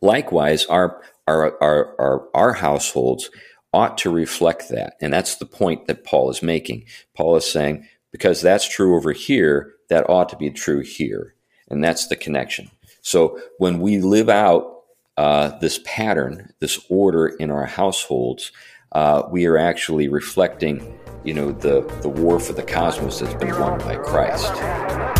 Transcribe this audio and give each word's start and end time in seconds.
Likewise, 0.00 0.66
our 0.66 1.02
our 1.26 1.56
our 1.62 2.00
our, 2.00 2.28
our 2.34 2.52
households 2.54 3.30
ought 3.72 3.98
to 3.98 4.10
reflect 4.10 4.68
that, 4.68 4.94
and 5.00 5.12
that's 5.12 5.36
the 5.36 5.46
point 5.46 5.86
that 5.86 6.04
Paul 6.04 6.30
is 6.30 6.42
making. 6.42 6.84
Paul 7.16 7.36
is 7.36 7.50
saying 7.50 7.86
because 8.12 8.42
that's 8.42 8.68
true 8.68 8.96
over 8.96 9.12
here, 9.12 9.74
that 9.88 10.08
ought 10.10 10.28
to 10.30 10.36
be 10.36 10.50
true 10.50 10.80
here, 10.80 11.34
and 11.68 11.82
that's 11.82 12.08
the 12.08 12.16
connection. 12.16 12.70
So 13.02 13.40
when 13.58 13.80
we 13.80 13.98
live 13.98 14.28
out 14.28 14.82
uh, 15.16 15.58
this 15.58 15.80
pattern, 15.84 16.52
this 16.60 16.84
order 16.88 17.26
in 17.26 17.50
our 17.50 17.66
households, 17.66 18.52
uh, 18.92 19.22
we 19.30 19.46
are 19.46 19.58
actually 19.58 20.08
reflecting, 20.08 20.98
you 21.24 21.34
know, 21.34 21.52
the, 21.52 21.82
the 22.02 22.08
war 22.08 22.40
for 22.40 22.52
the 22.52 22.62
cosmos 22.62 23.20
that's 23.20 23.34
been 23.34 23.58
won 23.58 23.78
by 23.80 23.96
Christ. 23.96 25.19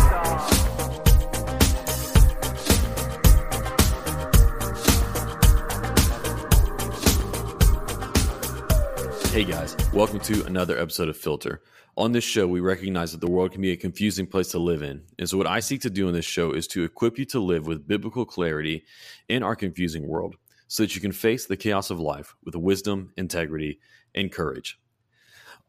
Hey 9.31 9.45
guys, 9.45 9.77
welcome 9.93 10.19
to 10.19 10.43
another 10.45 10.77
episode 10.77 11.07
of 11.07 11.15
Filter. 11.15 11.61
On 11.95 12.11
this 12.11 12.25
show, 12.25 12.45
we 12.45 12.59
recognize 12.59 13.13
that 13.13 13.21
the 13.21 13.31
world 13.31 13.53
can 13.53 13.61
be 13.61 13.71
a 13.71 13.77
confusing 13.77 14.27
place 14.27 14.49
to 14.49 14.59
live 14.59 14.81
in. 14.81 15.03
And 15.19 15.29
so, 15.29 15.37
what 15.37 15.47
I 15.47 15.61
seek 15.61 15.79
to 15.83 15.89
do 15.89 16.09
in 16.09 16.13
this 16.13 16.25
show 16.25 16.51
is 16.51 16.67
to 16.67 16.83
equip 16.83 17.17
you 17.17 17.23
to 17.27 17.39
live 17.39 17.65
with 17.65 17.87
biblical 17.87 18.25
clarity 18.25 18.83
in 19.29 19.41
our 19.41 19.55
confusing 19.55 20.05
world 20.05 20.35
so 20.67 20.83
that 20.83 20.95
you 20.95 21.01
can 21.01 21.13
face 21.13 21.45
the 21.45 21.55
chaos 21.55 21.91
of 21.91 21.97
life 21.97 22.35
with 22.43 22.57
wisdom, 22.57 23.13
integrity, 23.15 23.79
and 24.13 24.33
courage. 24.33 24.77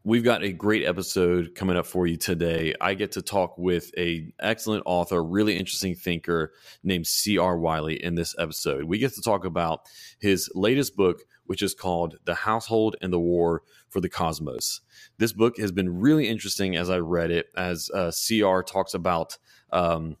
We've 0.03 0.25
got 0.25 0.43
a 0.43 0.51
great 0.51 0.85
episode 0.85 1.55
coming 1.55 1.77
up 1.77 1.85
for 1.85 2.05
you 2.05 2.17
today. 2.17 2.75
I 2.81 2.95
get 2.95 3.13
to 3.13 3.21
talk 3.21 3.57
with 3.57 3.97
a 3.97 4.33
excellent 4.41 4.83
author, 4.85 5.23
really 5.23 5.57
interesting 5.57 5.95
thinker 5.95 6.51
named 6.83 7.07
C.R. 7.07 7.57
Wiley 7.57 8.03
in 8.03 8.15
this 8.15 8.35
episode. 8.37 8.83
We 8.83 8.97
get 8.97 9.13
to 9.13 9.21
talk 9.21 9.45
about 9.45 9.83
his 10.19 10.51
latest 10.53 10.97
book, 10.97 11.21
which 11.45 11.61
is 11.61 11.73
called 11.73 12.17
The 12.25 12.35
Household 12.35 12.95
and 13.01 13.11
the 13.11 13.19
War 13.19 13.63
for 13.89 13.99
the 13.99 14.09
Cosmos. 14.09 14.81
This 15.17 15.33
book 15.33 15.57
has 15.57 15.71
been 15.71 15.99
really 15.99 16.27
interesting 16.27 16.75
as 16.75 16.89
I 16.89 16.97
read 16.97 17.31
it, 17.31 17.47
as 17.55 17.89
uh, 17.93 18.11
CR 18.11 18.61
talks 18.61 18.93
about 18.93 19.37
um, 19.71 20.17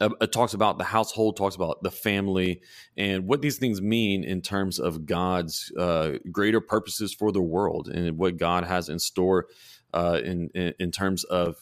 uh, 0.00 0.08
it 0.20 0.32
talks 0.32 0.54
about 0.54 0.78
the 0.78 0.84
household, 0.84 1.36
talks 1.36 1.54
about 1.54 1.82
the 1.82 1.90
family, 1.90 2.62
and 2.96 3.26
what 3.26 3.42
these 3.42 3.58
things 3.58 3.82
mean 3.82 4.24
in 4.24 4.40
terms 4.40 4.78
of 4.78 5.04
God's 5.04 5.70
uh, 5.78 6.12
greater 6.32 6.60
purposes 6.60 7.12
for 7.12 7.30
the 7.32 7.42
world 7.42 7.88
and 7.88 8.16
what 8.16 8.38
God 8.38 8.64
has 8.64 8.88
in 8.88 8.98
store 8.98 9.46
uh, 9.92 10.20
in, 10.24 10.48
in, 10.54 10.72
in 10.78 10.90
terms 10.90 11.24
of 11.24 11.56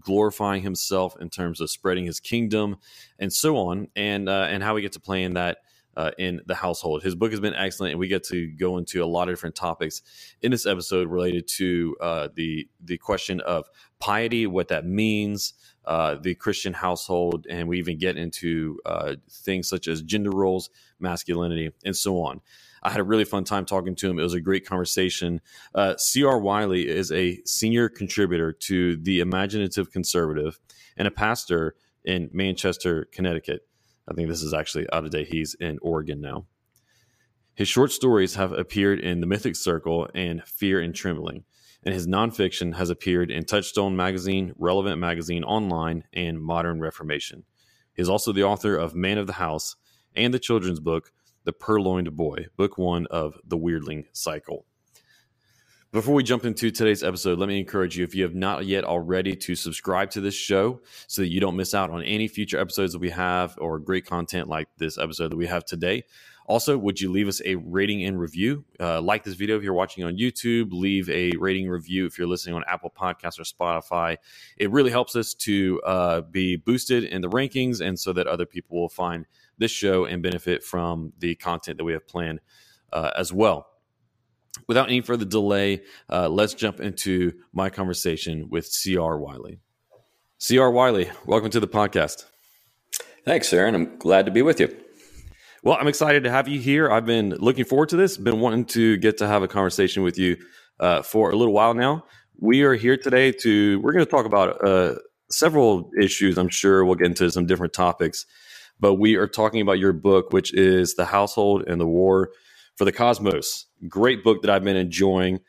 glorifying 0.00 0.62
Himself, 0.62 1.16
in 1.20 1.30
terms 1.30 1.60
of 1.60 1.70
spreading 1.70 2.06
His 2.06 2.18
kingdom, 2.18 2.76
and 3.18 3.32
so 3.32 3.56
on, 3.56 3.88
and 3.94 4.28
uh, 4.28 4.46
and 4.50 4.62
how 4.62 4.74
we 4.74 4.82
get 4.82 4.92
to 4.92 5.00
play 5.00 5.22
in 5.22 5.34
that. 5.34 5.58
Uh, 5.96 6.10
in 6.18 6.40
the 6.46 6.54
household, 6.54 7.02
his 7.02 7.14
book 7.14 7.30
has 7.30 7.40
been 7.40 7.54
excellent, 7.54 7.92
and 7.92 7.98
we 8.00 8.08
get 8.08 8.22
to 8.24 8.48
go 8.48 8.76
into 8.78 9.02
a 9.02 9.06
lot 9.06 9.28
of 9.28 9.32
different 9.32 9.54
topics 9.54 10.02
in 10.42 10.50
this 10.50 10.66
episode 10.66 11.08
related 11.08 11.48
to 11.48 11.96
uh, 12.00 12.28
the 12.34 12.68
the 12.84 12.98
question 12.98 13.40
of 13.40 13.68
piety, 13.98 14.46
what 14.46 14.68
that 14.68 14.84
means, 14.84 15.54
uh, 15.86 16.16
the 16.16 16.34
Christian 16.34 16.72
household, 16.72 17.46
and 17.48 17.68
we 17.68 17.78
even 17.78 17.98
get 17.98 18.16
into 18.16 18.78
uh, 18.84 19.14
things 19.30 19.68
such 19.68 19.88
as 19.88 20.02
gender 20.02 20.30
roles, 20.30 20.70
masculinity, 21.00 21.70
and 21.84 21.96
so 21.96 22.20
on. 22.20 22.40
I 22.82 22.90
had 22.90 23.00
a 23.00 23.04
really 23.04 23.24
fun 23.24 23.44
time 23.44 23.64
talking 23.64 23.96
to 23.96 24.08
him. 24.08 24.18
It 24.18 24.22
was 24.22 24.34
a 24.34 24.40
great 24.40 24.66
conversation. 24.66 25.40
Uh, 25.74 25.96
C.R. 25.96 26.38
Wiley 26.38 26.86
is 26.86 27.10
a 27.10 27.40
senior 27.44 27.88
contributor 27.88 28.52
to 28.52 28.96
The 28.96 29.20
Imaginative 29.20 29.90
Conservative 29.90 30.60
and 30.96 31.08
a 31.08 31.10
pastor 31.10 31.74
in 32.04 32.30
Manchester, 32.32 33.08
Connecticut. 33.10 33.66
I 34.08 34.14
think 34.14 34.28
this 34.28 34.42
is 34.42 34.54
actually 34.54 34.86
out 34.92 35.04
of 35.04 35.10
date. 35.10 35.28
He's 35.28 35.54
in 35.54 35.78
Oregon 35.82 36.20
now. 36.20 36.46
His 37.54 37.68
short 37.68 37.90
stories 37.90 38.34
have 38.34 38.52
appeared 38.52 39.00
in 39.00 39.20
The 39.20 39.26
Mythic 39.26 39.56
Circle 39.56 40.08
and 40.14 40.44
Fear 40.44 40.80
and 40.80 40.94
Trembling 40.94 41.44
and 41.86 41.94
his 41.94 42.08
nonfiction 42.08 42.74
has 42.74 42.90
appeared 42.90 43.30
in 43.30 43.44
Touchstone 43.44 43.94
Magazine, 43.94 44.52
Relevant 44.58 44.98
Magazine 44.98 45.44
Online, 45.44 46.02
and 46.12 46.42
Modern 46.42 46.80
Reformation. 46.80 47.44
He 47.94 48.02
is 48.02 48.08
also 48.08 48.32
the 48.32 48.42
author 48.42 48.76
of 48.76 48.96
Man 48.96 49.18
of 49.18 49.28
the 49.28 49.34
House 49.34 49.76
and 50.14 50.34
the 50.34 50.40
children's 50.40 50.80
book, 50.80 51.12
The 51.44 51.52
Purloined 51.52 52.16
Boy, 52.16 52.46
book 52.56 52.76
one 52.76 53.06
of 53.06 53.38
the 53.44 53.56
Weirdling 53.56 54.06
Cycle. 54.12 54.66
Before 55.92 56.14
we 56.14 56.24
jump 56.24 56.44
into 56.44 56.70
today's 56.70 57.04
episode, 57.04 57.38
let 57.38 57.48
me 57.48 57.60
encourage 57.60 57.96
you, 57.96 58.02
if 58.02 58.14
you 58.14 58.24
have 58.24 58.34
not 58.34 58.66
yet 58.66 58.84
already, 58.84 59.36
to 59.36 59.54
subscribe 59.54 60.10
to 60.10 60.20
this 60.20 60.34
show 60.34 60.80
so 61.06 61.22
that 61.22 61.28
you 61.28 61.40
don't 61.40 61.56
miss 61.56 61.74
out 61.74 61.90
on 61.90 62.02
any 62.02 62.26
future 62.26 62.58
episodes 62.58 62.92
that 62.92 62.98
we 62.98 63.10
have 63.10 63.56
or 63.58 63.78
great 63.78 64.04
content 64.04 64.48
like 64.48 64.68
this 64.78 64.98
episode 64.98 65.30
that 65.30 65.36
we 65.36 65.46
have 65.46 65.64
today. 65.64 66.04
Also, 66.46 66.76
would 66.76 67.00
you 67.00 67.10
leave 67.10 67.28
us 67.28 67.40
a 67.44 67.54
rating 67.54 68.04
and 68.04 68.18
review? 68.18 68.64
Uh, 68.80 69.00
like 69.00 69.22
this 69.22 69.34
video 69.34 69.56
if 69.56 69.62
you're 69.62 69.74
watching 69.74 70.02
on 70.04 70.16
YouTube, 70.16 70.72
leave 70.72 71.08
a 71.08 71.32
rating 71.38 71.68
review 71.68 72.04
if 72.04 72.18
you're 72.18 72.28
listening 72.28 72.56
on 72.56 72.64
Apple 72.66 72.92
Podcasts 72.96 73.38
or 73.38 73.44
Spotify. 73.44 74.16
It 74.56 74.70
really 74.72 74.90
helps 74.90 75.14
us 75.14 75.34
to 75.34 75.80
uh, 75.82 76.20
be 76.22 76.56
boosted 76.56 77.04
in 77.04 77.22
the 77.22 77.28
rankings 77.28 77.80
and 77.80 77.98
so 77.98 78.12
that 78.12 78.26
other 78.26 78.44
people 78.44 78.76
will 78.76 78.88
find 78.88 79.24
this 79.58 79.70
show 79.70 80.04
and 80.04 80.22
benefit 80.22 80.64
from 80.64 81.12
the 81.20 81.36
content 81.36 81.78
that 81.78 81.84
we 81.84 81.92
have 81.92 82.06
planned 82.06 82.40
uh, 82.92 83.12
as 83.16 83.32
well. 83.32 83.68
Without 84.68 84.88
any 84.88 85.00
further 85.00 85.24
delay, 85.24 85.82
uh, 86.10 86.28
let's 86.28 86.54
jump 86.54 86.80
into 86.80 87.32
my 87.52 87.70
conversation 87.70 88.48
with 88.50 88.66
C.R. 88.66 89.18
Wiley. 89.18 89.60
C.R. 90.38 90.70
Wiley, 90.70 91.10
welcome 91.26 91.50
to 91.50 91.60
the 91.60 91.68
podcast. 91.68 92.24
Thanks, 93.24 93.52
Aaron. 93.52 93.74
I'm 93.74 93.98
glad 93.98 94.26
to 94.26 94.32
be 94.32 94.42
with 94.42 94.60
you. 94.60 94.74
Well, 95.62 95.76
I'm 95.80 95.88
excited 95.88 96.24
to 96.24 96.30
have 96.30 96.46
you 96.46 96.60
here. 96.60 96.90
I've 96.90 97.06
been 97.06 97.30
looking 97.30 97.64
forward 97.64 97.88
to 97.88 97.96
this. 97.96 98.16
Been 98.16 98.40
wanting 98.40 98.66
to 98.66 98.96
get 98.98 99.18
to 99.18 99.26
have 99.26 99.42
a 99.42 99.48
conversation 99.48 100.02
with 100.02 100.16
you 100.18 100.36
uh, 100.78 101.02
for 101.02 101.30
a 101.30 101.36
little 101.36 101.54
while 101.54 101.74
now. 101.74 102.04
We 102.38 102.62
are 102.62 102.74
here 102.74 102.96
today 102.96 103.32
to. 103.32 103.80
We're 103.80 103.92
going 103.92 104.04
to 104.04 104.10
talk 104.10 104.26
about 104.26 104.64
uh, 104.64 104.96
several 105.30 105.90
issues. 106.00 106.38
I'm 106.38 106.50
sure 106.50 106.84
we'll 106.84 106.94
get 106.94 107.08
into 107.08 107.30
some 107.30 107.46
different 107.46 107.72
topics, 107.72 108.26
but 108.78 108.94
we 108.94 109.16
are 109.16 109.26
talking 109.26 109.60
about 109.60 109.78
your 109.78 109.92
book, 109.92 110.32
which 110.32 110.54
is 110.54 110.94
"The 110.94 111.06
Household 111.06 111.64
and 111.66 111.80
the 111.80 111.86
War 111.86 112.30
for 112.76 112.84
the 112.84 112.92
Cosmos." 112.92 113.66
Great 113.88 114.22
book 114.22 114.42
that 114.42 114.50
I've 114.50 114.64
been 114.64 114.76
enjoying. 114.76 115.40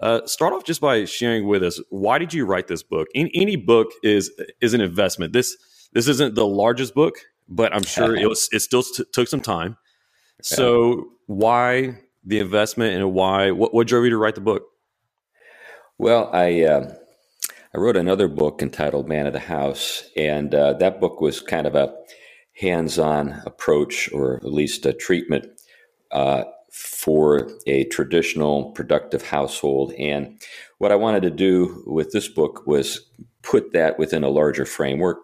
Uh, 0.00 0.26
start 0.26 0.52
off 0.52 0.64
just 0.64 0.80
by 0.80 1.04
sharing 1.04 1.46
with 1.46 1.62
us 1.62 1.80
why 1.88 2.18
did 2.18 2.34
you 2.34 2.44
write 2.44 2.66
this 2.66 2.82
book? 2.82 3.08
In, 3.14 3.30
any 3.34 3.56
book 3.56 3.88
is 4.02 4.30
is 4.60 4.74
an 4.74 4.80
investment. 4.80 5.32
This 5.32 5.56
this 5.92 6.08
isn't 6.08 6.34
the 6.34 6.46
largest 6.46 6.94
book 6.94 7.16
but 7.48 7.74
I'm 7.74 7.82
sure 7.82 8.14
it 8.16 8.28
was 8.28 8.48
it 8.52 8.60
still 8.60 8.82
t- 8.82 9.04
took 9.12 9.28
some 9.28 9.40
time. 9.40 9.76
So 10.42 11.08
why 11.26 11.98
the 12.24 12.38
investment 12.38 12.94
and 12.94 13.12
why 13.12 13.50
what, 13.50 13.74
what 13.74 13.86
drove 13.86 14.04
you 14.04 14.10
to 14.10 14.16
write 14.16 14.34
the 14.34 14.40
book? 14.40 14.64
Well, 15.98 16.30
I 16.32 16.62
uh, 16.62 16.94
I 17.74 17.78
wrote 17.78 17.96
another 17.96 18.28
book 18.28 18.62
entitled 18.62 19.08
Man 19.08 19.26
of 19.26 19.32
the 19.32 19.40
House, 19.40 20.04
and 20.16 20.54
uh, 20.54 20.74
that 20.74 21.00
book 21.00 21.20
was 21.20 21.40
kind 21.40 21.66
of 21.66 21.74
a 21.74 21.94
hands-on 22.56 23.42
approach, 23.46 24.10
or 24.12 24.36
at 24.36 24.44
least 24.44 24.86
a 24.86 24.92
treatment 24.92 25.46
uh, 26.12 26.44
for 26.74 27.48
a 27.68 27.84
traditional 27.84 28.72
productive 28.72 29.22
household. 29.22 29.92
And 29.92 30.42
what 30.78 30.90
I 30.90 30.96
wanted 30.96 31.22
to 31.22 31.30
do 31.30 31.84
with 31.86 32.10
this 32.10 32.26
book 32.26 32.66
was 32.66 33.08
put 33.42 33.72
that 33.72 33.96
within 33.96 34.24
a 34.24 34.28
larger 34.28 34.66
framework. 34.66 35.18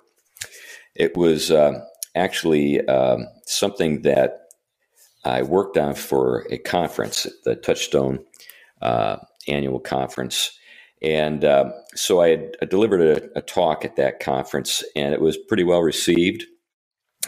It 0.95 1.17
was 1.17 1.51
uh, 1.51 1.81
actually 2.15 2.87
um, 2.87 3.27
something 3.47 4.03
that 4.03 4.43
I 5.25 5.43
worked 5.43 5.77
on 5.77 5.95
for 5.95 6.47
a 6.51 6.59
conference, 6.59 7.27
the 7.45 7.57
Touchstone 7.57 8.21
uh, 8.81 9.17
annual 9.49 9.81
conference. 9.81 10.57
And 11.03 11.45
uh, 11.45 11.73
so 11.97 12.21
I, 12.21 12.29
had, 12.29 12.57
I 12.63 12.67
delivered 12.67 13.01
a, 13.01 13.39
a, 13.39 13.43
talk 13.43 13.85
at 13.85 13.97
that 13.97 14.21
conference, 14.21 14.85
and 14.95 15.13
it 15.13 15.21
was 15.21 15.37
pretty 15.37 15.65
well 15.65 15.83
received. 15.83 16.45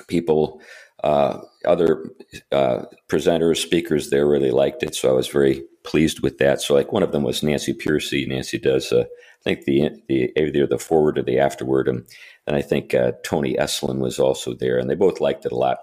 People, 0.07 0.61
uh, 1.03 1.41
other 1.65 2.11
uh, 2.51 2.85
presenters, 3.09 3.59
speakers 3.59 4.11
there 4.11 4.27
really 4.27 4.51
liked 4.51 4.83
it, 4.83 4.95
so 4.95 5.09
I 5.09 5.13
was 5.13 5.29
very 5.29 5.65
pleased 5.85 6.21
with 6.21 6.39
that. 6.39 6.61
So, 6.61 6.75
like 6.75 6.93
one 6.93 7.03
of 7.03 7.13
them 7.13 7.23
was 7.23 7.43
Nancy 7.43 7.75
Pearcey. 7.75 8.27
Nancy 8.27 8.59
does, 8.59 8.93
uh, 8.93 9.05
I 9.05 9.43
think 9.43 9.65
the 9.65 9.91
the 10.09 10.33
either 10.37 10.67
the 10.67 10.79
forward 10.79 11.19
or 11.19 11.23
the 11.23 11.39
afterward, 11.39 11.89
and 11.89 12.05
and 12.47 12.57
I 12.57 12.63
think 12.63 12.95
uh, 12.95 13.13
Tony 13.25 13.55
Esolen 13.55 13.99
was 13.99 14.19
also 14.19 14.55
there, 14.55 14.79
and 14.79 14.89
they 14.89 14.95
both 14.95 15.21
liked 15.21 15.47
it 15.47 15.53
a 15.53 15.57
lot. 15.57 15.79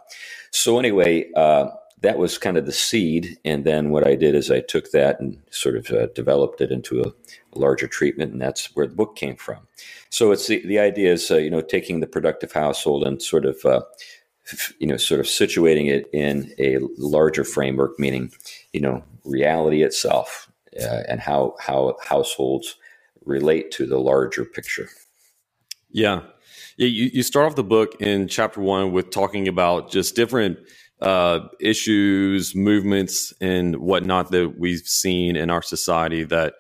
So 0.52 0.80
anyway, 0.80 1.30
uh, 1.36 1.68
that 2.02 2.18
was 2.18 2.38
kind 2.38 2.58
of 2.58 2.66
the 2.66 2.72
seed, 2.72 3.38
and 3.44 3.66
then 3.66 3.90
what 3.90 4.08
I 4.08 4.16
did 4.16 4.36
is 4.36 4.50
I 4.50 4.62
took 4.62 4.92
that 4.92 5.20
and 5.20 5.38
sort 5.52 5.76
of 5.76 5.92
uh, 5.92 6.08
developed 6.08 6.62
it 6.62 6.72
into 6.72 7.02
a, 7.02 7.12
larger 7.56 7.88
treatment, 7.88 8.32
and 8.32 8.40
that's 8.40 8.76
where 8.76 8.86
the 8.86 8.96
book 8.96 9.16
came 9.16 9.36
from. 9.36 9.68
So 10.12 10.32
it's 10.32 10.48
the 10.48 10.66
the 10.66 10.80
idea 10.80 11.12
is 11.12 11.30
you 11.30 11.50
know 11.50 11.62
taking 11.62 12.00
the 12.00 12.08
productive 12.08 12.54
household 12.54 13.04
and 13.04 13.22
sort 13.22 13.46
of 13.46 13.84
you 14.80 14.88
know 14.88 14.98
sort 14.98 15.20
of 15.20 15.26
situating 15.26 15.90
it 15.90 16.10
in 16.14 16.54
a 16.60 16.80
larger 16.98 17.44
framework, 17.44 18.00
meaning 18.00 18.32
you 18.74 18.82
know 18.82 19.04
reality 19.26 19.84
itself 19.84 20.52
uh, 20.80 21.04
and 21.08 21.20
how 21.20 21.56
how 21.60 21.98
households 22.04 22.76
relate 23.26 23.72
to 23.72 23.86
the 23.86 24.00
larger 24.00 24.46
picture. 24.46 24.90
Yeah, 25.92 26.22
yeah, 26.78 26.88
you, 26.88 27.10
you 27.14 27.24
start 27.24 27.48
off 27.48 27.56
the 27.56 27.64
book 27.64 28.00
in 28.00 28.28
chapter 28.28 28.62
one 28.62 28.92
with 28.92 29.10
talking 29.10 29.48
about 29.48 29.92
just 29.92 30.16
different 30.16 30.60
uh, 31.02 31.40
issues, 31.60 32.56
movements, 32.56 33.34
and 33.42 33.78
whatnot 33.78 34.32
that 34.32 34.60
we've 34.60 34.80
seen 34.80 35.36
in 35.36 35.50
our 35.50 35.62
society 35.62 36.24
that 36.26 36.56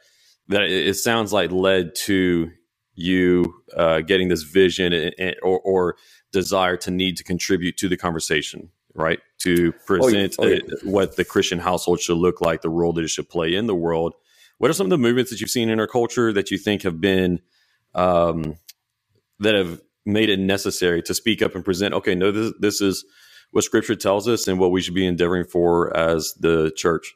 that 0.48 0.64
it 0.64 0.96
sounds 0.96 1.32
like 1.32 1.52
led 1.52 1.94
to 1.94 2.50
you 2.96 3.54
uh, 3.76 4.02
getting 4.02 4.28
this 4.28 4.44
vision 4.44 5.12
or, 5.42 5.60
or, 5.60 5.96
desire 6.32 6.78
to 6.78 6.92
need 6.92 7.18
to 7.18 7.24
contribute 7.24 7.78
to 7.78 7.90
the 7.90 7.98
conversation, 7.98 8.70
right? 8.94 9.20
To 9.40 9.72
present 9.86 10.36
oh, 10.40 10.48
yeah. 10.48 10.60
Oh, 10.64 10.76
yeah. 10.84 10.92
what 10.92 11.16
the 11.16 11.26
Christian 11.26 11.60
household 11.60 12.00
should 12.00 12.18
look 12.18 12.42
like, 12.42 12.62
the 12.62 12.70
role 12.70 12.94
that 12.94 13.04
it 13.04 13.10
should 13.10 13.30
play 13.30 13.54
in 13.56 13.68
the 13.68 13.76
world. 13.76 14.14
What 14.58 14.70
are 14.70 14.74
some 14.74 14.86
of 14.86 14.92
the 14.92 14.98
movements 14.98 15.32
that 15.32 15.40
you've 15.42 15.50
seen 15.50 15.70
in 15.70 15.80
our 15.80 15.88
culture 15.88 16.34
that 16.34 16.52
you 16.52 16.58
think 16.58 16.84
have 16.84 17.00
been 17.00 17.40
um, 17.96 18.58
that 19.40 19.56
have 19.56 19.82
made 20.06 20.30
it 20.30 20.40
necessary 20.40 21.02
to 21.04 21.14
speak 21.14 21.42
up 21.42 21.56
and 21.56 21.64
present? 21.64 21.94
Okay, 21.94 22.16
no, 22.16 22.32
this, 22.32 22.54
this 22.60 22.82
is 22.82 23.06
what 23.52 23.64
Scripture 23.64 23.96
tells 23.96 24.28
us 24.28 24.48
and 24.48 24.60
what 24.60 24.72
we 24.72 24.82
should 24.82 24.94
be 24.94 25.08
endeavoring 25.08 25.46
for 25.46 25.96
as 25.96 26.34
the 26.40 26.72
church. 26.76 27.16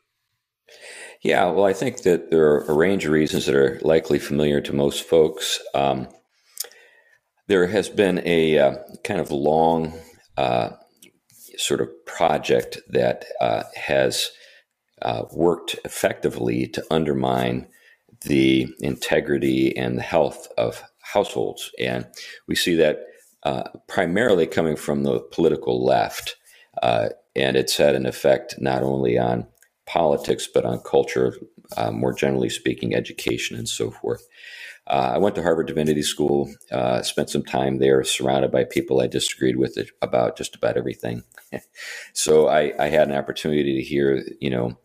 Yeah, 1.22 1.52
well, 1.52 1.66
I 1.66 1.74
think 1.74 2.02
that 2.02 2.32
there 2.32 2.46
are 2.54 2.66
a 2.66 2.74
range 2.74 3.06
of 3.06 3.12
reasons 3.12 3.46
that 3.46 3.56
are 3.56 3.80
likely 3.82 4.20
familiar 4.20 4.60
to 4.62 4.74
most 4.74 5.04
folks. 5.04 5.60
Um, 5.74 6.08
there 7.48 7.68
has 7.68 7.90
been 7.90 8.22
a 8.26 8.58
uh, 8.58 8.76
kind 9.04 9.20
of 9.20 9.32
long 9.32 9.94
uh, 10.38 10.70
sort 11.58 11.82
of 11.82 11.90
project 12.06 12.80
that 12.90 13.26
uh, 13.42 13.64
has 13.76 14.32
uh, 15.02 15.24
worked 15.34 15.76
effectively 15.84 16.68
to 16.68 16.84
undermine 16.90 17.68
the 18.26 18.68
integrity 18.80 19.76
and 19.76 19.98
the 19.98 20.04
health 20.04 20.48
of 20.58 20.84
households. 21.02 21.70
And 21.78 22.08
we 22.48 22.56
see 22.56 22.76
that 22.76 23.00
uh, 23.44 23.64
primarily 23.88 24.48
coming 24.48 24.78
from 24.78 25.04
the 25.04 25.20
political 25.20 25.84
left. 25.84 26.38
Uh, 26.82 27.10
and 27.36 27.58
it's 27.58 27.76
had 27.76 27.96
an 27.96 28.06
effect 28.06 28.56
not 28.60 28.84
only 28.84 29.18
on 29.18 29.46
politics, 29.86 30.48
but 30.52 30.64
on 30.64 30.80
culture, 30.80 31.36
more 31.92 32.14
generally 32.14 32.50
speaking, 32.50 32.96
education, 32.96 33.58
and 33.58 33.68
so 33.68 33.92
forth. 33.92 34.26
Uh, 34.86 35.14
I 35.16 35.18
went 35.18 35.36
to 35.36 35.42
Harvard 35.42 35.68
Divinity 35.68 36.02
School, 36.02 36.54
uh, 36.72 37.02
spent 37.04 37.30
some 37.30 37.44
time 37.44 37.78
there 37.78 38.04
surrounded 38.04 38.52
by 38.52 38.66
people 38.66 39.00
I 39.00 39.08
disagreed 39.08 39.56
with 39.56 39.78
about 40.02 40.38
just 40.38 40.56
about 40.56 40.76
everything. 40.76 41.24
so 42.14 42.48
I, 42.48 42.74
I, 42.78 42.88
had 42.90 43.08
an 43.08 43.16
opportunity 43.16 43.78
to 43.78 43.82
hear, 43.82 44.26
you 44.42 44.50
know, 44.50 44.78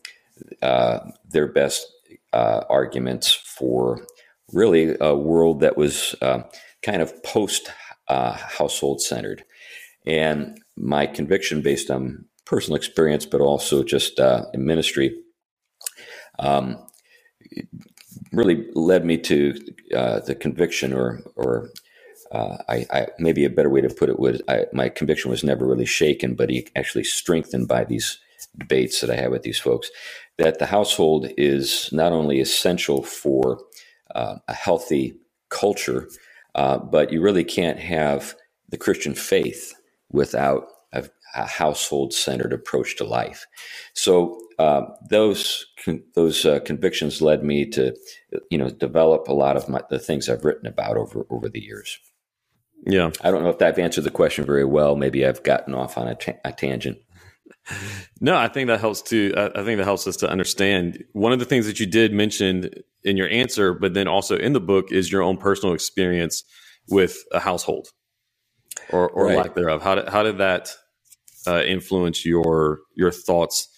uh, 0.62 1.00
their 1.28 1.48
best 1.48 1.84
uh, 2.32 2.62
arguments 2.70 3.32
for 3.32 4.06
really 4.52 4.96
a 5.00 5.16
world 5.16 5.60
that 5.60 5.76
was 5.76 6.14
uh, 6.22 6.42
kind 6.82 7.02
of 7.02 7.22
post 7.24 7.70
household 8.08 9.02
centered. 9.02 9.44
And 10.06 10.60
my 10.76 11.06
conviction 11.06 11.60
based 11.60 11.90
on 11.90 12.24
personal 12.46 12.76
experience, 12.76 13.26
but 13.26 13.40
also 13.40 13.82
just 13.82 14.18
uh, 14.18 14.46
in 14.54 14.64
ministry, 14.64 15.14
um, 16.38 16.78
really 18.32 18.66
led 18.74 19.04
me 19.04 19.18
to 19.18 19.54
uh, 19.94 20.20
the 20.20 20.34
conviction, 20.34 20.92
or 20.92 21.22
or 21.36 21.70
uh, 22.32 22.58
I, 22.68 22.86
I, 22.90 23.06
maybe 23.18 23.44
a 23.44 23.50
better 23.50 23.70
way 23.70 23.80
to 23.80 23.88
put 23.88 24.08
it 24.08 24.18
was 24.18 24.42
I, 24.48 24.66
my 24.72 24.88
conviction 24.88 25.30
was 25.30 25.44
never 25.44 25.66
really 25.66 25.86
shaken, 25.86 26.34
but 26.34 26.50
actually 26.76 27.04
strengthened 27.04 27.68
by 27.68 27.84
these 27.84 28.18
debates 28.56 29.00
that 29.00 29.10
I 29.10 29.16
had 29.16 29.30
with 29.30 29.42
these 29.42 29.58
folks. 29.58 29.90
That 30.36 30.58
the 30.58 30.66
household 30.66 31.28
is 31.36 31.88
not 31.92 32.12
only 32.12 32.40
essential 32.40 33.02
for 33.02 33.60
uh, 34.14 34.36
a 34.46 34.54
healthy 34.54 35.14
culture, 35.48 36.08
uh, 36.54 36.78
but 36.78 37.12
you 37.12 37.20
really 37.20 37.44
can't 37.44 37.78
have 37.78 38.34
the 38.68 38.76
Christian 38.76 39.14
faith 39.14 39.74
without 40.10 40.68
household 41.34 42.12
centered 42.12 42.52
approach 42.52 42.96
to 42.96 43.04
life. 43.04 43.46
So 43.94 44.40
uh, 44.58 44.82
those 45.08 45.66
those 46.14 46.44
uh, 46.44 46.60
convictions 46.60 47.22
led 47.22 47.44
me 47.44 47.64
to, 47.70 47.94
you 48.50 48.58
know, 48.58 48.70
develop 48.70 49.28
a 49.28 49.34
lot 49.34 49.56
of 49.56 49.68
my, 49.68 49.80
the 49.90 49.98
things 49.98 50.28
I've 50.28 50.44
written 50.44 50.66
about 50.66 50.96
over 50.96 51.26
over 51.30 51.48
the 51.48 51.60
years. 51.60 51.98
Yeah, 52.86 53.10
I 53.22 53.30
don't 53.30 53.42
know 53.42 53.50
if 53.50 53.60
I've 53.60 53.78
answered 53.78 54.04
the 54.04 54.10
question 54.10 54.44
very 54.44 54.64
well. 54.64 54.96
Maybe 54.96 55.26
I've 55.26 55.42
gotten 55.42 55.74
off 55.74 55.98
on 55.98 56.08
a, 56.08 56.14
ta- 56.14 56.40
a 56.44 56.52
tangent. 56.52 56.98
No, 58.20 58.36
I 58.36 58.48
think 58.48 58.68
that 58.68 58.80
helps 58.80 59.02
to. 59.02 59.32
I 59.36 59.62
think 59.62 59.78
that 59.78 59.84
helps 59.84 60.06
us 60.06 60.16
to 60.18 60.30
understand. 60.30 61.04
One 61.12 61.32
of 61.32 61.38
the 61.38 61.44
things 61.44 61.66
that 61.66 61.80
you 61.80 61.86
did 61.86 62.12
mention 62.12 62.70
in 63.04 63.16
your 63.16 63.28
answer, 63.28 63.74
but 63.74 63.94
then 63.94 64.08
also 64.08 64.36
in 64.36 64.52
the 64.52 64.60
book, 64.60 64.90
is 64.90 65.12
your 65.12 65.22
own 65.22 65.36
personal 65.36 65.74
experience 65.74 66.44
with 66.88 67.24
a 67.32 67.40
household, 67.40 67.88
or, 68.90 69.10
or 69.10 69.26
right. 69.26 69.36
lack 69.36 69.54
thereof. 69.54 69.82
How 69.82 69.96
did 69.96 70.08
how 70.08 70.22
did 70.22 70.38
that 70.38 70.74
uh, 71.48 71.62
influence 71.62 72.24
your 72.24 72.80
your 72.94 73.10
thoughts 73.10 73.68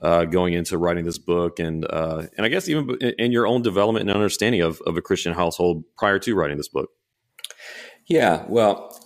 uh, 0.00 0.24
going 0.24 0.54
into 0.54 0.78
writing 0.78 1.04
this 1.04 1.18
book, 1.18 1.58
and 1.58 1.84
uh, 1.90 2.26
and 2.36 2.46
I 2.46 2.48
guess 2.48 2.68
even 2.68 2.96
in 3.18 3.32
your 3.32 3.46
own 3.46 3.62
development 3.62 4.08
and 4.08 4.16
understanding 4.16 4.60
of 4.60 4.80
of 4.86 4.96
a 4.96 5.02
Christian 5.02 5.34
household 5.34 5.84
prior 5.96 6.18
to 6.20 6.34
writing 6.34 6.56
this 6.56 6.68
book? 6.68 6.90
Yeah, 8.08 8.44
well, 8.48 8.98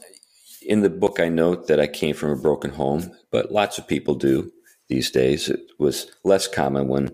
in 0.67 0.83
the 0.83 0.91
book, 0.91 1.19
I 1.19 1.29
note 1.29 1.67
that 1.67 1.81
I 1.81 1.87
came 1.87 2.15
from 2.15 2.31
a 2.31 2.41
broken 2.41 2.71
home, 2.71 3.11
but 3.31 3.51
lots 3.51 3.79
of 3.79 3.89
people 3.89 4.15
do 4.15 4.53
these 4.89 5.11
days. 5.11 5.49
It 5.49 5.61
was 5.79 6.11
less 6.25 6.47
common 6.47 6.89
when 6.89 7.11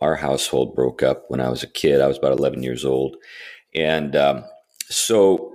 our 0.00 0.16
household 0.16 0.74
broke 0.74 1.02
up 1.02 1.24
when 1.28 1.40
I 1.40 1.48
was 1.48 1.62
a 1.62 1.68
kid. 1.68 2.00
I 2.00 2.08
was 2.08 2.18
about 2.18 2.36
11 2.36 2.62
years 2.62 2.84
old. 2.84 3.16
And 3.74 4.16
um, 4.16 4.44
so, 4.88 5.54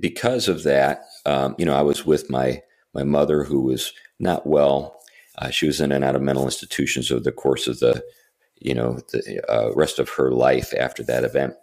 because 0.00 0.48
of 0.48 0.62
that, 0.62 1.02
um, 1.26 1.54
you 1.58 1.66
know, 1.66 1.74
I 1.74 1.82
was 1.82 2.06
with 2.06 2.30
my 2.30 2.62
my 2.98 3.04
mother, 3.04 3.44
who 3.44 3.60
was 3.60 3.92
not 4.18 4.46
well. 4.46 5.00
Uh, 5.38 5.50
she 5.50 5.66
was 5.66 5.80
in 5.80 5.92
and 5.92 6.04
out 6.04 6.16
of 6.16 6.22
mental 6.22 6.44
institutions 6.44 7.10
over 7.10 7.22
the 7.22 7.40
course 7.44 7.68
of 7.68 7.78
the, 7.78 8.02
you 8.60 8.74
know, 8.74 8.98
the 9.12 9.40
uh, 9.48 9.72
rest 9.74 9.98
of 9.98 10.08
her 10.10 10.32
life 10.32 10.74
after 10.78 11.02
that 11.04 11.24
event. 11.24 11.54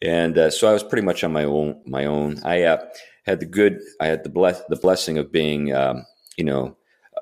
And 0.00 0.38
uh, 0.38 0.50
so 0.50 0.68
I 0.68 0.72
was 0.72 0.82
pretty 0.82 1.04
much 1.04 1.24
on 1.24 1.32
my 1.32 1.44
own. 1.44 1.82
My 1.86 2.04
own. 2.06 2.40
I 2.44 2.62
uh, 2.62 2.78
had 3.26 3.40
the 3.40 3.46
good. 3.46 3.80
I 4.00 4.06
had 4.06 4.22
the 4.24 4.30
bless 4.30 4.62
the 4.68 4.76
blessing 4.76 5.18
of 5.18 5.32
being, 5.32 5.74
um, 5.74 6.06
you 6.36 6.44
know, 6.44 6.76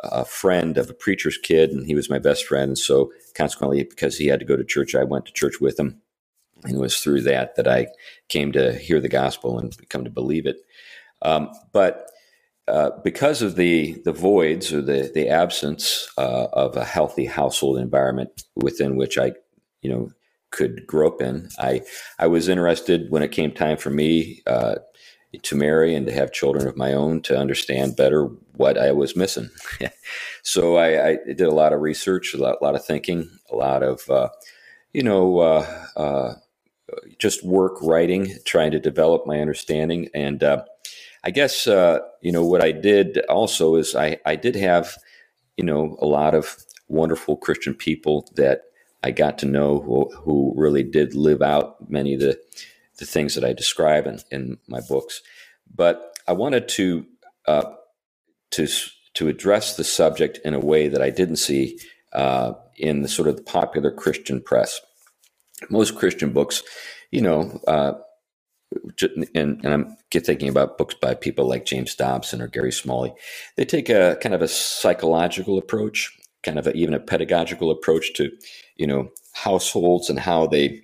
a 0.04 0.24
friend 0.24 0.78
of 0.78 0.90
a 0.90 0.94
preacher's 0.94 1.38
kid, 1.38 1.70
and 1.70 1.86
he 1.86 1.94
was 1.94 2.10
my 2.10 2.18
best 2.18 2.44
friend. 2.44 2.68
And 2.68 2.78
so 2.78 3.10
consequently, 3.34 3.82
because 3.82 4.16
he 4.18 4.26
had 4.26 4.40
to 4.40 4.46
go 4.46 4.56
to 4.56 4.64
church, 4.64 4.94
I 4.94 5.04
went 5.04 5.26
to 5.26 5.32
church 5.32 5.60
with 5.60 5.78
him. 5.78 6.00
And 6.64 6.76
it 6.76 6.80
was 6.80 7.00
through 7.00 7.22
that 7.22 7.56
that 7.56 7.68
I 7.68 7.88
came 8.28 8.52
to 8.52 8.74
hear 8.74 9.00
the 9.00 9.08
gospel 9.08 9.58
and 9.58 9.76
come 9.88 10.04
to 10.04 10.10
believe 10.10 10.46
it. 10.46 10.58
Um, 11.22 11.50
but 11.72 12.10
uh, 12.68 12.90
because 13.04 13.42
of 13.42 13.54
the 13.54 13.92
the 14.04 14.12
voids 14.12 14.72
or 14.72 14.82
the 14.82 15.10
the 15.14 15.28
absence 15.28 16.08
uh, 16.18 16.46
of 16.52 16.76
a 16.76 16.84
healthy 16.84 17.26
household 17.26 17.78
environment 17.78 18.42
within 18.56 18.96
which 18.96 19.18
I, 19.18 19.32
you 19.82 19.90
know, 19.90 20.10
could 20.50 20.86
grow 20.86 21.08
up 21.08 21.22
in, 21.22 21.48
I 21.58 21.82
I 22.18 22.26
was 22.26 22.48
interested 22.48 23.10
when 23.10 23.22
it 23.22 23.30
came 23.30 23.52
time 23.52 23.76
for 23.76 23.90
me 23.90 24.42
uh, 24.48 24.76
to 25.42 25.56
marry 25.56 25.94
and 25.94 26.06
to 26.06 26.12
have 26.12 26.32
children 26.32 26.66
of 26.66 26.76
my 26.76 26.92
own 26.92 27.22
to 27.22 27.38
understand 27.38 27.96
better 27.96 28.24
what 28.56 28.78
I 28.78 28.90
was 28.90 29.14
missing. 29.14 29.50
so 30.42 30.76
I, 30.76 31.10
I, 31.10 31.16
did 31.26 31.42
a 31.42 31.50
lot 31.50 31.72
of 31.72 31.82
research, 31.82 32.32
a 32.32 32.38
lot, 32.38 32.56
a 32.60 32.64
lot 32.64 32.74
of 32.74 32.84
thinking, 32.84 33.28
a 33.50 33.54
lot 33.54 33.82
of 33.84 34.08
uh, 34.10 34.30
you 34.92 35.04
know 35.04 35.38
uh, 35.38 36.34
just 37.18 37.44
work 37.44 37.80
writing, 37.80 38.34
trying 38.44 38.72
to 38.72 38.80
develop 38.80 39.24
my 39.24 39.40
understanding 39.40 40.08
and 40.14 40.42
I 41.24 41.30
guess 41.30 41.66
uh, 41.66 42.00
you 42.20 42.32
know 42.32 42.44
what 42.44 42.62
I 42.62 42.72
did 42.72 43.18
also 43.28 43.76
is 43.76 43.94
I 43.94 44.18
I 44.24 44.36
did 44.36 44.56
have 44.56 44.96
you 45.56 45.64
know 45.64 45.96
a 46.00 46.06
lot 46.06 46.34
of 46.34 46.56
wonderful 46.88 47.36
Christian 47.36 47.74
people 47.74 48.28
that 48.36 48.62
I 49.02 49.10
got 49.10 49.38
to 49.38 49.46
know 49.46 49.80
who, 49.80 50.10
who 50.16 50.52
really 50.56 50.82
did 50.82 51.14
live 51.14 51.42
out 51.42 51.90
many 51.90 52.14
of 52.14 52.20
the 52.20 52.38
the 52.98 53.06
things 53.06 53.34
that 53.34 53.44
I 53.44 53.52
describe 53.52 54.06
in, 54.06 54.20
in 54.30 54.58
my 54.68 54.80
books. 54.88 55.20
But 55.74 56.18
I 56.26 56.32
wanted 56.32 56.68
to 56.70 57.06
uh, 57.46 57.72
to 58.52 58.66
to 59.14 59.28
address 59.28 59.76
the 59.76 59.84
subject 59.84 60.38
in 60.44 60.54
a 60.54 60.60
way 60.60 60.88
that 60.88 61.02
I 61.02 61.10
didn't 61.10 61.36
see 61.36 61.78
uh, 62.12 62.54
in 62.76 63.02
the 63.02 63.08
sort 63.08 63.28
of 63.28 63.36
the 63.36 63.42
popular 63.42 63.90
Christian 63.90 64.40
press. 64.40 64.80
Most 65.70 65.96
Christian 65.96 66.32
books, 66.32 66.62
you 67.10 67.22
know, 67.22 67.60
uh, 67.66 67.92
and, 69.00 69.28
and 69.34 69.66
I'm 69.66 69.96
get 70.10 70.26
thinking 70.26 70.48
about 70.48 70.78
books 70.78 70.94
by 70.94 71.14
people 71.14 71.46
like 71.48 71.64
James 71.64 71.94
Dobson 71.94 72.42
or 72.42 72.48
Gary 72.48 72.72
Smalley. 72.72 73.12
They 73.56 73.64
take 73.64 73.88
a 73.88 74.16
kind 74.20 74.34
of 74.34 74.42
a 74.42 74.48
psychological 74.48 75.58
approach, 75.58 76.16
kind 76.42 76.58
of 76.58 76.66
a, 76.66 76.72
even 76.72 76.94
a 76.94 77.00
pedagogical 77.00 77.70
approach 77.70 78.12
to, 78.14 78.30
you 78.76 78.86
know, 78.86 79.10
households 79.32 80.10
and 80.10 80.18
how 80.18 80.46
they 80.46 80.82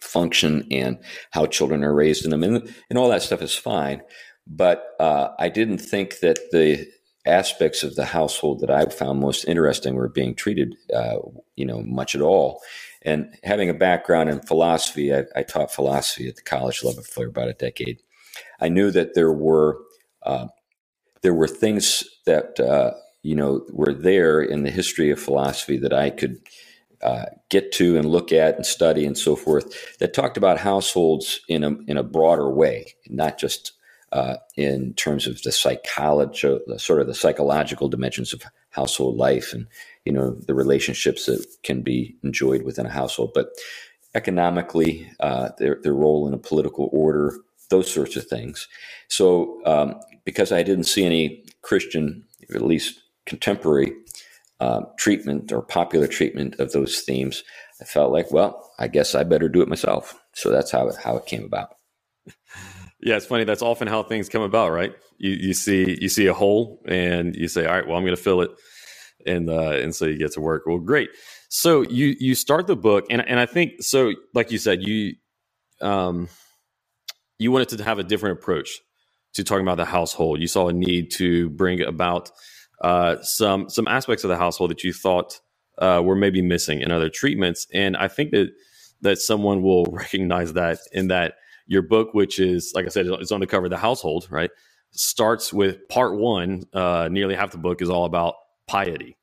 function 0.00 0.66
and 0.70 0.98
how 1.30 1.46
children 1.46 1.84
are 1.84 1.94
raised 1.94 2.24
in 2.24 2.30
them, 2.30 2.42
and, 2.42 2.74
and 2.88 2.98
all 2.98 3.08
that 3.08 3.22
stuff 3.22 3.42
is 3.42 3.54
fine. 3.54 4.02
But 4.46 4.84
uh, 4.98 5.28
I 5.38 5.48
didn't 5.48 5.78
think 5.78 6.20
that 6.20 6.38
the 6.50 6.88
aspects 7.26 7.82
of 7.82 7.94
the 7.94 8.06
household 8.06 8.60
that 8.60 8.70
I 8.70 8.86
found 8.86 9.20
most 9.20 9.44
interesting 9.44 9.94
were 9.94 10.08
being 10.08 10.34
treated, 10.34 10.74
uh, 10.94 11.18
you 11.54 11.66
know, 11.66 11.82
much 11.82 12.14
at 12.14 12.22
all. 12.22 12.60
And 13.02 13.34
having 13.42 13.70
a 13.70 13.74
background 13.74 14.28
in 14.28 14.40
philosophy, 14.40 15.14
I, 15.14 15.24
I 15.34 15.42
taught 15.42 15.72
philosophy 15.72 16.28
at 16.28 16.36
the 16.36 16.42
college 16.42 16.84
level 16.84 17.02
for 17.02 17.26
about 17.26 17.48
a 17.48 17.54
decade. 17.54 18.00
I 18.60 18.68
knew 18.68 18.90
that 18.90 19.14
there 19.14 19.32
were 19.32 19.78
uh, 20.22 20.48
there 21.22 21.34
were 21.34 21.48
things 21.48 22.04
that 22.26 22.60
uh, 22.60 22.92
you 23.22 23.34
know 23.34 23.64
were 23.70 23.94
there 23.94 24.40
in 24.40 24.62
the 24.62 24.70
history 24.70 25.10
of 25.10 25.20
philosophy 25.20 25.78
that 25.78 25.92
I 25.92 26.10
could 26.10 26.38
uh, 27.02 27.26
get 27.48 27.72
to 27.72 27.96
and 27.96 28.06
look 28.06 28.32
at 28.32 28.56
and 28.56 28.66
study 28.66 29.06
and 29.06 29.16
so 29.16 29.34
forth 29.34 29.98
that 29.98 30.12
talked 30.12 30.36
about 30.36 30.58
households 30.58 31.40
in 31.48 31.64
a 31.64 31.70
in 31.86 31.96
a 31.96 32.02
broader 32.02 32.50
way, 32.50 32.94
not 33.08 33.38
just 33.38 33.72
uh, 34.12 34.36
in 34.56 34.92
terms 34.94 35.26
of 35.26 35.40
the 35.42 35.52
psychology, 35.52 36.58
sort 36.76 37.00
of 37.00 37.06
the 37.06 37.14
psychological 37.14 37.88
dimensions 37.88 38.32
of 38.32 38.42
household 38.70 39.16
life 39.16 39.52
and 39.52 39.66
you 40.04 40.12
know 40.12 40.30
the 40.46 40.54
relationships 40.54 41.26
that 41.26 41.44
can 41.62 41.82
be 41.82 42.16
enjoyed 42.22 42.62
within 42.62 42.86
a 42.86 42.90
household, 42.90 43.32
but 43.34 43.50
economically, 44.14 45.10
uh, 45.20 45.50
their 45.58 45.78
their 45.82 45.94
role 45.94 46.26
in 46.26 46.34
a 46.34 46.38
political 46.38 46.88
order, 46.92 47.36
those 47.70 47.92
sorts 47.92 48.16
of 48.16 48.26
things. 48.26 48.68
So, 49.08 49.60
um, 49.66 50.00
because 50.24 50.52
I 50.52 50.62
didn't 50.62 50.84
see 50.84 51.04
any 51.04 51.44
Christian, 51.62 52.24
at 52.54 52.62
least 52.62 53.00
contemporary 53.26 53.92
uh, 54.60 54.82
treatment 54.98 55.52
or 55.52 55.62
popular 55.62 56.06
treatment 56.06 56.56
of 56.58 56.72
those 56.72 57.00
themes, 57.00 57.42
I 57.80 57.84
felt 57.84 58.12
like, 58.12 58.30
well, 58.30 58.70
I 58.78 58.88
guess 58.88 59.14
I 59.14 59.24
better 59.24 59.48
do 59.48 59.62
it 59.62 59.68
myself. 59.68 60.18
So 60.34 60.50
that's 60.50 60.70
how 60.70 60.88
it, 60.88 60.96
how 60.96 61.16
it 61.16 61.26
came 61.26 61.44
about. 61.44 61.76
Yeah, 63.02 63.16
it's 63.16 63.26
funny. 63.26 63.44
That's 63.44 63.62
often 63.62 63.88
how 63.88 64.02
things 64.02 64.28
come 64.28 64.42
about, 64.42 64.72
right? 64.72 64.94
You 65.18 65.32
you 65.32 65.54
see 65.54 65.98
you 66.00 66.08
see 66.08 66.26
a 66.26 66.34
hole 66.34 66.82
and 66.86 67.34
you 67.36 67.48
say, 67.48 67.66
all 67.66 67.74
right, 67.74 67.86
well, 67.86 67.96
I'm 67.96 68.04
going 68.04 68.16
to 68.16 68.22
fill 68.22 68.42
it, 68.42 68.50
and 69.26 69.50
uh, 69.50 69.72
and 69.72 69.94
so 69.94 70.06
you 70.06 70.18
get 70.18 70.32
to 70.32 70.40
work. 70.40 70.64
Well, 70.66 70.78
great. 70.78 71.10
So 71.48 71.82
you 71.82 72.16
you 72.20 72.34
start 72.34 72.66
the 72.66 72.76
book, 72.76 73.06
and 73.10 73.26
and 73.26 73.40
I 73.40 73.46
think 73.46 73.82
so. 73.82 74.12
Like 74.34 74.50
you 74.52 74.58
said, 74.58 74.82
you 74.82 75.14
um 75.82 76.28
you 77.38 77.52
wanted 77.52 77.70
to 77.78 77.84
have 77.84 78.00
a 78.00 78.04
different 78.04 78.40
approach 78.40 78.80
to 79.34 79.44
talking 79.44 79.64
about 79.66 79.78
the 79.78 79.86
household. 79.86 80.40
You 80.40 80.48
saw 80.48 80.68
a 80.68 80.74
need 80.74 81.12
to 81.12 81.50
bring 81.50 81.82
about 81.82 82.30
uh, 82.82 83.18
some 83.22 83.70
some 83.70 83.88
aspects 83.88 84.24
of 84.24 84.30
the 84.30 84.38
household 84.38 84.72
that 84.72 84.84
you 84.84 84.94
thought 84.94 85.40
uh, 85.78 86.02
were 86.04 86.16
maybe 86.16 86.42
missing 86.42 86.82
in 86.82 86.92
other 86.92 87.10
treatments. 87.10 87.68
And 87.74 87.96
I 87.96 88.08
think 88.08 88.32
that 88.32 88.50
that 89.02 89.18
someone 89.18 89.62
will 89.62 89.86
recognize 89.92 90.54
that 90.54 90.80
in 90.92 91.08
that 91.08 91.34
your 91.70 91.82
book, 91.82 92.12
which 92.14 92.40
is 92.40 92.72
like 92.74 92.84
I 92.84 92.88
said, 92.88 93.06
is 93.20 93.30
on 93.30 93.38
the 93.38 93.46
cover 93.46 93.66
of 93.66 93.70
the 93.70 93.78
household, 93.78 94.26
right? 94.28 94.50
Starts 94.90 95.52
with 95.52 95.88
part 95.88 96.16
one. 96.16 96.64
Uh, 96.72 97.08
nearly 97.10 97.36
half 97.36 97.52
the 97.52 97.58
book 97.58 97.80
is 97.80 97.88
all 97.88 98.04
about 98.04 98.34
piety. 98.66 99.16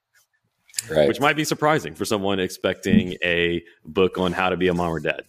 Right. 0.90 1.08
Which 1.08 1.20
might 1.20 1.36
be 1.36 1.44
surprising 1.44 1.94
for 1.94 2.06
someone 2.06 2.40
expecting 2.40 3.18
a 3.24 3.64
book 3.84 4.18
on 4.18 4.32
how 4.32 4.50
to 4.50 4.56
be 4.56 4.70
a 4.70 4.74
mom 4.74 4.92
or 4.92 5.00
dad, 5.02 5.24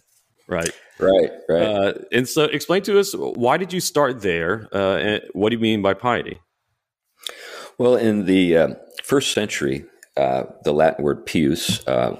right? 0.47 0.69
Right, 0.97 1.31
right. 1.49 1.61
Uh, 1.61 1.93
and 2.13 2.27
so, 2.27 2.43
explain 2.45 2.83
to 2.83 2.99
us 2.99 3.13
why 3.13 3.57
did 3.57 3.73
you 3.73 3.81
start 3.81 4.21
there? 4.21 4.69
Uh, 4.71 4.97
and 4.97 5.23
what 5.33 5.49
do 5.49 5.57
you 5.57 5.61
mean 5.61 5.81
by 5.81 5.95
piety? 5.95 6.39
Well, 7.77 7.95
in 7.95 8.25
the 8.25 8.57
uh, 8.57 8.67
first 9.03 9.33
century, 9.33 9.85
uh, 10.15 10.43
the 10.63 10.71
Latin 10.71 11.03
word 11.03 11.25
pius 11.25 11.85
uh, 11.85 12.17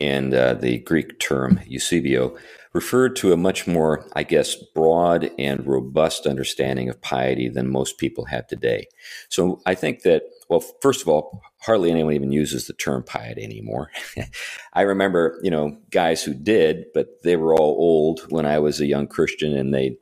and 0.00 0.34
uh, 0.34 0.54
the 0.54 0.78
Greek 0.78 1.20
term 1.20 1.60
eusebeia 1.68 2.36
referred 2.72 3.16
to 3.16 3.32
a 3.32 3.36
much 3.36 3.66
more, 3.66 4.06
I 4.14 4.22
guess, 4.22 4.54
broad 4.54 5.30
and 5.38 5.66
robust 5.66 6.26
understanding 6.26 6.88
of 6.88 7.00
piety 7.02 7.48
than 7.48 7.68
most 7.68 7.98
people 7.98 8.26
have 8.26 8.46
today. 8.46 8.86
So 9.28 9.60
I 9.66 9.74
think 9.74 10.02
that, 10.02 10.22
well, 10.48 10.64
first 10.80 11.02
of 11.02 11.08
all, 11.08 11.42
hardly 11.60 11.90
anyone 11.90 12.14
even 12.14 12.32
uses 12.32 12.66
the 12.66 12.72
term 12.72 13.02
piety 13.02 13.44
anymore. 13.44 13.90
I 14.72 14.82
remember, 14.82 15.38
you 15.42 15.50
know, 15.50 15.76
guys 15.90 16.22
who 16.22 16.34
did, 16.34 16.86
but 16.94 17.22
they 17.22 17.36
were 17.36 17.54
all 17.54 17.76
old 17.78 18.20
when 18.30 18.46
I 18.46 18.58
was 18.58 18.80
a 18.80 18.86
young 18.86 19.06
Christian 19.06 19.56
and 19.56 19.74
they 19.74 19.98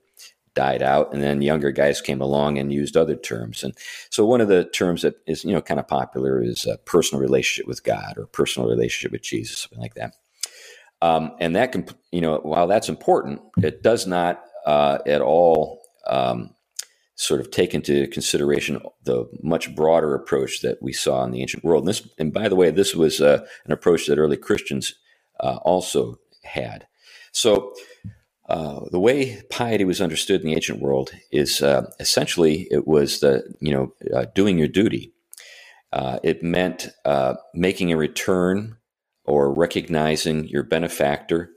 died 0.54 0.82
out 0.82 1.12
and 1.12 1.22
then 1.22 1.42
younger 1.42 1.70
guys 1.70 2.00
came 2.00 2.20
along 2.20 2.58
and 2.58 2.72
used 2.72 2.96
other 2.96 3.14
terms 3.14 3.62
and 3.62 3.72
so 4.10 4.26
one 4.26 4.40
of 4.40 4.48
the 4.48 4.64
terms 4.64 5.02
that 5.02 5.14
is 5.26 5.44
you 5.44 5.52
know 5.52 5.62
kind 5.62 5.78
of 5.78 5.86
popular 5.86 6.42
is 6.42 6.66
a 6.66 6.76
personal 6.78 7.22
relationship 7.22 7.68
with 7.68 7.84
god 7.84 8.14
or 8.16 8.26
personal 8.26 8.68
relationship 8.68 9.12
with 9.12 9.22
jesus 9.22 9.60
something 9.60 9.78
like 9.78 9.94
that 9.94 10.14
um, 11.02 11.32
and 11.40 11.56
that 11.56 11.72
can 11.72 11.86
you 12.12 12.20
know 12.20 12.38
while 12.38 12.66
that's 12.66 12.88
important 12.88 13.40
it 13.62 13.82
does 13.82 14.06
not 14.06 14.42
uh, 14.66 14.98
at 15.06 15.20
all 15.20 15.80
um, 16.06 16.54
sort 17.14 17.40
of 17.40 17.50
take 17.50 17.74
into 17.74 18.06
consideration 18.08 18.80
the 19.04 19.26
much 19.42 19.74
broader 19.74 20.14
approach 20.14 20.60
that 20.62 20.78
we 20.82 20.92
saw 20.92 21.24
in 21.24 21.30
the 21.30 21.40
ancient 21.40 21.64
world 21.64 21.82
and 21.82 21.88
this 21.88 22.08
and 22.18 22.32
by 22.32 22.48
the 22.48 22.56
way 22.56 22.70
this 22.70 22.94
was 22.94 23.20
uh, 23.20 23.44
an 23.64 23.72
approach 23.72 24.06
that 24.06 24.18
early 24.18 24.36
christians 24.36 24.94
uh, 25.40 25.58
also 25.62 26.16
had 26.44 26.86
so 27.32 27.72
uh, 28.48 28.80
the 28.90 28.98
way 28.98 29.40
piety 29.48 29.84
was 29.84 30.00
understood 30.00 30.40
in 30.40 30.48
the 30.48 30.54
ancient 30.54 30.80
world 30.80 31.12
is 31.30 31.62
uh, 31.62 31.88
essentially 32.00 32.66
it 32.70 32.86
was 32.86 33.20
the 33.20 33.44
you 33.60 33.72
know 33.72 33.92
uh, 34.12 34.26
doing 34.34 34.58
your 34.58 34.66
duty. 34.66 35.12
It 36.24 36.42
meant 36.42 36.88
making 37.54 37.92
a 37.92 37.96
return 37.96 38.76
or 39.30 39.54
recognizing 39.54 40.48
your 40.48 40.64
benefactor, 40.64 41.50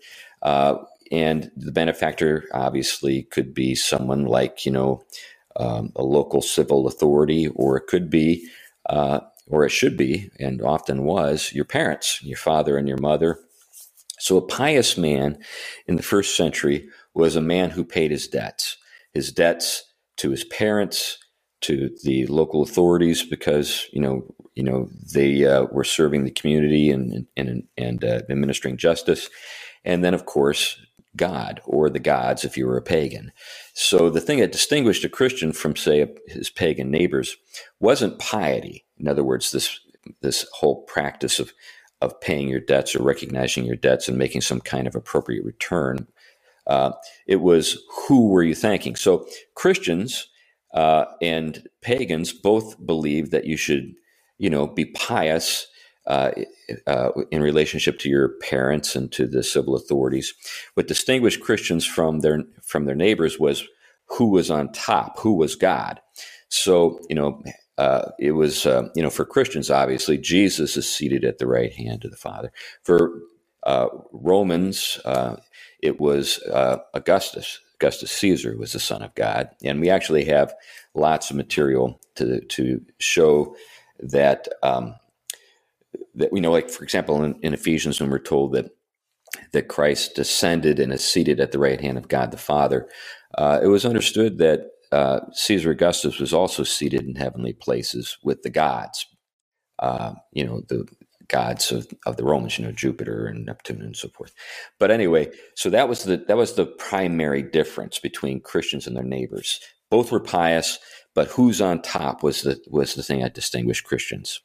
and 1.11 1.51
the 1.55 1.71
benefactor 1.71 2.45
obviously 2.53 3.23
could 3.23 3.53
be 3.53 3.75
someone 3.75 4.25
like 4.25 4.65
you 4.65 4.71
know 4.71 5.03
um, 5.57 5.91
a 5.95 6.03
local 6.03 6.41
civil 6.41 6.87
authority, 6.87 7.47
or 7.55 7.77
it 7.77 7.87
could 7.87 8.09
be, 8.09 8.47
or 9.47 9.65
it 9.65 9.71
should 9.71 9.97
be, 9.97 10.29
and 10.39 10.61
often 10.61 11.03
was 11.03 11.51
your 11.53 11.65
parents, 11.65 12.21
your 12.23 12.37
father 12.37 12.77
and 12.77 12.87
your 12.87 12.97
mother. 12.97 13.39
So 14.19 14.37
a 14.37 14.47
pious 14.47 14.97
man 14.97 15.37
in 15.87 15.95
the 15.97 16.03
first 16.03 16.37
century 16.37 16.87
was 17.13 17.35
a 17.35 17.41
man 17.41 17.71
who 17.71 17.83
paid 17.83 18.11
his 18.11 18.27
debts, 18.27 18.77
his 19.13 19.31
debts 19.31 19.83
to 20.17 20.29
his 20.31 20.43
parents, 20.45 21.17
to 21.61 21.89
the 22.03 22.25
local 22.27 22.61
authorities, 22.61 23.23
because 23.23 23.87
you 23.91 24.01
know, 24.01 24.23
you 24.55 24.63
know, 24.63 24.89
they 25.13 25.45
uh, 25.45 25.63
were 25.71 25.83
serving 25.83 26.23
the 26.23 26.31
community 26.31 26.89
and 26.89 27.25
and 27.35 27.63
and 27.77 28.03
uh, 28.03 28.21
administering 28.29 28.77
justice, 28.77 29.29
and 29.83 30.03
then 30.03 30.13
of 30.13 30.25
course 30.25 30.77
God 31.15 31.61
or 31.65 31.89
the 31.89 31.99
gods 31.99 32.43
if 32.43 32.57
you 32.57 32.65
were 32.65 32.77
a 32.77 32.81
pagan. 32.81 33.31
So 33.73 34.09
the 34.09 34.21
thing 34.21 34.39
that 34.39 34.51
distinguished 34.51 35.03
a 35.03 35.09
Christian 35.09 35.53
from, 35.53 35.75
say, 35.75 36.07
his 36.27 36.49
pagan 36.49 36.89
neighbors 36.89 37.35
wasn't 37.79 38.19
piety. 38.19 38.85
In 38.97 39.07
other 39.07 39.23
words, 39.23 39.51
this 39.51 39.79
this 40.21 40.45
whole 40.53 40.83
practice 40.83 41.39
of 41.39 41.53
of 42.01 42.19
paying 42.19 42.49
your 42.49 42.59
debts 42.59 42.95
or 42.95 43.03
recognizing 43.03 43.63
your 43.63 43.77
debts 43.77 44.09
and 44.09 44.17
making 44.17 44.41
some 44.41 44.59
kind 44.59 44.87
of 44.87 44.95
appropriate 44.95 45.45
return. 45.45 46.07
Uh, 46.67 46.91
it 47.27 47.37
was 47.37 47.77
who 48.07 48.27
were 48.27 48.43
you 48.43 48.55
thanking? 48.55 48.95
So 48.95 49.25
Christians 49.55 50.27
uh, 50.73 51.05
and 51.21 51.67
pagans 51.81 52.33
both 52.33 52.83
believed 52.85 53.31
that 53.31 53.45
you 53.45 53.55
should, 53.55 53.93
you 54.37 54.49
know, 54.49 54.67
be 54.67 54.85
pious 54.85 55.67
uh, 56.05 56.31
uh 56.85 57.09
in 57.31 57.41
relationship 57.41 57.97
to 57.97 58.09
your 58.09 58.29
parents 58.41 58.95
and 58.95 59.11
to 59.11 59.25
the 59.25 59.43
civil 59.43 59.75
authorities. 59.75 60.33
What 60.73 60.87
distinguished 60.87 61.41
Christians 61.41 61.85
from 61.85 62.19
their 62.19 62.43
from 62.61 62.85
their 62.85 62.95
neighbors 62.95 63.39
was 63.39 63.63
who 64.07 64.29
was 64.29 64.51
on 64.51 64.71
top, 64.71 65.19
who 65.19 65.33
was 65.35 65.55
God. 65.55 66.01
So 66.49 66.99
you 67.09 67.15
know, 67.15 67.41
uh, 67.77 68.11
it 68.19 68.33
was, 68.33 68.65
uh, 68.65 68.89
you 68.95 69.01
know, 69.01 69.09
for 69.09 69.25
Christians, 69.25 69.71
obviously, 69.71 70.17
Jesus 70.17 70.77
is 70.77 70.91
seated 70.91 71.23
at 71.23 71.39
the 71.39 71.47
right 71.47 71.73
hand 71.73 72.05
of 72.05 72.11
the 72.11 72.17
Father. 72.17 72.51
For 72.83 73.19
uh, 73.63 73.87
Romans, 74.11 74.99
uh, 75.05 75.37
it 75.81 75.99
was 75.99 76.39
Augustus. 76.93 77.59
Augustus 77.75 78.11
Caesar 78.11 78.55
was 78.57 78.71
the 78.71 78.79
Son 78.79 79.01
of 79.01 79.13
God, 79.15 79.49
and 79.63 79.81
we 79.81 79.89
actually 79.89 80.25
have 80.25 80.53
lots 80.93 81.29
of 81.29 81.35
material 81.35 81.99
to 82.15 82.39
to 82.41 82.81
show 82.99 83.55
that 83.99 84.47
um, 84.61 84.95
that 86.15 86.31
we 86.31 86.39
know, 86.39 86.51
like 86.51 86.69
for 86.69 86.83
example, 86.83 87.23
in, 87.23 87.35
in 87.41 87.53
Ephesians, 87.53 87.99
when 87.99 88.09
we're 88.09 88.19
told 88.19 88.53
that 88.53 88.71
that 89.51 89.67
Christ 89.67 90.15
descended 90.15 90.79
and 90.79 90.93
is 90.93 91.03
seated 91.03 91.39
at 91.39 91.51
the 91.51 91.59
right 91.59 91.81
hand 91.81 91.97
of 91.97 92.07
God 92.07 92.31
the 92.31 92.37
Father, 92.37 92.87
uh, 93.37 93.59
it 93.63 93.67
was 93.67 93.85
understood 93.85 94.37
that 94.37 94.67
uh, 94.91 95.21
Caesar 95.33 95.71
Augustus 95.71 96.19
was 96.19 96.33
also 96.33 96.63
seated 96.63 97.03
in 97.07 97.15
heavenly 97.15 97.53
places 97.53 98.17
with 98.23 98.43
the 98.43 98.49
gods. 98.49 99.07
Uh, 99.79 100.13
you 100.31 100.45
know, 100.45 100.61
the 100.69 100.85
gods 101.27 101.71
of, 101.71 101.87
of 102.05 102.15
the 102.17 102.23
Romans, 102.23 102.59
you 102.59 102.65
know, 102.65 102.71
Jupiter 102.71 103.25
and 103.25 103.45
Neptune 103.45 103.81
and 103.81 103.95
so 103.95 104.07
forth. 104.09 104.33
But 104.79 104.91
anyway, 104.91 105.31
so 105.55 105.69
that 105.71 105.89
was 105.89 106.03
the 106.03 106.17
that 106.27 106.37
was 106.37 106.53
the 106.53 106.65
primary 106.65 107.41
difference 107.41 107.97
between 107.97 108.39
Christians 108.39 108.85
and 108.85 108.95
their 108.95 109.03
neighbors. 109.03 109.59
Both 109.89 110.11
were 110.11 110.19
pious, 110.19 110.79
but 111.13 111.29
who's 111.29 111.61
on 111.61 111.81
top 111.81 112.23
was 112.23 112.41
the 112.41 112.59
was 112.67 112.95
the 112.95 113.03
thing 113.03 113.21
that 113.21 113.33
distinguished 113.33 113.83
Christians. 113.83 114.41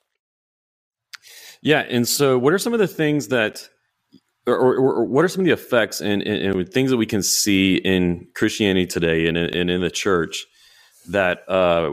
Yeah, 1.63 1.81
and 1.81 2.07
so 2.07 2.39
what 2.39 2.53
are 2.53 2.59
some 2.59 2.73
of 2.73 2.79
the 2.79 2.87
things 2.87 3.29
that 3.29 3.69
or, 4.47 4.57
or, 4.57 4.77
or, 4.77 5.05
what 5.05 5.25
are 5.25 5.29
some 5.29 5.43
of 5.43 5.47
the 5.47 5.53
effects 5.53 6.01
and, 6.01 6.23
and, 6.23 6.57
and, 6.57 6.73
things 6.73 6.91
that 6.91 6.97
we 6.97 7.05
can 7.05 7.23
see 7.23 7.77
in 7.77 8.27
Christianity 8.35 8.87
today 8.87 9.27
and, 9.27 9.37
and 9.37 9.71
in 9.71 9.81
the 9.83 9.91
church 9.91 10.47
that 11.09 11.49
uh, 11.49 11.93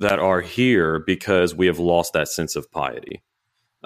that 0.00 0.18
are 0.18 0.40
here 0.40 0.98
because 1.06 1.54
we 1.54 1.66
have 1.66 1.78
lost 1.78 2.12
that 2.12 2.28
sense 2.28 2.56
of 2.56 2.70
piety? 2.70 3.22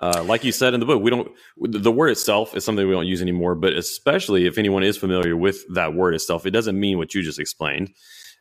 Uh, 0.01 0.23
like 0.25 0.45
you 0.45 0.53
said 0.53 0.75
in 0.75 0.81
the 0.81 0.87
book, 0.87 1.03
we 1.03 1.11
don't. 1.11 1.31
The 1.59 1.93
word 1.93 2.11
itself 2.11 2.57
is 2.57 2.65
something 2.65 2.87
we 2.87 2.95
don't 2.95 3.07
use 3.07 3.23
anymore. 3.23 3.55
But 3.55 3.75
especially 3.75 4.47
if 4.47 4.59
anyone 4.59 4.83
is 4.83 4.97
familiar 4.97 5.37
with 5.37 5.63
that 5.75 5.95
word 5.95 6.15
itself, 6.15 6.47
it 6.47 6.51
doesn't 6.51 6.79
mean 6.79 6.99
what 6.99 7.15
you 7.15 7.23
just 7.23 7.41
explained. 7.41 7.91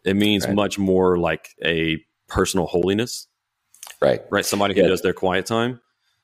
It 0.05 0.15
means 0.15 0.45
right. 0.45 0.55
much 0.55 0.79
more 0.79 1.17
like 1.17 1.49
a 1.63 1.97
personal 2.27 2.65
holiness. 2.67 3.27
Right. 4.01 4.21
Right. 4.29 4.45
Somebody 4.45 4.73
who 4.75 4.81
Yeah. 4.81 4.87
does 4.87 5.01
their 5.01 5.13
quiet 5.13 5.45
time. 5.45 5.81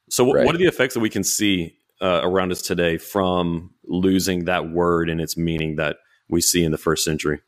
So, 0.09 0.25
wh- 0.25 0.33
Right. 0.35 0.45
what 0.45 0.53
are 0.55 0.59
the 0.59 0.65
effects 0.67 0.93
that 0.93 0.99
we 0.99 1.09
can 1.09 1.23
see 1.23 1.77
uh, 2.01 2.19
around 2.23 2.51
us 2.51 2.61
today 2.61 2.97
from 2.97 3.73
losing 3.85 4.45
that 4.45 4.69
word 4.69 5.09
and 5.09 5.21
its 5.21 5.37
meaning 5.37 5.77
that 5.77 5.97
we 6.27 6.41
see 6.41 6.63
in 6.63 6.71
the 6.71 6.77
first 6.77 7.03
century? 7.05 7.39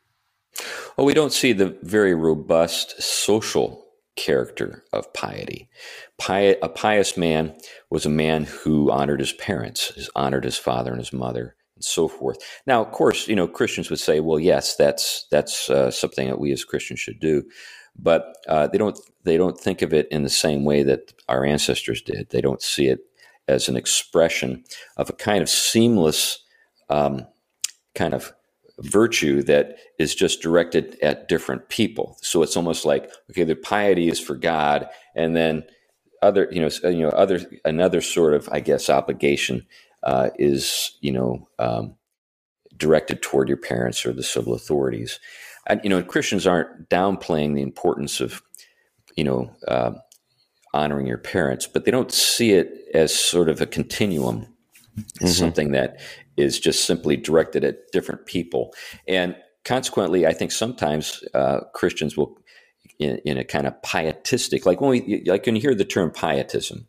Well, 0.96 1.06
we 1.06 1.12
don't 1.14 1.32
see 1.32 1.52
the 1.52 1.76
very 1.82 2.14
robust 2.14 3.00
social 3.02 3.84
character 4.16 4.82
of 4.94 5.12
piety. 5.12 5.68
Pi- 6.16 6.56
a 6.62 6.68
pious 6.70 7.18
man 7.18 7.54
was 7.90 8.06
a 8.06 8.10
man 8.10 8.44
who 8.44 8.90
honored 8.90 9.20
his 9.20 9.34
parents, 9.34 9.88
his, 9.94 10.08
honored 10.16 10.44
his 10.44 10.56
father 10.56 10.90
and 10.92 11.00
his 11.00 11.12
mother, 11.12 11.54
and 11.76 11.84
so 11.84 12.08
forth. 12.08 12.38
Now, 12.66 12.82
of 12.82 12.90
course, 12.92 13.28
you 13.28 13.36
know 13.36 13.46
Christians 13.46 13.90
would 13.90 14.00
say, 14.00 14.20
"Well, 14.20 14.40
yes, 14.40 14.76
that's 14.76 15.26
that's 15.30 15.70
uh, 15.70 15.90
something 15.90 16.26
that 16.26 16.40
we 16.40 16.52
as 16.52 16.64
Christians 16.64 17.00
should 17.00 17.20
do," 17.20 17.44
but 17.98 18.36
uh, 18.48 18.66
they 18.66 18.78
don't 18.78 18.98
they 19.24 19.36
don't 19.36 19.58
think 19.58 19.82
of 19.82 19.92
it 19.92 20.08
in 20.10 20.22
the 20.22 20.30
same 20.30 20.64
way 20.64 20.82
that 20.82 21.12
our 21.28 21.44
ancestors 21.44 22.02
did. 22.02 22.30
They 22.30 22.40
don't 22.40 22.62
see 22.62 22.88
it 22.88 23.00
as 23.48 23.68
an 23.68 23.76
expression 23.76 24.64
of 24.96 25.10
a 25.10 25.14
kind 25.14 25.42
of 25.42 25.48
seamless 25.48 26.42
um, 26.88 27.26
kind 27.94 28.14
of 28.14 28.32
virtue 28.80 29.42
that 29.42 29.78
is 29.98 30.14
just 30.14 30.42
directed 30.42 30.98
at 31.02 31.28
different 31.28 31.68
people. 31.68 32.18
So 32.20 32.42
it's 32.42 32.56
almost 32.56 32.84
like 32.84 33.10
okay, 33.30 33.44
the 33.44 33.54
piety 33.54 34.08
is 34.08 34.20
for 34.20 34.34
God, 34.34 34.88
and 35.14 35.36
then 35.36 35.64
other 36.22 36.48
you 36.50 36.60
know 36.60 36.90
you 36.90 37.02
know 37.02 37.10
other 37.10 37.40
another 37.64 38.00
sort 38.00 38.34
of 38.34 38.48
I 38.50 38.60
guess 38.60 38.88
obligation 38.88 39.66
uh, 40.06 40.30
is 40.38 40.92
you 41.02 41.12
know 41.12 41.48
um, 41.58 41.96
directed 42.76 43.22
toward 43.22 43.48
your 43.48 43.58
parents 43.58 44.06
or 44.06 44.12
the 44.14 44.22
civil 44.22 44.54
authorities. 44.54 45.20
And 45.66 45.80
you 45.84 45.90
know 45.90 46.02
Christians 46.02 46.46
aren't 46.46 46.88
downplaying 46.88 47.54
the 47.54 47.62
importance 47.62 48.20
of 48.20 48.42
you 49.16 49.24
know 49.24 49.50
uh, 49.68 49.92
honoring 50.74 51.06
your 51.06 51.18
parents, 51.18 51.66
but 51.66 51.84
they 51.84 51.90
don't 51.90 52.12
see 52.12 52.52
it 52.52 52.70
as 52.94 53.14
sort 53.14 53.48
of 53.50 53.60
a 53.60 53.66
continuum. 53.66 54.46
It's 55.20 55.32
Mhm. 55.34 55.38
something 55.38 55.72
that 55.72 56.00
is 56.36 56.60
just 56.60 56.84
simply 56.86 57.16
directed 57.16 57.64
at 57.64 57.90
different 57.92 58.26
people. 58.26 58.74
And 59.08 59.36
consequently, 59.64 60.26
I 60.26 60.32
think 60.34 60.52
sometimes 60.52 61.24
uh, 61.34 61.60
Christians 61.74 62.16
will, 62.16 62.38
in, 62.98 63.18
in 63.24 63.38
a 63.38 63.44
kind 63.44 63.66
of 63.66 63.80
pietistic, 63.82 64.66
like 64.66 64.80
when 64.80 64.90
we, 64.90 65.24
like 65.26 65.46
when 65.46 65.56
you 65.56 65.62
hear 65.62 65.74
the 65.74 65.84
term 65.84 66.10
pietism, 66.10 66.88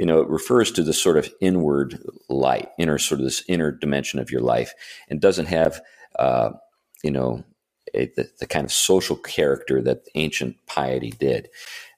you 0.00 0.06
know, 0.06 0.22
it 0.22 0.30
refers 0.30 0.72
to 0.72 0.82
the 0.82 0.94
sort 0.94 1.18
of 1.18 1.30
inward 1.42 2.02
light, 2.30 2.70
inner 2.78 2.96
sort 2.96 3.20
of 3.20 3.26
this 3.26 3.44
inner 3.48 3.70
dimension 3.70 4.18
of 4.18 4.30
your 4.30 4.40
life, 4.40 4.72
and 5.10 5.20
doesn't 5.20 5.44
have, 5.44 5.82
uh, 6.18 6.52
you 7.04 7.10
know, 7.10 7.44
a, 7.92 8.06
the, 8.16 8.30
the 8.38 8.46
kind 8.46 8.64
of 8.64 8.72
social 8.72 9.14
character 9.14 9.82
that 9.82 10.06
ancient 10.14 10.56
piety 10.64 11.10
did. 11.10 11.50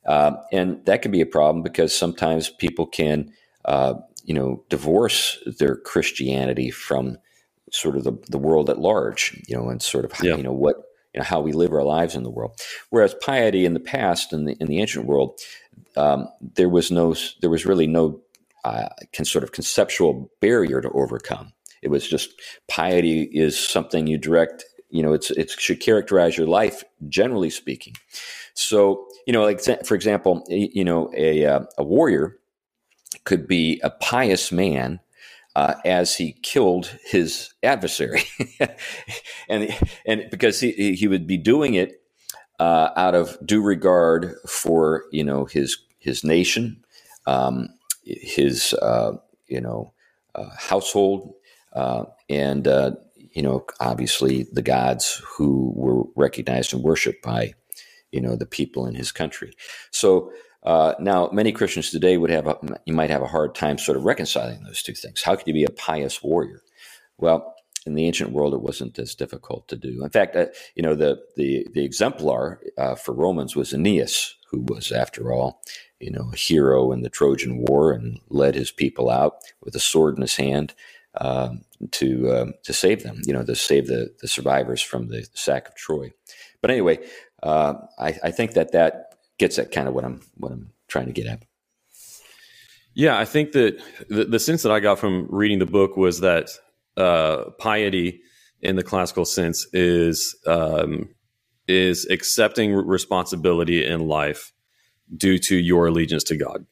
Um, 0.04 0.38
and 0.50 0.84
that 0.86 1.00
can 1.02 1.12
be 1.12 1.20
a 1.20 1.26
problem 1.26 1.62
because 1.62 1.96
sometimes 1.96 2.48
people 2.48 2.86
can, 2.86 3.32
uh, 3.66 3.94
you 4.24 4.34
know, 4.34 4.64
divorce 4.68 5.38
their 5.60 5.76
Christianity 5.76 6.72
from 6.72 7.18
sort 7.70 7.96
of 7.96 8.02
the, 8.02 8.14
the 8.30 8.38
world 8.38 8.68
at 8.68 8.80
large, 8.80 9.40
you 9.46 9.56
know, 9.56 9.68
and 9.68 9.80
sort 9.80 10.04
of, 10.04 10.12
Yeah. 10.20 10.34
you 10.34 10.42
know, 10.42 10.52
what, 10.52 10.74
you 11.14 11.20
know, 11.20 11.24
how 11.24 11.40
we 11.40 11.52
live 11.52 11.72
our 11.72 11.84
lives 11.84 12.16
in 12.16 12.24
the 12.24 12.30
world. 12.30 12.60
Whereas 12.90 13.14
piety 13.22 13.64
in 13.64 13.74
the 13.74 13.80
past, 13.80 14.32
in 14.32 14.46
the, 14.46 14.56
in 14.58 14.66
the 14.66 14.80
ancient 14.80 15.06
world, 15.06 15.38
um, 15.96 16.28
there 16.40 16.68
was 16.68 16.90
no, 16.90 17.14
there 17.40 17.50
was 17.50 17.66
really 17.66 17.86
no 17.86 18.20
uh, 18.64 18.88
can 19.12 19.24
sort 19.24 19.44
of 19.44 19.52
conceptual 19.52 20.30
barrier 20.40 20.80
to 20.80 20.90
overcome. 20.90 21.52
It 21.82 21.90
was 21.90 22.08
just 22.08 22.30
piety 22.68 23.22
is 23.32 23.58
something 23.58 24.06
you 24.06 24.18
direct. 24.18 24.64
You 24.90 25.02
know, 25.02 25.12
it's 25.12 25.30
it 25.30 25.50
should 25.50 25.80
characterize 25.80 26.36
your 26.36 26.46
life, 26.46 26.84
generally 27.08 27.50
speaking. 27.50 27.94
So, 28.54 29.06
you 29.26 29.32
know, 29.32 29.42
like 29.42 29.60
for 29.84 29.94
example, 29.94 30.44
you 30.48 30.84
know, 30.84 31.10
a 31.16 31.44
uh, 31.46 31.60
a 31.78 31.82
warrior 31.82 32.36
could 33.24 33.48
be 33.48 33.80
a 33.82 33.90
pious 33.90 34.52
man 34.52 35.00
uh, 35.56 35.74
as 35.84 36.16
he 36.16 36.32
killed 36.42 36.96
his 37.04 37.52
adversary, 37.62 38.22
and 39.48 39.76
and 40.06 40.30
because 40.30 40.60
he 40.60 40.94
he 40.94 41.08
would 41.08 41.26
be 41.26 41.36
doing 41.36 41.74
it 41.74 42.01
uh, 42.62 42.92
out 42.94 43.16
of 43.16 43.36
due 43.44 43.60
regard 43.60 44.36
for 44.46 45.06
you 45.10 45.24
know 45.24 45.46
his 45.46 45.76
his 45.98 46.22
nation, 46.22 46.84
um, 47.26 47.68
his 48.04 48.72
uh, 48.74 49.14
you 49.48 49.60
know 49.60 49.92
uh, 50.36 50.50
household, 50.56 51.34
uh, 51.72 52.04
and 52.28 52.68
uh, 52.68 52.92
you 53.16 53.42
know 53.42 53.66
obviously 53.80 54.46
the 54.52 54.62
gods 54.62 55.20
who 55.26 55.72
were 55.74 56.04
recognized 56.14 56.72
and 56.72 56.84
worshipped 56.84 57.20
by 57.24 57.52
you 58.12 58.20
know 58.20 58.36
the 58.36 58.46
people 58.46 58.86
in 58.86 58.94
his 58.94 59.10
country. 59.10 59.52
So 59.90 60.30
uh, 60.62 60.94
now 61.00 61.30
many 61.32 61.50
Christians 61.50 61.90
today 61.90 62.16
would 62.16 62.30
have 62.30 62.46
a, 62.46 62.56
you 62.86 62.94
might 62.94 63.10
have 63.10 63.22
a 63.22 63.26
hard 63.26 63.56
time 63.56 63.76
sort 63.76 63.98
of 63.98 64.04
reconciling 64.04 64.62
those 64.62 64.84
two 64.84 64.94
things. 64.94 65.22
How 65.22 65.34
could 65.34 65.48
you 65.48 65.54
be 65.54 65.64
a 65.64 65.70
pious 65.70 66.22
warrior? 66.22 66.62
Well, 67.18 67.51
in 67.86 67.94
the 67.94 68.06
ancient 68.06 68.30
world, 68.30 68.54
it 68.54 68.62
wasn't 68.62 68.98
as 68.98 69.14
difficult 69.14 69.68
to 69.68 69.76
do. 69.76 70.02
In 70.04 70.10
fact, 70.10 70.36
uh, 70.36 70.46
you 70.74 70.82
know 70.82 70.94
the 70.94 71.20
the 71.36 71.66
the 71.72 71.84
exemplar 71.84 72.60
uh, 72.78 72.94
for 72.94 73.12
Romans 73.12 73.56
was 73.56 73.72
Aeneas, 73.72 74.36
who 74.50 74.60
was, 74.68 74.92
after 74.92 75.32
all, 75.32 75.62
you 75.98 76.10
know, 76.10 76.30
a 76.32 76.36
hero 76.36 76.92
in 76.92 77.02
the 77.02 77.10
Trojan 77.10 77.64
War 77.64 77.92
and 77.92 78.20
led 78.28 78.54
his 78.54 78.70
people 78.70 79.10
out 79.10 79.38
with 79.62 79.74
a 79.74 79.80
sword 79.80 80.16
in 80.16 80.22
his 80.22 80.36
hand 80.36 80.74
um, 81.20 81.62
to 81.92 82.32
um, 82.34 82.54
to 82.64 82.72
save 82.72 83.02
them. 83.02 83.20
You 83.24 83.32
know, 83.32 83.44
to 83.44 83.54
save 83.54 83.86
the 83.86 84.14
the 84.20 84.28
survivors 84.28 84.82
from 84.82 85.08
the 85.08 85.26
sack 85.34 85.68
of 85.68 85.74
Troy. 85.74 86.12
But 86.60 86.70
anyway, 86.70 87.00
uh, 87.42 87.74
I, 87.98 88.18
I 88.22 88.30
think 88.30 88.52
that 88.52 88.72
that 88.72 89.16
gets 89.38 89.58
at 89.58 89.72
kind 89.72 89.88
of 89.88 89.94
what 89.94 90.04
I'm 90.04 90.20
what 90.36 90.52
I'm 90.52 90.72
trying 90.88 91.06
to 91.06 91.12
get 91.12 91.26
at. 91.26 91.42
Yeah, 92.94 93.18
I 93.18 93.24
think 93.24 93.52
that 93.52 93.82
the, 94.08 94.26
the 94.26 94.38
sense 94.38 94.62
that 94.62 94.72
I 94.72 94.80
got 94.80 94.98
from 94.98 95.26
reading 95.30 95.58
the 95.58 95.66
book 95.66 95.96
was 95.96 96.20
that 96.20 96.50
uh, 96.96 97.44
piety, 97.58 98.20
in 98.60 98.76
the 98.76 98.82
classical 98.82 99.24
sense, 99.24 99.66
is 99.72 100.36
um, 100.46 101.08
is 101.68 102.06
accepting 102.10 102.74
responsibility 102.74 103.84
in 103.84 104.06
life 104.06 104.52
due 105.16 105.38
to 105.38 105.56
your 105.56 105.86
allegiance 105.86 106.24
to 106.24 106.36
God. 106.36 106.66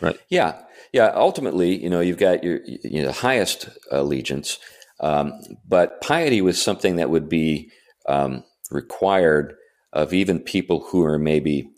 Right. 0.00 0.18
Yeah, 0.28 0.60
yeah. 0.92 1.12
Ultimately, 1.14 1.82
you 1.82 1.88
know, 1.88 2.00
you've 2.00 2.18
got 2.18 2.42
your 2.42 2.60
you 2.64 3.02
know 3.02 3.12
highest 3.12 3.68
allegiance, 3.90 4.58
um, 5.00 5.32
but 5.66 6.00
piety 6.00 6.40
was 6.40 6.60
something 6.60 6.96
that 6.96 7.10
would 7.10 7.28
be 7.28 7.70
um, 8.08 8.44
required 8.70 9.54
of 9.92 10.12
even 10.12 10.40
people 10.40 10.80
who 10.90 11.04
are 11.04 11.18
maybe 11.18 11.70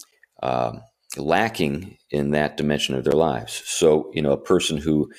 um, 0.42 0.80
lacking 1.16 1.98
in 2.10 2.30
that 2.30 2.56
dimension 2.56 2.94
of 2.94 3.04
their 3.04 3.12
lives. 3.12 3.62
So, 3.66 4.10
you 4.14 4.22
know, 4.22 4.32
a 4.32 4.40
person 4.40 4.78
who 4.78 5.10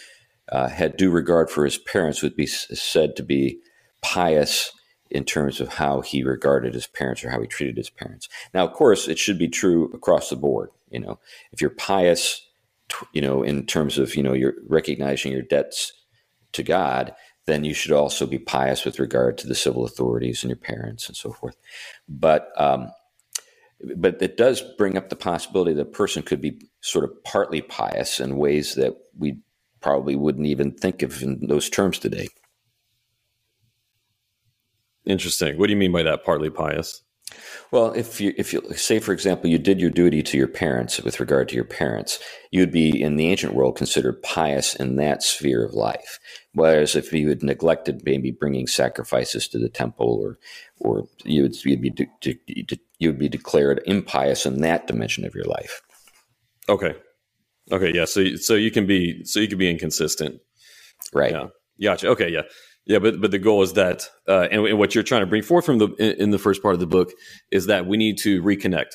uh, 0.51 0.67
had 0.67 0.97
due 0.97 1.11
regard 1.11 1.49
for 1.49 1.65
his 1.65 1.77
parents 1.77 2.21
would 2.21 2.35
be 2.35 2.47
said 2.47 3.15
to 3.15 3.23
be 3.23 3.59
pious 4.01 4.71
in 5.09 5.23
terms 5.23 5.61
of 5.61 5.69
how 5.69 6.01
he 6.01 6.23
regarded 6.23 6.73
his 6.73 6.87
parents 6.87 7.23
or 7.23 7.29
how 7.29 7.41
he 7.41 7.47
treated 7.47 7.77
his 7.77 7.89
parents. 7.89 8.27
Now, 8.53 8.65
of 8.65 8.73
course, 8.73 9.07
it 9.07 9.17
should 9.17 9.37
be 9.37 9.47
true 9.47 9.91
across 9.93 10.29
the 10.29 10.35
board. 10.35 10.69
You 10.89 10.99
know, 10.99 11.19
if 11.51 11.61
you're 11.61 11.69
pious, 11.69 12.45
you 13.13 13.21
know, 13.21 13.43
in 13.43 13.65
terms 13.65 13.97
of 13.97 14.15
you 14.15 14.23
know 14.23 14.33
you're 14.33 14.55
recognizing 14.67 15.31
your 15.31 15.41
debts 15.41 15.93
to 16.53 16.63
God, 16.63 17.13
then 17.45 17.63
you 17.63 17.73
should 17.73 17.91
also 17.91 18.25
be 18.25 18.39
pious 18.39 18.85
with 18.85 18.99
regard 18.99 19.37
to 19.37 19.47
the 19.47 19.55
civil 19.55 19.85
authorities 19.85 20.43
and 20.43 20.49
your 20.49 20.57
parents 20.57 21.07
and 21.07 21.15
so 21.15 21.31
forth. 21.31 21.55
But 22.07 22.49
um, 22.55 22.91
but 23.95 24.21
it 24.21 24.37
does 24.37 24.61
bring 24.77 24.97
up 24.97 25.09
the 25.09 25.15
possibility 25.15 25.73
that 25.73 25.81
a 25.81 25.85
person 25.85 26.23
could 26.23 26.41
be 26.41 26.61
sort 26.81 27.05
of 27.05 27.23
partly 27.23 27.61
pious 27.61 28.19
in 28.19 28.37
ways 28.37 28.75
that 28.75 28.95
we 29.17 29.39
probably 29.87 30.17
wouldn't 30.17 30.47
even 30.47 30.73
think 30.73 31.01
of 31.01 31.23
in 31.23 31.47
those 31.47 31.69
terms 31.69 31.97
today. 31.97 32.27
Interesting. 35.05 35.57
What 35.57 35.67
do 35.67 35.71
you 35.71 35.79
mean 35.79 35.93
by 35.93 36.03
that? 36.03 36.25
Partly 36.25 36.49
pious. 36.49 37.03
Well, 37.71 37.93
if 37.93 38.19
you 38.19 38.33
if 38.37 38.51
you 38.51 38.61
say, 38.73 38.99
for 38.99 39.13
example, 39.13 39.49
you 39.49 39.57
did 39.57 39.79
your 39.79 39.89
duty 39.89 40.21
to 40.23 40.37
your 40.37 40.49
parents 40.49 40.99
with 40.99 41.21
regard 41.21 41.47
to 41.47 41.55
your 41.55 41.63
parents, 41.63 42.19
you'd 42.51 42.71
be 42.71 43.01
in 43.01 43.15
the 43.15 43.27
ancient 43.27 43.53
world 43.53 43.77
considered 43.77 44.21
pious 44.23 44.75
in 44.75 44.97
that 44.97 45.23
sphere 45.23 45.63
of 45.63 45.73
life. 45.73 46.19
Whereas 46.53 46.97
if 46.97 47.13
you 47.13 47.29
had 47.29 47.41
neglected 47.41 48.01
maybe 48.03 48.31
bringing 48.31 48.67
sacrifices 48.67 49.47
to 49.49 49.57
the 49.57 49.69
temple, 49.69 50.19
or 50.21 50.37
or 50.81 51.07
you 51.23 51.43
would 51.43 51.63
you'd 51.63 51.81
be 51.81 51.91
de- 51.91 52.11
de- 52.19 52.63
de- 52.63 52.79
you 52.99 53.07
would 53.07 53.19
be 53.19 53.29
declared 53.29 53.81
impious 53.85 54.45
in 54.45 54.59
that 54.63 54.85
dimension 54.85 55.23
of 55.23 55.33
your 55.33 55.45
life. 55.45 55.81
Okay. 56.67 56.95
Okay. 57.71 57.93
Yeah. 57.93 58.05
So 58.05 58.35
so 58.35 58.55
you 58.55 58.71
can 58.71 58.85
be 58.85 59.23
so 59.25 59.39
you 59.39 59.47
can 59.47 59.57
be 59.57 59.69
inconsistent. 59.69 60.39
Right. 61.13 61.31
Yeah. 61.31 61.47
Gotcha. 61.81 62.09
Okay. 62.09 62.29
Yeah. 62.29 62.43
Yeah. 62.85 62.99
But 62.99 63.21
but 63.21 63.31
the 63.31 63.39
goal 63.39 63.61
is 63.63 63.73
that, 63.73 64.09
uh, 64.27 64.47
and, 64.51 64.65
and 64.65 64.79
what 64.79 64.95
you're 64.95 65.03
trying 65.03 65.21
to 65.21 65.27
bring 65.27 65.43
forth 65.43 65.65
from 65.65 65.77
the 65.77 65.87
in, 65.99 66.21
in 66.21 66.29
the 66.31 66.39
first 66.39 66.61
part 66.61 66.73
of 66.73 66.79
the 66.79 66.87
book 66.87 67.11
is 67.51 67.65
that 67.67 67.85
we 67.85 67.97
need 67.97 68.17
to 68.19 68.41
reconnect, 68.41 68.93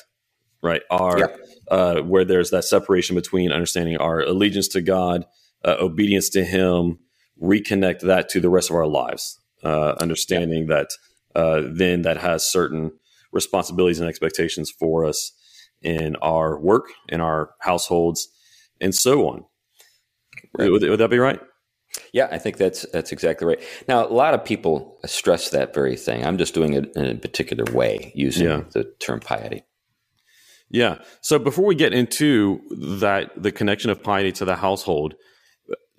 right? 0.61 0.81
Our 0.89 1.19
Yep. 1.19 1.39
uh, 1.69 2.01
where 2.01 2.25
there's 2.25 2.49
that 2.49 2.63
separation 2.63 3.15
between 3.15 3.51
understanding 3.51 3.97
our 3.97 4.21
allegiance 4.21 4.67
to 4.69 4.81
God, 4.81 5.25
uh, 5.63 5.75
obedience 5.79 6.29
to 6.29 6.43
Him, 6.43 6.99
reconnect 7.41 8.01
that 8.01 8.29
to 8.29 8.39
the 8.39 8.49
rest 8.49 8.69
of 8.69 8.75
our 8.75 8.87
lives, 8.87 9.39
uh, 9.63 9.93
understanding 9.99 10.67
that 10.67 10.89
uh, 11.35 11.61
then 11.71 12.01
that 12.03 12.17
has 12.17 12.49
certain 12.49 12.91
responsibilities 13.31 13.99
and 13.99 14.09
expectations 14.09 14.71
for 14.71 15.05
us, 15.05 15.31
in 15.81 16.15
our 16.17 16.59
work, 16.59 16.85
in 17.09 17.19
our 17.21 17.51
households, 17.59 18.29
and 18.83 18.93
so 18.93 19.27
on. 19.27 19.45
Right. 20.57 20.69
Would, 20.71 20.83
would 20.83 20.99
that 20.99 21.09
be 21.09 21.17
right? 21.17 21.39
Yeah, 22.11 22.27
I 22.31 22.37
think 22.37 22.57
that's 22.57 22.85
that's 22.91 23.11
exactly 23.11 23.47
right. 23.47 23.59
Now, 23.87 24.05
a 24.05 24.09
lot 24.13 24.33
of 24.33 24.43
people 24.43 24.97
stress 25.05 25.49
that 25.49 25.73
very 25.73 25.95
thing. 25.95 26.25
I'm 26.25 26.37
just 26.37 26.53
doing 26.53 26.73
it 26.73 26.91
in 26.95 27.05
a 27.05 27.15
particular 27.15 27.65
way 27.73 28.11
using 28.15 28.47
yeah. 28.47 28.61
the 28.71 28.83
term 28.99 29.19
piety. 29.19 29.63
Yeah. 30.69 30.99
So 31.21 31.37
before 31.37 31.65
we 31.65 31.75
get 31.75 31.93
into 31.93 32.59
that, 32.99 33.31
the 33.35 33.51
connection 33.51 33.91
of 33.91 34.01
piety 34.01 34.31
to 34.33 34.45
the 34.45 34.55
household, 34.55 35.13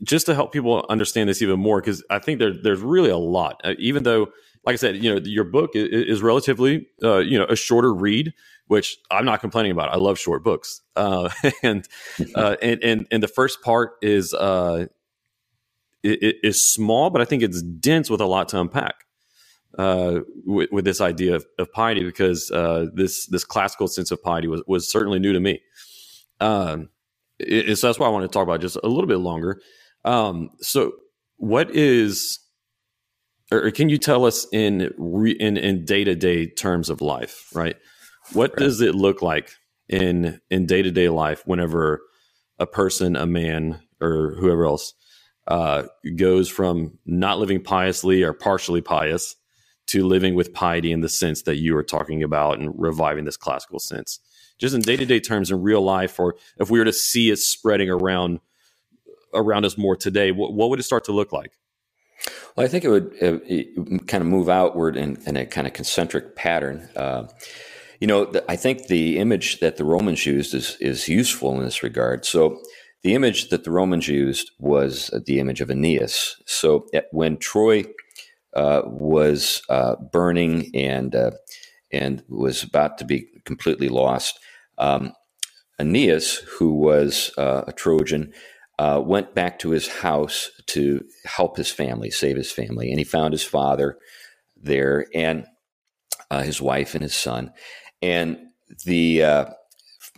just 0.02 0.26
to 0.26 0.34
help 0.34 0.52
people 0.52 0.84
understand 0.88 1.28
this 1.28 1.42
even 1.42 1.60
more, 1.60 1.80
because 1.80 2.02
I 2.10 2.18
think 2.18 2.40
there, 2.40 2.52
there's 2.52 2.80
really 2.80 3.10
a 3.10 3.16
lot. 3.16 3.60
Uh, 3.62 3.74
even 3.78 4.02
though, 4.02 4.32
like 4.66 4.72
I 4.72 4.76
said, 4.76 4.96
you 4.96 5.14
know, 5.14 5.20
your 5.24 5.44
book 5.44 5.76
is, 5.76 5.88
is 6.16 6.22
relatively, 6.22 6.88
uh, 7.04 7.18
you 7.18 7.38
know, 7.38 7.46
a 7.48 7.54
shorter 7.54 7.94
read, 7.94 8.34
which 8.66 8.96
I'm 9.10 9.24
not 9.24 9.40
complaining 9.40 9.72
about. 9.72 9.92
I 9.92 9.96
love 9.96 10.18
short 10.18 10.42
books, 10.42 10.80
uh, 10.96 11.30
and, 11.62 11.86
uh, 12.34 12.56
and 12.62 12.82
and 12.82 13.06
and 13.10 13.22
the 13.22 13.28
first 13.28 13.62
part 13.62 13.92
is 14.02 14.34
uh, 14.34 14.86
it, 16.02 16.36
is 16.42 16.72
small, 16.72 17.10
but 17.10 17.20
I 17.20 17.24
think 17.24 17.42
it's 17.42 17.62
dense 17.62 18.10
with 18.10 18.20
a 18.20 18.26
lot 18.26 18.48
to 18.50 18.60
unpack. 18.60 18.94
Uh, 19.76 20.20
with, 20.46 20.70
with, 20.70 20.84
this 20.84 21.00
idea 21.00 21.34
of, 21.34 21.44
of 21.58 21.72
piety, 21.72 22.04
because 22.04 22.48
uh, 22.52 22.86
this 22.94 23.26
this 23.26 23.42
classical 23.42 23.88
sense 23.88 24.12
of 24.12 24.22
piety 24.22 24.46
was, 24.46 24.62
was 24.68 24.88
certainly 24.88 25.18
new 25.18 25.32
to 25.32 25.40
me. 25.40 25.60
Um, 26.38 26.90
it, 27.40 27.76
so 27.76 27.88
that's 27.88 27.98
why 27.98 28.06
I 28.06 28.10
want 28.10 28.22
to 28.22 28.28
talk 28.28 28.44
about 28.44 28.60
just 28.60 28.78
a 28.84 28.86
little 28.86 29.08
bit 29.08 29.18
longer. 29.18 29.60
Um, 30.04 30.50
so, 30.60 30.92
what 31.38 31.74
is, 31.74 32.38
or 33.50 33.70
can 33.72 33.88
you 33.88 33.98
tell 33.98 34.24
us 34.24 34.46
in 34.52 34.92
re, 34.96 35.32
in 35.32 35.56
in 35.56 35.84
day 35.84 36.04
to 36.04 36.14
day 36.14 36.46
terms 36.46 36.88
of 36.88 37.00
life, 37.00 37.48
right? 37.52 37.76
What 38.32 38.50
right. 38.50 38.58
does 38.58 38.80
it 38.80 38.94
look 38.94 39.22
like 39.22 39.50
in 39.88 40.40
in 40.50 40.66
day 40.66 40.82
to 40.82 40.90
day 40.90 41.08
life 41.08 41.42
whenever 41.46 42.02
a 42.58 42.66
person, 42.66 43.16
a 43.16 43.26
man, 43.26 43.80
or 44.00 44.34
whoever 44.38 44.64
else 44.64 44.94
uh, 45.46 45.84
goes 46.16 46.48
from 46.48 46.98
not 47.04 47.38
living 47.38 47.62
piously 47.62 48.22
or 48.22 48.32
partially 48.32 48.80
pious 48.80 49.36
to 49.86 50.06
living 50.06 50.34
with 50.34 50.54
piety 50.54 50.92
in 50.92 51.00
the 51.00 51.08
sense 51.08 51.42
that 51.42 51.56
you 51.56 51.76
are 51.76 51.82
talking 51.82 52.22
about 52.22 52.58
and 52.58 52.72
reviving 52.76 53.24
this 53.24 53.36
classical 53.36 53.78
sense. 53.78 54.18
Just 54.58 54.74
in 54.74 54.80
day 54.80 54.96
to 54.96 55.04
day 55.04 55.20
terms 55.20 55.50
in 55.50 55.62
real 55.62 55.82
life, 55.82 56.18
or 56.18 56.36
if 56.58 56.70
we 56.70 56.78
were 56.78 56.84
to 56.84 56.92
see 56.92 57.30
it 57.30 57.38
spreading 57.38 57.90
around 57.90 58.40
around 59.34 59.64
us 59.64 59.76
more 59.76 59.96
today, 59.96 60.30
what, 60.30 60.54
what 60.54 60.70
would 60.70 60.78
it 60.78 60.84
start 60.84 61.04
to 61.04 61.12
look 61.12 61.32
like? 61.32 61.52
Well, 62.56 62.64
I 62.64 62.68
think 62.68 62.84
it 62.84 62.88
would 62.88 64.06
kind 64.06 64.22
of 64.22 64.28
move 64.28 64.48
outward 64.48 64.96
in, 64.96 65.18
in, 65.26 65.36
a 65.36 65.44
kind 65.44 65.66
of 65.66 65.72
concentric 65.72 66.36
pattern. 66.36 66.88
Uh, 66.94 67.26
you 68.04 68.08
know, 68.08 68.26
the, 68.26 68.44
I 68.50 68.56
think 68.56 68.88
the 68.88 69.16
image 69.16 69.60
that 69.60 69.78
the 69.78 69.84
Romans 69.86 70.26
used 70.26 70.52
is 70.52 70.76
is 70.78 71.08
useful 71.08 71.56
in 71.56 71.64
this 71.64 71.82
regard. 71.82 72.26
So 72.26 72.60
the 73.02 73.14
image 73.14 73.48
that 73.48 73.64
the 73.64 73.70
Romans 73.70 74.08
used 74.08 74.50
was 74.58 75.10
the 75.24 75.40
image 75.40 75.62
of 75.62 75.70
Aeneas. 75.70 76.36
So 76.44 76.86
when 77.12 77.38
Troy 77.38 77.86
uh, 78.54 78.82
was 78.84 79.62
uh, 79.70 79.96
burning 80.12 80.70
and 80.74 81.16
uh, 81.16 81.30
and 81.90 82.22
was 82.28 82.62
about 82.62 82.98
to 82.98 83.06
be 83.06 83.26
completely 83.46 83.88
lost, 83.88 84.38
um, 84.76 85.14
Aeneas, 85.78 86.42
who 86.58 86.74
was 86.74 87.32
uh, 87.38 87.62
a 87.66 87.72
Trojan, 87.72 88.34
uh, 88.78 89.00
went 89.02 89.34
back 89.34 89.58
to 89.60 89.70
his 89.70 89.88
house 89.88 90.50
to 90.66 91.00
help 91.24 91.56
his 91.56 91.70
family, 91.70 92.10
save 92.10 92.36
his 92.36 92.52
family, 92.52 92.90
and 92.90 92.98
he 92.98 93.04
found 93.04 93.32
his 93.32 93.44
father 93.44 93.96
there 94.62 95.06
and 95.14 95.46
uh, 96.30 96.42
his 96.42 96.60
wife 96.60 96.94
and 96.94 97.02
his 97.02 97.14
son, 97.14 97.52
and 98.04 98.38
the 98.84 99.22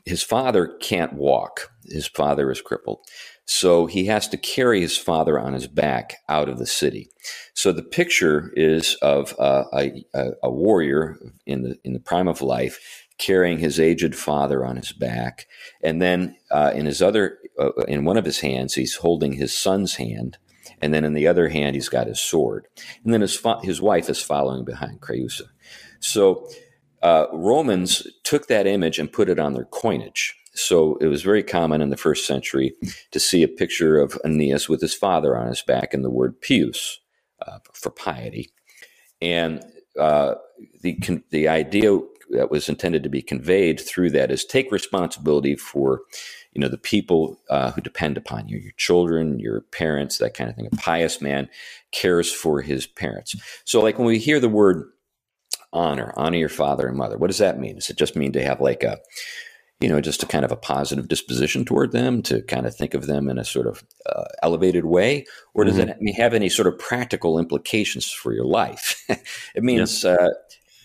his 0.06 0.22
father 0.22 0.68
can't 0.80 1.14
walk. 1.14 1.70
His 1.84 2.06
father 2.06 2.50
is 2.50 2.62
crippled. 2.62 3.00
So 3.44 3.86
he 3.86 4.06
has 4.06 4.28
to 4.28 4.36
carry 4.36 4.80
his 4.80 4.96
father 4.96 5.38
on 5.38 5.52
his 5.52 5.66
back 5.68 6.16
out 6.28 6.48
of 6.48 6.58
the 6.58 6.66
city. 6.66 7.10
So 7.54 7.72
the 7.72 7.82
picture 7.82 8.52
is 8.56 8.96
of 9.02 9.38
uh, 9.38 9.64
a, 9.72 10.04
a, 10.42 10.50
warrior 10.50 11.16
in 11.46 11.62
the 11.62 11.78
in 11.84 11.92
the 11.92 12.00
prime 12.00 12.26
of 12.28 12.42
life 12.42 13.06
carrying 13.18 13.58
his 13.58 13.78
aged 13.80 14.14
father 14.14 14.64
on 14.64 14.76
his 14.76 14.92
back, 14.92 15.46
and 15.82 16.02
then 16.02 16.36
uh, 16.50 16.72
in 16.74 16.86
his 16.86 17.00
other 17.00 17.38
uh, 17.58 17.70
in 17.86 18.04
one 18.04 18.16
of 18.16 18.24
his 18.24 18.40
hands 18.40 18.74
he's 18.74 18.96
holding 18.96 19.32
his 19.32 19.56
son's 19.56 19.94
hand, 19.94 20.38
and 20.82 20.92
then 20.92 21.04
in 21.04 21.14
the 21.14 21.28
other 21.28 21.48
hand 21.48 21.76
he's 21.76 21.88
got 21.88 22.08
his 22.08 22.20
sword, 22.20 22.66
and 23.04 23.14
then 23.14 23.20
his 23.20 23.36
fa- 23.36 23.60
his 23.62 23.80
wife 23.80 24.10
is 24.10 24.20
following 24.20 24.64
behind 24.64 25.00
Creusa. 25.00 25.48
So 26.00 26.48
uh, 27.06 27.28
Romans 27.32 28.04
took 28.24 28.48
that 28.48 28.66
image 28.66 28.98
and 28.98 29.12
put 29.12 29.28
it 29.28 29.38
on 29.38 29.54
their 29.54 29.66
coinage. 29.66 30.34
So 30.54 30.96
it 30.96 31.06
was 31.06 31.22
very 31.22 31.44
common 31.44 31.80
in 31.80 31.90
the 31.90 31.96
first 31.96 32.26
century 32.26 32.72
to 33.12 33.20
see 33.20 33.44
a 33.44 33.48
picture 33.48 34.00
of 34.00 34.18
Aeneas 34.24 34.68
with 34.68 34.80
his 34.80 34.92
father 34.94 35.36
on 35.36 35.46
his 35.46 35.62
back 35.62 35.94
and 35.94 36.04
the 36.04 36.10
word 36.10 36.34
pious 36.42 36.98
uh, 37.46 37.58
for 37.74 37.90
piety. 37.90 38.50
And 39.22 39.64
uh, 39.96 40.34
the, 40.80 40.98
the 41.30 41.46
idea 41.46 41.96
that 42.30 42.50
was 42.50 42.68
intended 42.68 43.04
to 43.04 43.08
be 43.08 43.22
conveyed 43.22 43.78
through 43.78 44.10
that 44.10 44.32
is 44.32 44.44
take 44.44 44.72
responsibility 44.72 45.54
for 45.54 46.00
you 46.54 46.60
know 46.60 46.68
the 46.68 46.78
people 46.78 47.38
uh, 47.50 47.70
who 47.70 47.80
depend 47.80 48.16
upon 48.16 48.48
you 48.48 48.58
your 48.58 48.72
children 48.76 49.38
your 49.38 49.60
parents 49.60 50.18
that 50.18 50.34
kind 50.34 50.50
of 50.50 50.56
thing 50.56 50.66
a 50.66 50.76
pious 50.76 51.20
man 51.20 51.48
cares 51.92 52.32
for 52.32 52.62
his 52.62 52.84
parents 52.84 53.36
so 53.64 53.80
like 53.80 53.96
when 53.96 54.08
we 54.08 54.18
hear 54.18 54.40
the 54.40 54.48
word 54.48 54.90
honor 55.76 56.12
honor 56.16 56.38
your 56.38 56.48
father 56.48 56.88
and 56.88 56.96
mother 56.96 57.18
what 57.18 57.28
does 57.28 57.38
that 57.38 57.58
mean 57.58 57.74
does 57.74 57.90
it 57.90 57.96
just 57.96 58.16
mean 58.16 58.32
to 58.32 58.42
have 58.42 58.60
like 58.60 58.82
a 58.82 58.98
you 59.80 59.88
know 59.88 60.00
just 60.00 60.22
a 60.22 60.26
kind 60.26 60.44
of 60.44 60.52
a 60.52 60.56
positive 60.56 61.08
disposition 61.08 61.64
toward 61.64 61.92
them 61.92 62.22
to 62.22 62.42
kind 62.42 62.66
of 62.66 62.74
think 62.74 62.94
of 62.94 63.06
them 63.06 63.28
in 63.28 63.38
a 63.38 63.44
sort 63.44 63.66
of 63.66 63.84
uh, 64.06 64.24
elevated 64.42 64.86
way 64.86 65.24
or 65.54 65.64
does 65.64 65.76
mm-hmm. 65.76 66.06
it 66.06 66.14
have 66.14 66.32
any 66.32 66.48
sort 66.48 66.66
of 66.66 66.78
practical 66.78 67.38
implications 67.38 68.10
for 68.10 68.32
your 68.32 68.46
life 68.46 69.04
it 69.54 69.62
means 69.62 70.02
yeah. 70.02 70.12
uh, 70.12 70.28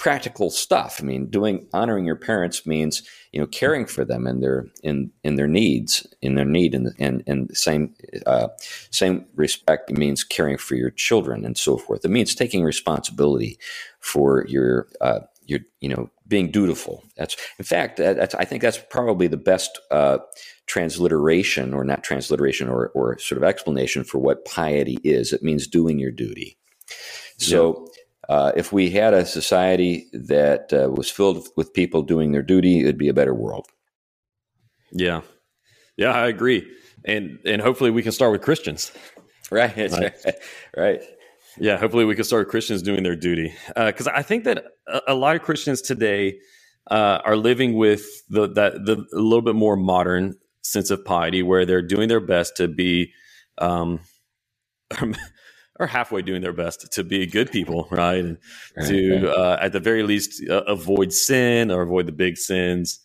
practical 0.01 0.49
stuff 0.49 0.99
i 0.99 1.03
mean 1.03 1.27
doing 1.27 1.67
honoring 1.73 2.05
your 2.05 2.15
parents 2.15 2.65
means 2.65 3.03
you 3.31 3.39
know 3.39 3.45
caring 3.45 3.85
for 3.85 4.03
them 4.03 4.25
and 4.25 4.41
their 4.41 4.65
in 4.81 5.11
in 5.23 5.35
their 5.35 5.47
needs 5.47 6.07
in 6.23 6.33
their 6.33 6.45
need 6.45 6.73
and 6.73 6.91
and 6.97 7.23
and 7.27 7.55
same 7.55 7.93
uh, 8.25 8.47
same 8.89 9.23
respect 9.35 9.91
means 9.91 10.23
caring 10.23 10.57
for 10.57 10.73
your 10.73 10.89
children 10.89 11.45
and 11.45 11.55
so 11.55 11.77
forth 11.77 12.03
it 12.03 12.09
means 12.09 12.33
taking 12.33 12.63
responsibility 12.63 13.59
for 13.99 14.43
your 14.47 14.87
uh, 15.01 15.19
your 15.45 15.59
you 15.81 15.89
know 15.89 16.09
being 16.27 16.49
dutiful. 16.49 17.03
That's 17.17 17.35
in 17.59 17.65
fact 17.65 17.97
that's, 17.97 18.33
I 18.33 18.45
think 18.45 18.63
that's 18.63 18.79
probably 18.89 19.27
the 19.27 19.37
best 19.37 19.79
uh, 19.91 20.19
transliteration 20.65 21.73
or 21.73 21.83
not 21.83 22.03
transliteration 22.03 22.67
or 22.67 22.89
or 22.95 23.19
sort 23.19 23.37
of 23.37 23.47
explanation 23.47 24.03
for 24.03 24.17
what 24.17 24.45
piety 24.45 24.97
is. 25.03 25.33
It 25.33 25.43
means 25.43 25.67
doing 25.67 25.99
your 25.99 26.11
duty. 26.11 26.57
So. 27.37 27.87
Uh, 28.31 28.53
if 28.55 28.71
we 28.71 28.89
had 28.89 29.13
a 29.13 29.25
society 29.25 30.07
that 30.13 30.71
uh, 30.71 30.89
was 30.89 31.11
filled 31.11 31.49
with 31.57 31.73
people 31.73 32.01
doing 32.01 32.31
their 32.31 32.41
duty, 32.41 32.79
it'd 32.79 32.97
be 32.97 33.09
a 33.09 33.13
better 33.13 33.33
world. 33.33 33.67
Yeah, 34.93 35.21
yeah, 35.97 36.13
I 36.13 36.27
agree, 36.27 36.65
and 37.03 37.39
and 37.45 37.61
hopefully 37.61 37.91
we 37.91 38.01
can 38.01 38.13
start 38.13 38.31
with 38.31 38.41
Christians. 38.41 38.91
Right, 39.53 39.75
right. 39.75 40.13
right. 40.77 41.01
Yeah, 41.59 41.75
hopefully 41.75 42.05
we 42.05 42.15
can 42.15 42.23
start 42.23 42.47
Christians 42.47 42.81
doing 42.81 43.03
their 43.03 43.17
duty. 43.17 43.53
Because 43.75 44.07
uh, 44.07 44.13
I 44.15 44.21
think 44.21 44.45
that 44.45 44.63
a, 44.87 45.01
a, 45.09 45.13
lot 45.13 45.35
of 45.35 45.41
Christians 45.41 45.81
today 45.81 46.39
uh, 46.89 47.19
are 47.25 47.35
living 47.35 47.73
with 47.73 48.05
the 48.29 48.47
that 48.47 48.85
the 48.85 49.05
a 49.13 49.19
little 49.19 49.41
bit 49.41 49.55
more 49.55 49.75
modern 49.75 50.35
sense 50.63 50.89
of 50.89 51.03
piety, 51.03 51.43
where 51.43 51.65
they're 51.65 51.81
doing 51.81 52.07
their 52.07 52.21
best 52.21 52.55
to 52.57 52.69
be, 52.69 53.11
um, 53.57 53.99
or 55.81 55.87
halfway 55.87 56.21
doing 56.21 56.41
their 56.41 56.53
best 56.53 56.91
to 56.93 57.03
be 57.03 57.25
good 57.25 57.51
people, 57.51 57.87
right? 57.91 58.23
And 58.23 58.37
right, 58.77 58.87
to 58.87 59.31
uh, 59.31 59.57
at 59.61 59.73
the 59.73 59.79
very 59.79 60.03
least 60.03 60.41
uh, 60.49 60.63
avoid 60.63 61.11
sin 61.11 61.71
or 61.71 61.81
avoid 61.81 62.05
the 62.05 62.11
big 62.13 62.37
sins. 62.37 62.99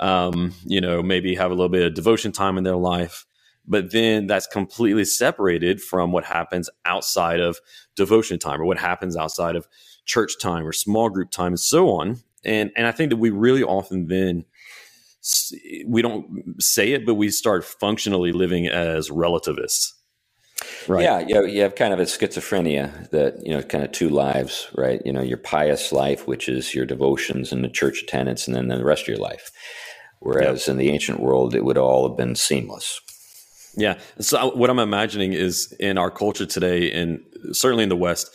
Um, 0.00 0.54
you 0.64 0.80
know, 0.80 1.02
maybe 1.02 1.34
have 1.34 1.50
a 1.50 1.54
little 1.54 1.68
bit 1.68 1.84
of 1.84 1.94
devotion 1.94 2.30
time 2.30 2.56
in 2.56 2.62
their 2.62 2.76
life 2.76 3.26
but 3.68 3.92
then 3.92 4.26
that's 4.26 4.46
completely 4.46 5.04
separated 5.04 5.80
from 5.80 6.10
what 6.10 6.24
happens 6.24 6.70
outside 6.86 7.38
of 7.38 7.60
devotion 7.94 8.38
time 8.38 8.60
or 8.60 8.64
what 8.64 8.78
happens 8.78 9.16
outside 9.16 9.54
of 9.54 9.68
church 10.06 10.32
time 10.40 10.66
or 10.66 10.72
small 10.72 11.10
group 11.10 11.30
time 11.30 11.48
and 11.48 11.60
so 11.60 11.90
on 11.90 12.16
and 12.44 12.70
and 12.76 12.86
i 12.86 12.92
think 12.92 13.10
that 13.10 13.16
we 13.18 13.30
really 13.30 13.62
often 13.62 14.06
then 14.06 14.44
we 15.86 16.00
don't 16.00 16.26
say 16.60 16.92
it 16.92 17.04
but 17.04 17.14
we 17.14 17.28
start 17.28 17.64
functionally 17.64 18.32
living 18.32 18.66
as 18.66 19.10
relativists 19.10 19.94
Right. 20.88 21.02
Yeah, 21.02 21.20
you, 21.20 21.46
you 21.46 21.62
have 21.62 21.74
kind 21.74 21.92
of 21.92 22.00
a 22.00 22.04
schizophrenia 22.04 23.10
that 23.10 23.44
you 23.44 23.52
know, 23.52 23.62
kind 23.62 23.84
of 23.84 23.92
two 23.92 24.08
lives, 24.08 24.68
right? 24.74 25.00
You 25.04 25.12
know, 25.12 25.22
your 25.22 25.38
pious 25.38 25.92
life, 25.92 26.26
which 26.26 26.48
is 26.48 26.74
your 26.74 26.86
devotions 26.86 27.52
and 27.52 27.62
the 27.62 27.68
church 27.68 28.02
attendance, 28.02 28.46
and 28.46 28.56
then 28.56 28.68
the 28.68 28.84
rest 28.84 29.02
of 29.02 29.08
your 29.08 29.18
life. 29.18 29.50
Whereas 30.20 30.66
yep. 30.66 30.72
in 30.72 30.78
the 30.78 30.90
ancient 30.90 31.20
world, 31.20 31.54
it 31.54 31.64
would 31.64 31.78
all 31.78 32.08
have 32.08 32.16
been 32.16 32.34
seamless. 32.34 33.00
Yeah. 33.76 33.98
So 34.18 34.54
what 34.56 34.70
I'm 34.70 34.78
imagining 34.78 35.32
is 35.32 35.72
in 35.78 35.98
our 35.98 36.10
culture 36.10 36.46
today, 36.46 36.90
and 36.90 37.20
certainly 37.52 37.84
in 37.84 37.88
the 37.88 37.96
West, 37.96 38.30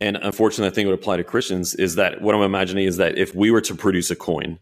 and 0.00 0.16
unfortunately, 0.16 0.70
I 0.70 0.74
think 0.74 0.86
it 0.86 0.90
would 0.90 0.98
apply 0.98 1.16
to 1.16 1.24
Christians, 1.24 1.74
is 1.74 1.94
that 1.94 2.20
what 2.20 2.34
I'm 2.34 2.42
imagining 2.42 2.84
is 2.84 2.98
that 2.98 3.16
if 3.16 3.34
we 3.34 3.50
were 3.50 3.62
to 3.62 3.74
produce 3.74 4.10
a 4.10 4.16
coin, 4.16 4.58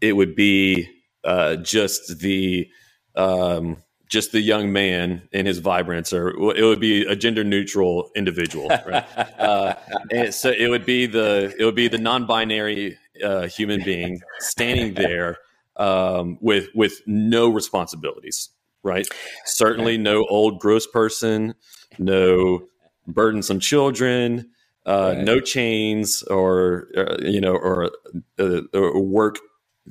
it 0.00 0.14
would 0.14 0.34
be 0.34 0.88
uh, 1.24 1.56
just 1.56 2.20
the 2.20 2.68
um, 3.16 3.76
just 4.10 4.32
the 4.32 4.40
young 4.40 4.72
man 4.72 5.22
in 5.32 5.46
his 5.46 5.58
vibrance, 5.58 6.12
or 6.12 6.30
it 6.30 6.64
would 6.64 6.80
be 6.80 7.06
a 7.06 7.14
gender 7.14 7.44
neutral 7.44 8.10
individual. 8.14 8.68
Right? 8.86 9.04
uh, 9.38 9.74
and 10.10 10.34
so 10.34 10.50
it 10.50 10.68
would 10.68 10.84
be 10.84 11.06
the 11.06 11.54
it 11.58 11.64
would 11.64 11.74
be 11.74 11.86
the 11.88 11.98
non 11.98 12.26
binary 12.26 12.98
uh, 13.22 13.46
human 13.46 13.82
being 13.84 14.20
standing 14.38 14.94
there 14.94 15.38
um, 15.76 16.38
with 16.40 16.68
with 16.74 17.00
no 17.06 17.48
responsibilities. 17.48 18.50
Right? 18.82 19.06
Certainly, 19.44 19.98
no 19.98 20.26
old 20.26 20.58
gross 20.58 20.86
person, 20.86 21.54
no 21.98 22.66
burdensome 23.06 23.60
children. 23.60 24.50
Uh, 24.86 25.14
right. 25.14 25.24
No 25.24 25.40
chains, 25.40 26.22
or 26.24 26.88
uh, 26.96 27.18
you 27.20 27.40
know, 27.40 27.54
or, 27.54 27.90
uh, 28.38 28.60
or 28.72 29.00
work, 29.02 29.38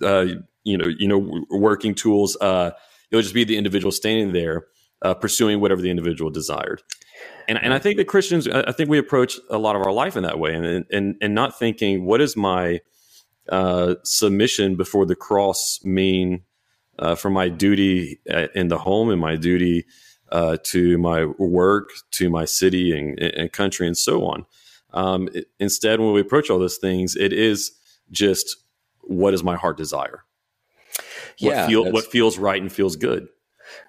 uh, 0.01 0.25
you 0.63 0.77
know, 0.77 0.87
you 0.87 1.07
know, 1.07 1.45
working 1.51 1.93
tools 1.93 2.35
it 3.11 3.15
would 3.15 3.23
just 3.23 3.33
be 3.33 3.43
the 3.43 3.57
individual 3.57 3.91
standing 3.91 4.33
there 4.33 4.67
uh, 5.01 5.13
pursuing 5.13 5.61
whatever 5.61 5.81
the 5.81 5.89
individual 5.89 6.29
desired. 6.29 6.81
And, 7.47 7.59
and 7.61 7.73
I 7.73 7.79
think 7.79 7.97
that 7.97 8.05
Christians, 8.05 8.47
I 8.47 8.71
think 8.71 8.89
we 8.89 8.97
approach 8.97 9.39
a 9.49 9.57
lot 9.57 9.75
of 9.75 9.81
our 9.81 9.91
life 9.91 10.15
in 10.15 10.23
that 10.23 10.39
way, 10.39 10.53
and 10.53 10.85
and 10.91 11.15
and 11.21 11.35
not 11.35 11.57
thinking 11.57 12.05
what 12.05 12.21
is 12.21 12.37
my 12.37 12.81
uh, 13.49 13.95
submission 14.03 14.75
before 14.75 15.05
the 15.05 15.15
cross 15.15 15.79
mean 15.83 16.43
uh, 16.99 17.15
for 17.15 17.29
my 17.29 17.49
duty 17.49 18.19
in 18.53 18.67
the 18.67 18.77
home 18.77 19.09
and 19.09 19.19
my 19.19 19.35
duty 19.35 19.85
uh, 20.31 20.57
to 20.63 20.97
my 20.97 21.25
work, 21.25 21.89
to 22.11 22.29
my 22.29 22.45
city 22.45 22.97
and, 22.97 23.19
and 23.19 23.51
country, 23.51 23.87
and 23.87 23.97
so 23.97 24.25
on. 24.25 24.45
Um, 24.93 25.29
it, 25.33 25.47
instead, 25.59 25.99
when 25.99 26.13
we 26.13 26.21
approach 26.21 26.49
all 26.49 26.59
those 26.59 26.77
things, 26.77 27.15
it 27.15 27.33
is 27.33 27.71
just 28.11 28.57
what 29.01 29.33
is 29.33 29.43
my 29.43 29.55
heart 29.55 29.75
desire 29.75 30.23
yeah, 31.39 31.61
what, 31.61 31.69
feel, 31.69 31.91
what 31.91 32.05
feels 32.05 32.37
right 32.37 32.61
and 32.61 32.71
feels 32.71 32.95
good. 32.95 33.27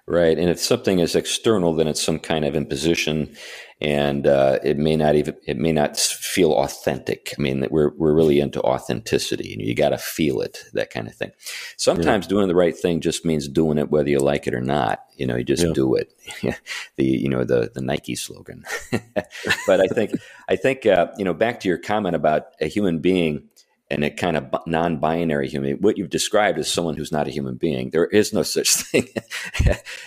Right. 0.07 0.37
And 0.37 0.49
if 0.49 0.59
something 0.59 0.99
is 0.99 1.15
external, 1.15 1.73
then 1.73 1.87
it's 1.87 2.01
some 2.01 2.19
kind 2.19 2.45
of 2.45 2.55
imposition 2.55 3.35
and 3.79 4.27
uh, 4.27 4.59
it 4.63 4.77
may 4.77 4.95
not 4.95 5.15
even, 5.15 5.35
it 5.47 5.57
may 5.57 5.71
not 5.71 5.97
feel 5.97 6.53
authentic. 6.53 7.33
I 7.37 7.41
mean, 7.41 7.65
we're, 7.71 7.89
we're 7.97 8.13
really 8.13 8.39
into 8.39 8.61
authenticity 8.61 9.53
and 9.53 9.61
you 9.61 9.73
got 9.73 9.89
to 9.89 9.97
feel 9.97 10.41
it, 10.41 10.65
that 10.73 10.91
kind 10.91 11.07
of 11.07 11.15
thing. 11.15 11.31
Sometimes 11.77 12.25
yeah. 12.25 12.29
doing 12.29 12.47
the 12.47 12.55
right 12.55 12.77
thing 12.77 13.01
just 13.01 13.25
means 13.25 13.47
doing 13.47 13.79
it 13.79 13.89
whether 13.89 14.09
you 14.09 14.19
like 14.19 14.45
it 14.45 14.53
or 14.53 14.61
not. 14.61 15.03
You 15.15 15.25
know, 15.25 15.35
you 15.35 15.43
just 15.43 15.65
yeah. 15.65 15.73
do 15.73 15.95
it. 15.95 16.13
the, 16.97 17.05
you 17.05 17.29
know, 17.29 17.43
the, 17.43 17.71
the 17.73 17.81
Nike 17.81 18.15
slogan. 18.15 18.65
but 18.91 19.81
I 19.81 19.87
think, 19.87 20.11
I 20.47 20.55
think, 20.55 20.85
uh, 20.85 21.07
you 21.17 21.25
know, 21.25 21.33
back 21.33 21.59
to 21.61 21.67
your 21.67 21.79
comment 21.79 22.15
about 22.15 22.47
a 22.59 22.67
human 22.67 22.99
being 22.99 23.49
and 23.91 24.05
a 24.05 24.09
kind 24.09 24.37
of 24.37 24.55
non-binary 24.65 25.49
human. 25.49 25.73
What 25.75 25.97
you've 25.97 26.09
described 26.09 26.57
as 26.57 26.71
someone 26.71 26.95
who's 26.95 27.11
not 27.11 27.27
a 27.27 27.31
human 27.31 27.55
being. 27.55 27.89
There 27.89 28.07
is 28.07 28.31
no 28.31 28.41
such 28.41 28.73
thing 28.73 29.09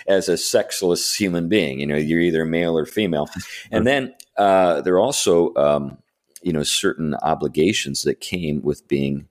as 0.07 0.27
a 0.27 0.37
sexless 0.37 1.15
human 1.15 1.47
being. 1.47 1.79
You 1.79 1.85
know, 1.85 1.95
you're 1.95 2.19
either 2.19 2.45
male 2.45 2.77
or 2.77 2.85
female. 2.85 3.29
And 3.71 3.85
then 3.85 4.15
uh, 4.37 4.81
there 4.81 4.95
are 4.95 4.99
also, 4.99 5.53
um, 5.55 5.99
you 6.41 6.51
know, 6.51 6.63
certain 6.63 7.13
obligations 7.21 8.03
that 8.03 8.19
came 8.19 8.63
with 8.63 8.87
being 8.87 9.27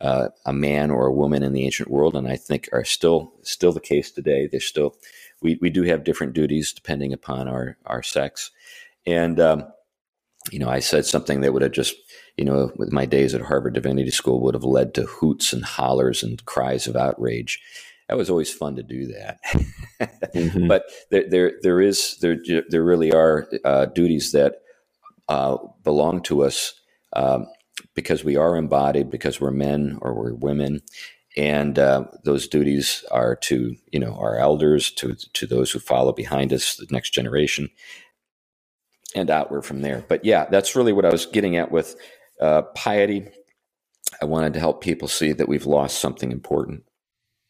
uh, 0.00 0.28
a 0.44 0.52
man 0.52 0.90
or 0.90 1.06
a 1.06 1.12
woman 1.12 1.42
in 1.42 1.52
the 1.52 1.64
ancient 1.64 1.90
world, 1.90 2.14
and 2.14 2.28
I 2.28 2.36
think 2.36 2.68
are 2.72 2.84
still 2.84 3.32
still 3.42 3.72
the 3.72 3.80
case 3.80 4.10
today. 4.10 4.46
They're 4.46 4.60
still 4.60 4.94
we 5.40 5.58
we 5.60 5.70
do 5.70 5.84
have 5.84 6.04
different 6.04 6.34
duties 6.34 6.72
depending 6.72 7.14
upon 7.14 7.48
our 7.48 7.78
our 7.86 8.02
sex, 8.02 8.50
and 9.06 9.40
um, 9.40 9.64
you 10.50 10.58
know, 10.58 10.68
I 10.68 10.80
said 10.80 11.06
something 11.06 11.40
that 11.40 11.52
would 11.52 11.62
have 11.62 11.72
just 11.72 11.94
you 12.36 12.44
know, 12.44 12.70
with 12.76 12.92
my 12.92 13.06
days 13.06 13.34
at 13.34 13.42
Harvard 13.42 13.74
Divinity 13.74 14.10
School 14.10 14.40
would 14.42 14.54
have 14.54 14.64
led 14.64 14.94
to 14.94 15.06
hoots 15.06 15.52
and 15.52 15.64
hollers 15.64 16.22
and 16.22 16.44
cries 16.44 16.86
of 16.86 16.96
outrage. 16.96 17.60
That 18.08 18.18
was 18.18 18.30
always 18.30 18.52
fun 18.52 18.76
to 18.76 18.82
do 18.82 19.06
that. 19.06 19.40
mm-hmm. 20.34 20.68
But 20.68 20.84
there, 21.10 21.28
there, 21.28 21.52
there 21.62 21.80
is, 21.80 22.18
there, 22.20 22.36
there 22.68 22.84
really 22.84 23.12
are 23.12 23.48
uh, 23.64 23.86
duties 23.86 24.32
that 24.32 24.56
uh, 25.28 25.56
belong 25.82 26.22
to 26.22 26.44
us 26.44 26.74
um, 27.14 27.46
because 27.94 28.22
we 28.22 28.36
are 28.36 28.56
embodied, 28.56 29.10
because 29.10 29.40
we're 29.40 29.50
men 29.50 29.98
or 30.02 30.14
we're 30.14 30.34
women, 30.34 30.82
and 31.36 31.78
uh, 31.78 32.04
those 32.24 32.48
duties 32.48 33.04
are 33.10 33.36
to 33.36 33.76
you 33.92 34.00
know 34.00 34.14
our 34.14 34.36
elders, 34.36 34.90
to 34.92 35.14
to 35.34 35.46
those 35.46 35.70
who 35.70 35.78
follow 35.78 36.12
behind 36.12 36.52
us, 36.52 36.76
the 36.76 36.86
next 36.90 37.10
generation, 37.10 37.68
and 39.14 39.30
outward 39.30 39.62
from 39.62 39.82
there. 39.82 40.04
But 40.08 40.24
yeah, 40.24 40.46
that's 40.46 40.76
really 40.76 40.92
what 40.92 41.04
I 41.04 41.10
was 41.10 41.26
getting 41.26 41.56
at 41.56 41.70
with 41.70 41.96
uh, 42.40 42.62
piety. 42.74 43.28
I 44.20 44.24
wanted 44.24 44.54
to 44.54 44.60
help 44.60 44.82
people 44.82 45.08
see 45.08 45.32
that 45.32 45.48
we've 45.48 45.66
lost 45.66 45.98
something 45.98 46.32
important. 46.32 46.84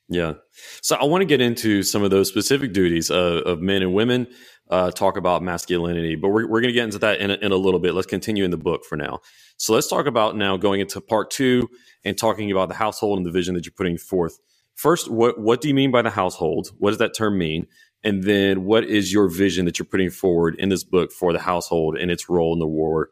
Yeah. 0.08 0.34
So 0.82 0.96
I 0.96 1.04
want 1.04 1.22
to 1.22 1.26
get 1.26 1.40
into 1.40 1.82
some 1.82 2.02
of 2.02 2.10
those 2.10 2.28
specific 2.28 2.72
duties 2.72 3.10
uh, 3.10 3.42
of 3.44 3.60
men 3.60 3.82
and 3.82 3.92
women, 3.92 4.28
uh, 4.68 4.90
talk 4.90 5.16
about 5.16 5.42
masculinity, 5.42 6.16
but 6.16 6.28
we're, 6.28 6.46
we're 6.46 6.60
going 6.60 6.72
to 6.72 6.72
get 6.72 6.84
into 6.84 6.98
that 6.98 7.20
in 7.20 7.30
a, 7.30 7.34
in 7.34 7.52
a 7.52 7.56
little 7.56 7.80
bit. 7.80 7.94
Let's 7.94 8.06
continue 8.06 8.44
in 8.44 8.50
the 8.50 8.56
book 8.56 8.84
for 8.84 8.96
now. 8.96 9.20
So 9.56 9.72
let's 9.72 9.88
talk 9.88 10.06
about 10.06 10.36
now 10.36 10.56
going 10.56 10.80
into 10.80 11.00
part 11.00 11.30
two 11.30 11.68
and 12.04 12.16
talking 12.16 12.50
about 12.50 12.68
the 12.68 12.74
household 12.74 13.18
and 13.18 13.26
the 13.26 13.30
vision 13.30 13.54
that 13.54 13.64
you're 13.64 13.72
putting 13.76 13.98
forth. 13.98 14.38
First, 14.74 15.10
what, 15.10 15.40
what 15.40 15.60
do 15.60 15.68
you 15.68 15.74
mean 15.74 15.90
by 15.90 16.02
the 16.02 16.10
household? 16.10 16.70
What 16.78 16.90
does 16.90 16.98
that 16.98 17.16
term 17.16 17.38
mean? 17.38 17.66
And 18.04 18.24
then 18.24 18.64
what 18.64 18.84
is 18.84 19.12
your 19.12 19.28
vision 19.28 19.64
that 19.64 19.78
you're 19.78 19.86
putting 19.86 20.10
forward 20.10 20.56
in 20.58 20.68
this 20.68 20.84
book 20.84 21.12
for 21.12 21.32
the 21.32 21.38
household 21.40 21.96
and 21.96 22.10
its 22.10 22.28
role 22.28 22.52
in 22.52 22.58
the 22.58 22.66
war 22.66 23.10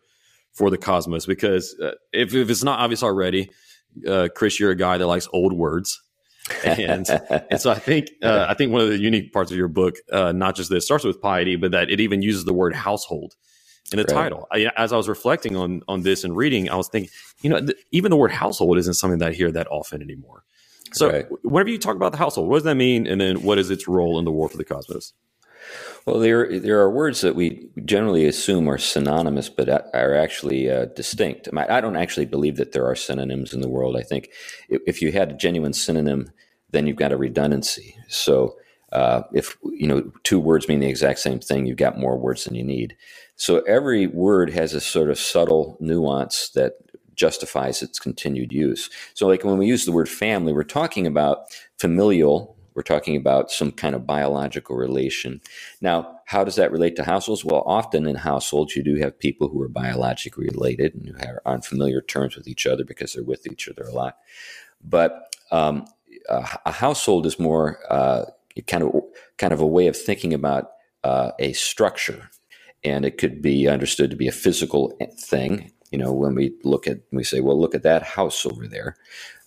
for 0.54 0.70
the 0.70 0.78
cosmos 0.78 1.26
because 1.26 1.76
uh, 1.82 1.92
if, 2.12 2.34
if 2.34 2.48
it's 2.48 2.64
not 2.64 2.78
obvious 2.80 3.02
already, 3.02 3.50
uh, 4.06 4.28
Chris, 4.34 4.58
you're 4.58 4.70
a 4.70 4.76
guy 4.76 4.98
that 4.98 5.06
likes 5.06 5.28
old 5.32 5.52
words. 5.52 6.00
and 6.62 7.08
and 7.50 7.60
so 7.60 7.70
I 7.70 7.78
think 7.78 8.10
uh, 8.22 8.46
I 8.48 8.54
think 8.54 8.70
one 8.70 8.82
of 8.82 8.88
the 8.88 8.98
unique 8.98 9.32
parts 9.32 9.50
of 9.50 9.56
your 9.56 9.68
book, 9.68 9.96
uh, 10.12 10.32
not 10.32 10.56
just 10.56 10.68
that 10.70 10.76
it 10.76 10.82
starts 10.82 11.04
with 11.04 11.20
piety, 11.20 11.56
but 11.56 11.70
that 11.70 11.90
it 11.90 12.00
even 12.00 12.20
uses 12.20 12.44
the 12.44 12.52
word 12.52 12.74
household 12.74 13.34
in 13.92 13.98
the 13.98 14.04
right. 14.04 14.24
title. 14.24 14.46
I, 14.52 14.70
as 14.76 14.92
I 14.92 14.96
was 14.98 15.08
reflecting 15.08 15.56
on 15.56 15.82
on 15.88 16.02
this 16.02 16.22
and 16.22 16.36
reading, 16.36 16.68
I 16.68 16.76
was 16.76 16.88
thinking, 16.88 17.10
you 17.40 17.48
know, 17.48 17.60
th- 17.60 17.78
even 17.92 18.10
the 18.10 18.16
word 18.16 18.30
household 18.30 18.76
isn't 18.76 18.94
something 18.94 19.20
that 19.20 19.30
I 19.30 19.32
hear 19.32 19.50
that 19.52 19.68
often 19.70 20.02
anymore. 20.02 20.44
So, 20.92 21.10
right. 21.10 21.26
whenever 21.42 21.70
you 21.70 21.78
talk 21.78 21.96
about 21.96 22.12
the 22.12 22.18
household, 22.18 22.48
what 22.48 22.56
does 22.56 22.64
that 22.64 22.76
mean? 22.76 23.06
And 23.06 23.20
then, 23.20 23.42
what 23.42 23.58
is 23.58 23.70
its 23.70 23.88
role 23.88 24.18
in 24.18 24.24
the 24.24 24.30
war 24.30 24.48
for 24.48 24.58
the 24.58 24.64
cosmos? 24.64 25.12
Well, 26.06 26.18
there 26.18 26.58
there 26.58 26.80
are 26.80 26.90
words 26.90 27.20
that 27.22 27.34
we 27.34 27.68
generally 27.84 28.26
assume 28.26 28.68
are 28.68 28.78
synonymous, 28.78 29.48
but 29.48 29.68
are 29.94 30.14
actually 30.14 30.70
uh, 30.70 30.86
distinct. 30.86 31.48
I 31.56 31.80
don't 31.80 31.96
actually 31.96 32.26
believe 32.26 32.56
that 32.56 32.72
there 32.72 32.86
are 32.86 32.96
synonyms 32.96 33.52
in 33.54 33.60
the 33.60 33.68
world. 33.68 33.96
I 33.96 34.02
think 34.02 34.30
if 34.68 35.00
you 35.00 35.12
had 35.12 35.30
a 35.30 35.34
genuine 35.34 35.72
synonym, 35.72 36.30
then 36.70 36.86
you've 36.86 36.96
got 36.96 37.12
a 37.12 37.16
redundancy. 37.16 37.96
So 38.08 38.56
uh, 38.92 39.22
if 39.32 39.56
you 39.64 39.86
know 39.86 40.10
two 40.24 40.38
words 40.38 40.68
mean 40.68 40.80
the 40.80 40.88
exact 40.88 41.20
same 41.20 41.40
thing, 41.40 41.66
you've 41.66 41.76
got 41.76 41.98
more 41.98 42.18
words 42.18 42.44
than 42.44 42.54
you 42.54 42.64
need. 42.64 42.96
So 43.36 43.60
every 43.62 44.06
word 44.06 44.50
has 44.50 44.74
a 44.74 44.80
sort 44.80 45.10
of 45.10 45.18
subtle 45.18 45.76
nuance 45.80 46.50
that 46.50 46.74
justifies 47.14 47.82
its 47.82 47.98
continued 47.98 48.52
use. 48.52 48.90
So, 49.14 49.26
like 49.26 49.44
when 49.44 49.58
we 49.58 49.66
use 49.66 49.84
the 49.84 49.92
word 49.92 50.08
family, 50.08 50.52
we're 50.52 50.64
talking 50.64 51.06
about 51.06 51.46
familial 51.78 52.53
we're 52.74 52.82
talking 52.82 53.16
about 53.16 53.50
some 53.50 53.70
kind 53.70 53.94
of 53.94 54.06
biological 54.06 54.76
relation. 54.76 55.40
Now, 55.80 56.20
how 56.26 56.42
does 56.44 56.56
that 56.56 56.72
relate 56.72 56.96
to 56.96 57.04
households? 57.04 57.44
Well, 57.44 57.62
often 57.66 58.06
in 58.06 58.16
households, 58.16 58.74
you 58.74 58.82
do 58.82 58.96
have 58.96 59.18
people 59.18 59.48
who 59.48 59.60
are 59.62 59.68
biologically 59.68 60.46
related 60.46 60.94
and 60.94 61.08
who 61.08 61.28
are 61.28 61.42
on 61.46 61.62
familiar 61.62 62.00
terms 62.00 62.36
with 62.36 62.48
each 62.48 62.66
other 62.66 62.84
because 62.84 63.12
they're 63.12 63.22
with 63.22 63.46
each 63.46 63.68
other 63.68 63.84
a 63.84 63.92
lot. 63.92 64.18
But 64.82 65.34
um, 65.50 65.86
a, 66.28 66.46
a, 66.66 66.72
household 66.72 67.26
is 67.26 67.38
more 67.38 67.78
uh, 67.90 68.24
kind 68.66 68.82
of 68.82 68.92
kind 69.38 69.52
of 69.52 69.60
a 69.60 69.66
way 69.66 69.86
of 69.86 69.96
thinking 69.96 70.34
about 70.34 70.72
uh, 71.04 71.32
a 71.38 71.52
structure, 71.52 72.30
and 72.82 73.04
it 73.04 73.18
could 73.18 73.40
be 73.40 73.68
understood 73.68 74.10
to 74.10 74.16
be 74.16 74.28
a 74.28 74.32
physical 74.32 74.98
thing. 75.18 75.70
You 75.90 75.98
know, 75.98 76.12
when 76.12 76.34
we 76.34 76.54
look 76.64 76.86
at 76.86 76.98
we 77.12 77.24
say, 77.24 77.40
well, 77.40 77.60
look 77.60 77.74
at 77.74 77.82
that 77.84 78.02
house 78.02 78.44
over 78.44 78.66
there. 78.66 78.96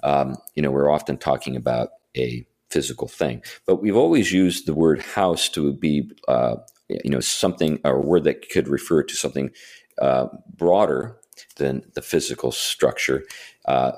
Um, 0.03 0.37
you 0.55 0.61
know, 0.61 0.71
we're 0.71 0.89
often 0.91 1.17
talking 1.17 1.55
about 1.55 1.89
a 2.15 2.47
physical 2.69 3.07
thing. 3.07 3.41
But 3.65 3.81
we've 3.81 3.95
always 3.95 4.31
used 4.31 4.65
the 4.65 4.73
word 4.73 5.01
house 5.01 5.49
to 5.49 5.73
be, 5.73 6.11
uh, 6.27 6.57
you 6.89 7.09
know, 7.09 7.19
something 7.19 7.79
or 7.83 7.97
a 7.97 8.01
word 8.01 8.23
that 8.25 8.49
could 8.49 8.67
refer 8.67 9.03
to 9.03 9.15
something 9.15 9.51
uh, 10.01 10.27
broader 10.55 11.17
than 11.57 11.83
the 11.93 12.01
physical 12.01 12.51
structure. 12.51 13.23
Uh, 13.65 13.93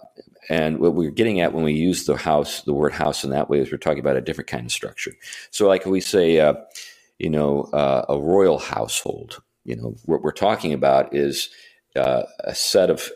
and 0.49 0.79
what 0.79 0.95
we're 0.95 1.11
getting 1.11 1.39
at 1.41 1.53
when 1.53 1.63
we 1.63 1.73
use 1.73 2.05
the 2.05 2.17
house, 2.17 2.61
the 2.61 2.73
word 2.73 2.93
house 2.93 3.23
in 3.23 3.29
that 3.31 3.49
way, 3.49 3.59
is 3.59 3.71
we're 3.71 3.77
talking 3.77 3.99
about 3.99 4.17
a 4.17 4.21
different 4.21 4.49
kind 4.49 4.65
of 4.65 4.71
structure. 4.71 5.11
So, 5.51 5.67
like 5.67 5.85
we 5.85 6.01
say, 6.01 6.39
uh, 6.39 6.55
you 7.19 7.29
know, 7.29 7.63
uh, 7.73 8.05
a 8.09 8.19
royal 8.19 8.57
household. 8.57 9.41
You 9.65 9.75
know, 9.75 9.95
what 10.05 10.23
we're 10.23 10.31
talking 10.31 10.73
about 10.73 11.13
is 11.13 11.49
uh, 11.95 12.23
a 12.39 12.55
set 12.55 12.89
of 12.89 13.11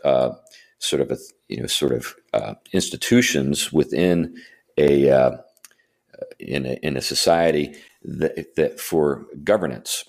sort 0.78 1.02
of 1.02 1.10
a 1.10 1.18
you 1.48 1.62
know 1.62 1.68
sort 1.68 1.94
of 1.94 2.16
institutions 2.74 3.72
within 3.72 4.36
a 4.78 5.10
uh, 5.10 5.38
in 6.40 6.66
a, 6.66 6.74
in 6.82 6.98
a 6.98 7.02
society 7.02 7.76
that, 8.04 8.56
that 8.56 8.80
for 8.80 9.26
governance. 9.44 10.04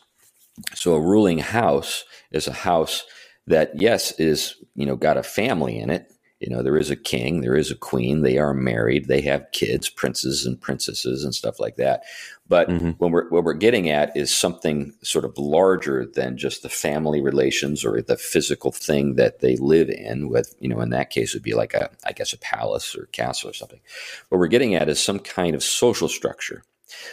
So 0.74 0.94
a 0.94 1.00
ruling 1.00 1.38
house 1.38 2.04
is 2.30 2.46
a 2.46 2.52
house 2.52 3.04
that 3.46 3.80
yes 3.80 4.12
is 4.18 4.56
you 4.74 4.86
know 4.86 4.96
got 4.96 5.16
a 5.16 5.22
family 5.22 5.78
in 5.78 5.90
it. 5.90 6.12
You 6.44 6.54
know, 6.54 6.62
there 6.62 6.76
is 6.76 6.90
a 6.90 6.96
king, 6.96 7.40
there 7.40 7.56
is 7.56 7.70
a 7.70 7.74
queen. 7.74 8.20
They 8.20 8.36
are 8.36 8.52
married. 8.52 9.08
They 9.08 9.22
have 9.22 9.50
kids, 9.52 9.88
princes 9.88 10.44
and 10.44 10.60
princesses, 10.60 11.24
and 11.24 11.34
stuff 11.34 11.58
like 11.58 11.76
that. 11.76 12.02
But 12.46 12.68
mm-hmm. 12.68 12.90
when 12.98 13.12
we're 13.12 13.30
what 13.30 13.44
we're 13.44 13.54
getting 13.54 13.88
at 13.88 14.14
is 14.14 14.36
something 14.36 14.92
sort 15.02 15.24
of 15.24 15.38
larger 15.38 16.04
than 16.04 16.36
just 16.36 16.62
the 16.62 16.68
family 16.68 17.22
relations 17.22 17.82
or 17.82 18.02
the 18.02 18.18
physical 18.18 18.72
thing 18.72 19.14
that 19.14 19.40
they 19.40 19.56
live 19.56 19.88
in. 19.88 20.28
With 20.28 20.54
you 20.60 20.68
know, 20.68 20.80
in 20.80 20.90
that 20.90 21.08
case, 21.08 21.32
would 21.32 21.42
be 21.42 21.54
like 21.54 21.72
a 21.72 21.88
I 22.04 22.12
guess 22.12 22.34
a 22.34 22.38
palace 22.38 22.94
or 22.94 23.06
castle 23.06 23.48
or 23.48 23.54
something. 23.54 23.80
What 24.28 24.38
we're 24.38 24.46
getting 24.48 24.74
at 24.74 24.90
is 24.90 25.02
some 25.02 25.20
kind 25.20 25.54
of 25.54 25.62
social 25.62 26.08
structure. 26.08 26.62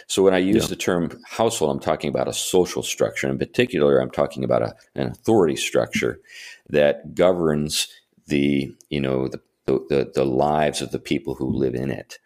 So 0.06 0.22
when 0.22 0.34
I 0.34 0.38
use 0.38 0.64
yeah. 0.64 0.68
the 0.68 0.76
term 0.76 1.18
household, 1.26 1.70
I'm 1.70 1.80
talking 1.80 2.10
about 2.10 2.28
a 2.28 2.32
social 2.32 2.82
structure. 2.82 3.28
In 3.28 3.38
particular, 3.38 3.98
I'm 3.98 4.10
talking 4.10 4.44
about 4.44 4.62
a, 4.62 4.74
an 4.94 5.08
authority 5.08 5.56
structure 5.56 6.20
that 6.68 7.14
governs 7.14 7.88
the 8.32 8.74
you 8.88 9.00
know 9.00 9.28
the, 9.28 9.40
the, 9.66 10.10
the 10.14 10.24
lives 10.24 10.80
of 10.80 10.90
the 10.90 10.98
people 10.98 11.34
who 11.34 11.46
live 11.46 11.74
in 11.74 11.90
it. 11.90 12.18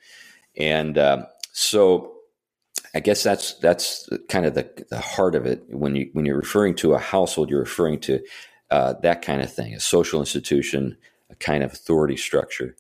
And 0.57 0.97
uh, 0.97 1.27
so 1.53 2.15
I 2.95 3.01
guess 3.01 3.23
that's 3.25 3.55
that's 3.55 4.09
kind 4.29 4.47
of 4.47 4.55
the, 4.55 4.87
the 4.89 5.01
heart 5.01 5.35
of 5.35 5.47
it. 5.47 5.65
When 5.69 5.97
you 5.97 6.09
when 6.13 6.25
you're 6.25 6.39
referring 6.39 6.77
to 6.77 6.95
a 6.95 6.99
household, 6.99 7.51
you're 7.51 7.61
referring 7.61 7.99
to 8.01 8.21
uh, 8.71 8.95
that 9.03 9.23
kind 9.23 9.43
of 9.43 9.53
thing, 9.53 9.75
a 9.75 9.81
social 9.81 10.21
institution, 10.21 10.97
a 11.29 11.35
kind 11.35 11.65
of 11.65 11.73
authority 11.73 12.17
structure. 12.17 12.77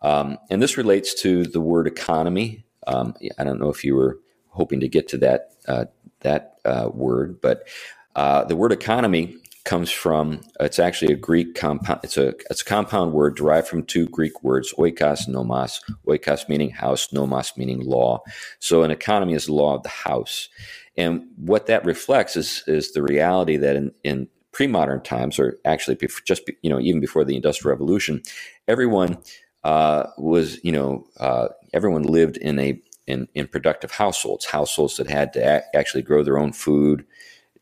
Um, 0.00 0.38
and 0.50 0.60
this 0.60 0.78
relates 0.78 1.14
to 1.22 1.44
the 1.44 1.60
word 1.60 1.86
economy. 1.86 2.64
Um, 2.86 3.14
I 3.38 3.44
don't 3.44 3.60
know 3.60 3.70
if 3.70 3.84
you 3.84 3.94
were 3.94 4.18
hoping 4.48 4.80
to 4.80 4.88
get 4.88 5.08
to 5.08 5.18
that 5.18 5.50
uh, 5.68 5.84
that 6.20 6.56
uh, 6.64 6.88
word, 6.92 7.40
but 7.42 7.68
uh, 8.16 8.44
the 8.44 8.56
word 8.56 8.72
economy 8.72 9.36
comes 9.64 9.90
from 9.90 10.40
it's 10.60 10.78
actually 10.78 11.12
a 11.12 11.16
Greek 11.16 11.54
compound. 11.54 12.00
It's 12.02 12.16
a 12.16 12.34
it's 12.50 12.62
a 12.62 12.64
compound 12.64 13.12
word 13.12 13.36
derived 13.36 13.68
from 13.68 13.84
two 13.84 14.06
Greek 14.08 14.42
words, 14.42 14.74
oikos, 14.78 15.28
nomos. 15.28 15.80
Oikos 16.06 16.48
meaning 16.48 16.70
house, 16.70 17.12
nomos 17.12 17.56
meaning 17.56 17.80
law. 17.80 18.22
So 18.58 18.82
an 18.82 18.90
economy 18.90 19.34
is 19.34 19.46
the 19.46 19.54
law 19.54 19.76
of 19.76 19.82
the 19.82 19.88
house, 19.88 20.48
and 20.96 21.24
what 21.36 21.66
that 21.66 21.84
reflects 21.84 22.36
is 22.36 22.64
is 22.66 22.92
the 22.92 23.02
reality 23.02 23.56
that 23.56 23.76
in, 23.76 23.92
in 24.04 24.28
pre-modern 24.52 25.02
times, 25.02 25.38
or 25.38 25.58
actually 25.64 25.98
just 26.24 26.42
you 26.62 26.70
know 26.70 26.80
even 26.80 27.00
before 27.00 27.24
the 27.24 27.36
Industrial 27.36 27.72
Revolution, 27.72 28.22
everyone 28.68 29.18
uh, 29.64 30.08
was 30.18 30.62
you 30.64 30.72
know 30.72 31.06
uh, 31.20 31.48
everyone 31.72 32.02
lived 32.02 32.36
in 32.36 32.58
a 32.58 32.80
in, 33.06 33.28
in 33.34 33.48
productive 33.48 33.92
households, 33.92 34.46
households 34.46 34.96
that 34.96 35.08
had 35.08 35.32
to 35.34 35.40
a- 35.40 35.76
actually 35.76 36.02
grow 36.02 36.22
their 36.22 36.38
own 36.38 36.52
food, 36.52 37.04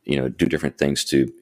you 0.04 0.16
know, 0.16 0.28
do 0.28 0.46
different 0.46 0.78
things 0.78 1.04
to 1.06 1.32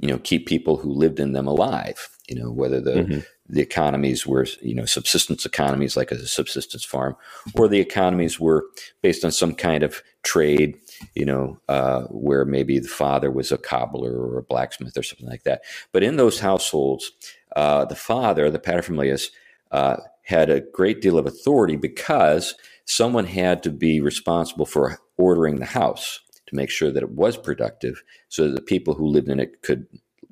you 0.00 0.08
know 0.08 0.18
keep 0.18 0.46
people 0.46 0.76
who 0.76 0.90
lived 0.90 1.20
in 1.20 1.32
them 1.32 1.46
alive 1.46 2.08
you 2.28 2.40
know 2.40 2.50
whether 2.50 2.80
the 2.80 2.92
mm-hmm. 2.92 3.18
the 3.48 3.60
economies 3.60 4.26
were 4.26 4.46
you 4.60 4.74
know 4.74 4.84
subsistence 4.84 5.44
economies 5.44 5.96
like 5.96 6.10
a 6.10 6.26
subsistence 6.26 6.84
farm 6.84 7.16
or 7.54 7.68
the 7.68 7.80
economies 7.80 8.40
were 8.40 8.64
based 9.02 9.24
on 9.24 9.30
some 9.30 9.54
kind 9.54 9.82
of 9.82 10.02
trade 10.22 10.76
you 11.14 11.24
know 11.24 11.58
uh, 11.68 12.02
where 12.04 12.44
maybe 12.44 12.78
the 12.78 12.88
father 12.88 13.30
was 13.30 13.52
a 13.52 13.58
cobbler 13.58 14.12
or 14.12 14.38
a 14.38 14.42
blacksmith 14.42 14.96
or 14.96 15.02
something 15.02 15.28
like 15.28 15.42
that 15.44 15.62
but 15.92 16.02
in 16.02 16.16
those 16.16 16.40
households 16.40 17.12
uh, 17.56 17.84
the 17.84 17.96
father 17.96 18.50
the 18.50 18.58
paterfamilias 18.58 19.26
uh, 19.72 19.96
had 20.22 20.48
a 20.48 20.60
great 20.60 21.00
deal 21.00 21.18
of 21.18 21.26
authority 21.26 21.76
because 21.76 22.54
someone 22.84 23.24
had 23.24 23.62
to 23.62 23.70
be 23.70 24.00
responsible 24.00 24.66
for 24.66 24.98
ordering 25.16 25.58
the 25.58 25.66
house 25.66 26.20
to 26.52 26.56
make 26.56 26.70
sure 26.70 26.90
that 26.90 27.02
it 27.02 27.10
was 27.10 27.36
productive 27.36 28.02
so 28.28 28.46
that 28.46 28.54
the 28.54 28.62
people 28.62 28.94
who 28.94 29.06
lived 29.06 29.28
in 29.28 29.40
it 29.40 29.62
could, 29.62 29.86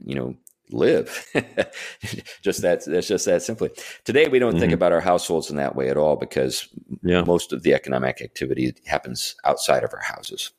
you 0.05 0.15
know, 0.15 0.37
live. 0.71 1.27
just 2.43 2.63
that 2.63 2.85
that's 2.85 3.09
just 3.09 3.25
that 3.27 3.43
simply. 3.43 3.71
Today 4.05 4.29
we 4.29 4.39
don't 4.39 4.53
mm-hmm. 4.53 4.61
think 4.61 4.73
about 4.73 4.93
our 4.93 5.01
households 5.01 5.51
in 5.51 5.57
that 5.57 5.75
way 5.75 5.89
at 5.89 5.97
all 5.97 6.17
because 6.17 6.69
yeah. 7.03 7.23
most 7.23 7.53
of 7.53 7.63
the 7.63 7.75
economic 7.75 8.21
activity 8.21 8.75
happens 8.87 9.35
outside 9.45 9.83
of 9.83 9.93
our 9.93 10.03
houses. 10.03 10.53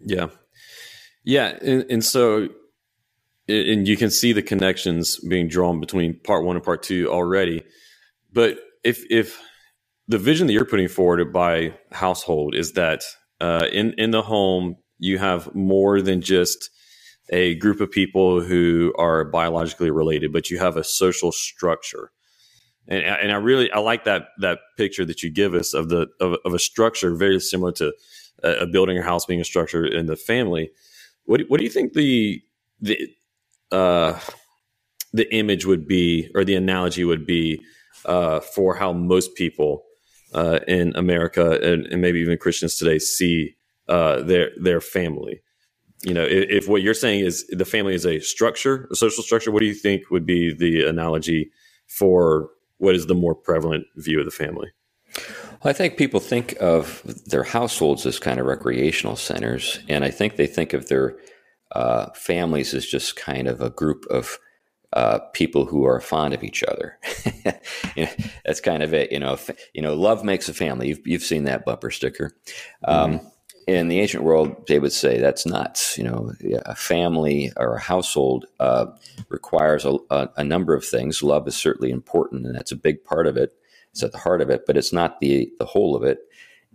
Yeah. 0.00 0.28
Yeah, 1.26 1.56
and, 1.62 1.86
and 1.90 2.04
so 2.04 2.48
and 3.48 3.86
you 3.88 3.96
can 3.96 4.10
see 4.10 4.32
the 4.32 4.42
connections 4.42 5.18
being 5.18 5.48
drawn 5.48 5.80
between 5.80 6.18
part 6.20 6.44
1 6.44 6.56
and 6.56 6.64
part 6.64 6.82
2 6.82 7.08
already. 7.10 7.64
But 8.32 8.58
if 8.84 9.04
if 9.10 9.40
the 10.06 10.18
vision 10.18 10.46
that 10.46 10.52
you're 10.52 10.64
putting 10.64 10.88
forward 10.88 11.32
by 11.32 11.74
household 11.92 12.54
is 12.54 12.72
that 12.72 13.02
uh, 13.40 13.68
in 13.72 13.94
in 13.98 14.10
the 14.10 14.22
home 14.22 14.76
you 14.98 15.18
have 15.18 15.54
more 15.54 16.00
than 16.00 16.20
just 16.20 16.70
a 17.30 17.54
group 17.56 17.80
of 17.80 17.90
people 17.90 18.40
who 18.40 18.92
are 18.98 19.24
biologically 19.24 19.90
related, 19.90 20.32
but 20.32 20.50
you 20.50 20.58
have 20.58 20.76
a 20.76 20.84
social 20.84 21.32
structure. 21.32 22.10
And, 22.86 23.02
and 23.02 23.32
I 23.32 23.36
really 23.36 23.70
I 23.70 23.78
like 23.78 24.04
that 24.04 24.28
that 24.40 24.58
picture 24.76 25.04
that 25.06 25.22
you 25.22 25.30
give 25.30 25.54
us 25.54 25.72
of 25.72 25.88
the 25.88 26.06
of, 26.20 26.36
of 26.44 26.52
a 26.52 26.58
structure 26.58 27.14
very 27.14 27.40
similar 27.40 27.72
to 27.72 27.94
a, 28.42 28.50
a, 28.56 28.66
building 28.66 28.98
or 28.98 29.02
house 29.02 29.24
being 29.24 29.40
a 29.40 29.44
structure 29.44 29.86
in 29.86 30.06
the 30.06 30.16
family. 30.16 30.70
What 31.24 31.42
what 31.48 31.58
do 31.58 31.64
you 31.64 31.70
think 31.70 31.94
the 31.94 32.42
the 32.80 33.08
uh, 33.72 34.20
the 35.14 35.34
image 35.34 35.64
would 35.64 35.88
be 35.88 36.30
or 36.34 36.44
the 36.44 36.56
analogy 36.56 37.04
would 37.04 37.24
be 37.24 37.62
uh, 38.04 38.40
for 38.40 38.76
how 38.76 38.92
most 38.92 39.34
people 39.34 39.84
uh, 40.34 40.60
in 40.66 40.94
America 40.96 41.52
and, 41.62 41.86
and, 41.86 42.02
maybe 42.02 42.20
even 42.20 42.36
Christians 42.36 42.76
today 42.76 42.98
see 42.98 43.56
uh, 43.88 44.20
their 44.22 44.50
their 44.60 44.80
family. 44.80 45.40
You 46.02 46.12
know, 46.12 46.24
if, 46.24 46.50
if, 46.50 46.68
what 46.68 46.82
you're 46.82 46.92
saying 46.92 47.24
is 47.24 47.46
the 47.48 47.64
family 47.64 47.94
is 47.94 48.04
a 48.04 48.20
structure, 48.20 48.88
a 48.90 48.96
social 48.96 49.22
structure, 49.22 49.50
what 49.50 49.60
do 49.60 49.66
you 49.66 49.74
think 49.74 50.10
would 50.10 50.26
be 50.26 50.52
the 50.52 50.84
analogy 50.86 51.50
for 51.86 52.50
what 52.78 52.94
is 52.94 53.06
the 53.06 53.14
more 53.14 53.34
prevalent 53.34 53.86
view 53.96 54.18
of 54.18 54.26
the 54.26 54.30
family? 54.30 54.68
Well, 55.16 55.70
I 55.70 55.72
think 55.72 55.96
people 55.96 56.20
think 56.20 56.56
of 56.60 57.02
their 57.26 57.44
households 57.44 58.04
as 58.04 58.18
kind 58.18 58.40
of 58.40 58.46
recreational 58.46 59.16
centers, 59.16 59.78
and 59.88 60.04
I 60.04 60.10
think 60.10 60.36
they 60.36 60.46
think 60.46 60.72
of 60.72 60.88
their 60.88 61.16
uh, 61.72 62.10
families 62.14 62.74
as 62.74 62.84
just 62.84 63.16
kind 63.16 63.48
of 63.48 63.60
a 63.60 63.70
group 63.70 64.04
of 64.10 64.38
uh, 64.92 65.18
people 65.32 65.64
who 65.64 65.84
are 65.84 66.00
fond 66.00 66.34
of 66.34 66.44
each 66.44 66.62
other. 66.62 66.98
you 67.96 68.04
know, 68.04 68.10
that's 68.44 68.60
kind 68.60 68.82
of 68.82 68.94
it. 68.94 69.12
You 69.12 69.20
know, 69.20 69.38
you 69.72 69.82
know, 69.82 69.94
love 69.94 70.24
makes 70.24 70.48
a 70.48 70.54
family. 70.54 70.88
You've, 70.88 71.06
you've 71.06 71.22
seen 71.22 71.44
that 71.44 71.64
bumper 71.64 71.90
sticker. 71.90 72.32
Um, 72.84 73.18
mm-hmm. 73.18 73.26
In 73.66 73.88
the 73.88 74.00
ancient 74.00 74.24
world, 74.24 74.66
they 74.66 74.78
would 74.78 74.92
say 74.92 75.18
that's 75.18 75.46
nuts. 75.46 75.96
You 75.96 76.04
know, 76.04 76.32
a 76.66 76.74
family 76.74 77.50
or 77.56 77.76
a 77.76 77.80
household 77.80 78.44
uh, 78.60 78.86
requires 79.30 79.86
a, 79.86 79.96
a, 80.10 80.28
a, 80.36 80.44
number 80.44 80.74
of 80.74 80.84
things. 80.84 81.22
Love 81.22 81.48
is 81.48 81.56
certainly 81.56 81.90
important, 81.90 82.44
and 82.44 82.54
that's 82.54 82.72
a 82.72 82.76
big 82.76 83.02
part 83.04 83.26
of 83.26 83.38
it. 83.38 83.54
It's 83.90 84.02
at 84.02 84.12
the 84.12 84.18
heart 84.18 84.42
of 84.42 84.50
it, 84.50 84.66
but 84.66 84.76
it's 84.76 84.92
not 84.92 85.18
the 85.20 85.50
the 85.58 85.64
whole 85.64 85.96
of 85.96 86.02
it. 86.02 86.18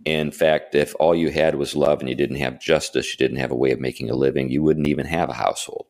In 0.04 0.32
fact, 0.32 0.74
if 0.74 0.94
all 0.98 1.14
you 1.14 1.30
had 1.30 1.54
was 1.54 1.76
love 1.76 2.00
and 2.00 2.08
you 2.08 2.16
didn't 2.16 2.36
have 2.36 2.60
justice, 2.60 3.12
you 3.12 3.18
didn't 3.18 3.38
have 3.38 3.52
a 3.52 3.56
way 3.56 3.70
of 3.70 3.78
making 3.78 4.10
a 4.10 4.16
living, 4.16 4.50
you 4.50 4.62
wouldn't 4.62 4.88
even 4.88 5.06
have 5.06 5.28
a 5.28 5.34
household. 5.34 5.86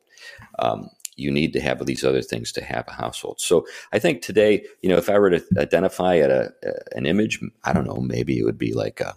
Um, 0.59 0.89
you 1.15 1.31
need 1.31 1.53
to 1.53 1.59
have 1.61 1.85
these 1.85 2.03
other 2.03 2.21
things 2.21 2.51
to 2.53 2.63
have 2.63 2.87
a 2.87 2.93
household. 2.93 3.39
So 3.39 3.65
I 3.91 3.99
think 3.99 4.21
today, 4.21 4.65
you 4.81 4.89
know, 4.89 4.97
if 4.97 5.09
I 5.09 5.19
were 5.19 5.29
to 5.29 5.43
identify 5.57 6.17
at 6.17 6.29
a, 6.29 6.53
an 6.93 7.05
image, 7.05 7.39
I 7.63 7.73
don't 7.73 7.85
know, 7.85 7.99
maybe 7.99 8.39
it 8.39 8.43
would 8.43 8.57
be 8.57 8.73
like 8.73 8.99
a, 8.99 9.13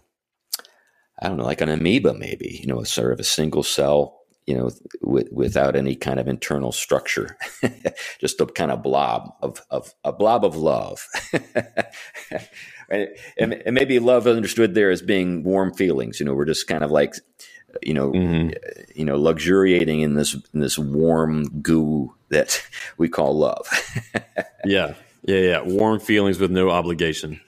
I 1.21 1.29
don't 1.29 1.37
know, 1.37 1.45
like 1.45 1.61
an 1.61 1.69
amoeba, 1.69 2.15
maybe, 2.15 2.59
you 2.61 2.67
know, 2.67 2.81
a 2.81 2.87
sort 2.87 3.13
of 3.13 3.21
a 3.21 3.25
single 3.25 3.63
cell, 3.63 4.21
you 4.47 4.57
know, 4.57 4.71
without 5.01 5.75
any 5.75 5.95
kind 5.95 6.21
of 6.21 6.29
internal 6.29 6.73
structure, 6.73 7.39
just 8.21 8.41
a 8.41 8.47
kind 8.47 8.71
of 8.71 8.83
blob 8.83 9.33
of, 9.41 9.63
of 9.71 9.95
a 10.05 10.13
blob 10.13 10.45
of 10.45 10.57
love. 10.57 11.07
and, 12.91 13.09
and 13.39 13.75
maybe 13.75 13.99
love 13.99 14.27
understood 14.27 14.75
there 14.75 14.91
as 14.91 15.01
being 15.01 15.45
warm 15.45 15.73
feelings. 15.73 16.21
You 16.21 16.27
know, 16.27 16.35
we're 16.35 16.45
just 16.45 16.67
kind 16.67 16.85
of 16.85 16.91
like 16.91 17.15
you 17.83 17.95
know, 17.95 18.13
mm-hmm. 18.13 18.51
you 18.95 19.05
know, 19.05 19.17
luxuriating 19.17 20.01
in 20.01 20.15
this 20.15 20.35
in 20.53 20.61
this 20.61 20.79
warm 20.79 21.63
goo 21.63 22.15
that 22.31 22.63
we 22.99 23.09
call 23.09 23.37
love. 23.37 23.67
yeah, 24.65 24.95
yeah, 25.23 25.39
yeah. 25.39 25.61
Warm 25.63 26.01
feelings 26.01 26.39
with 26.39 26.51
no 26.51 26.71
obligation. 26.71 27.41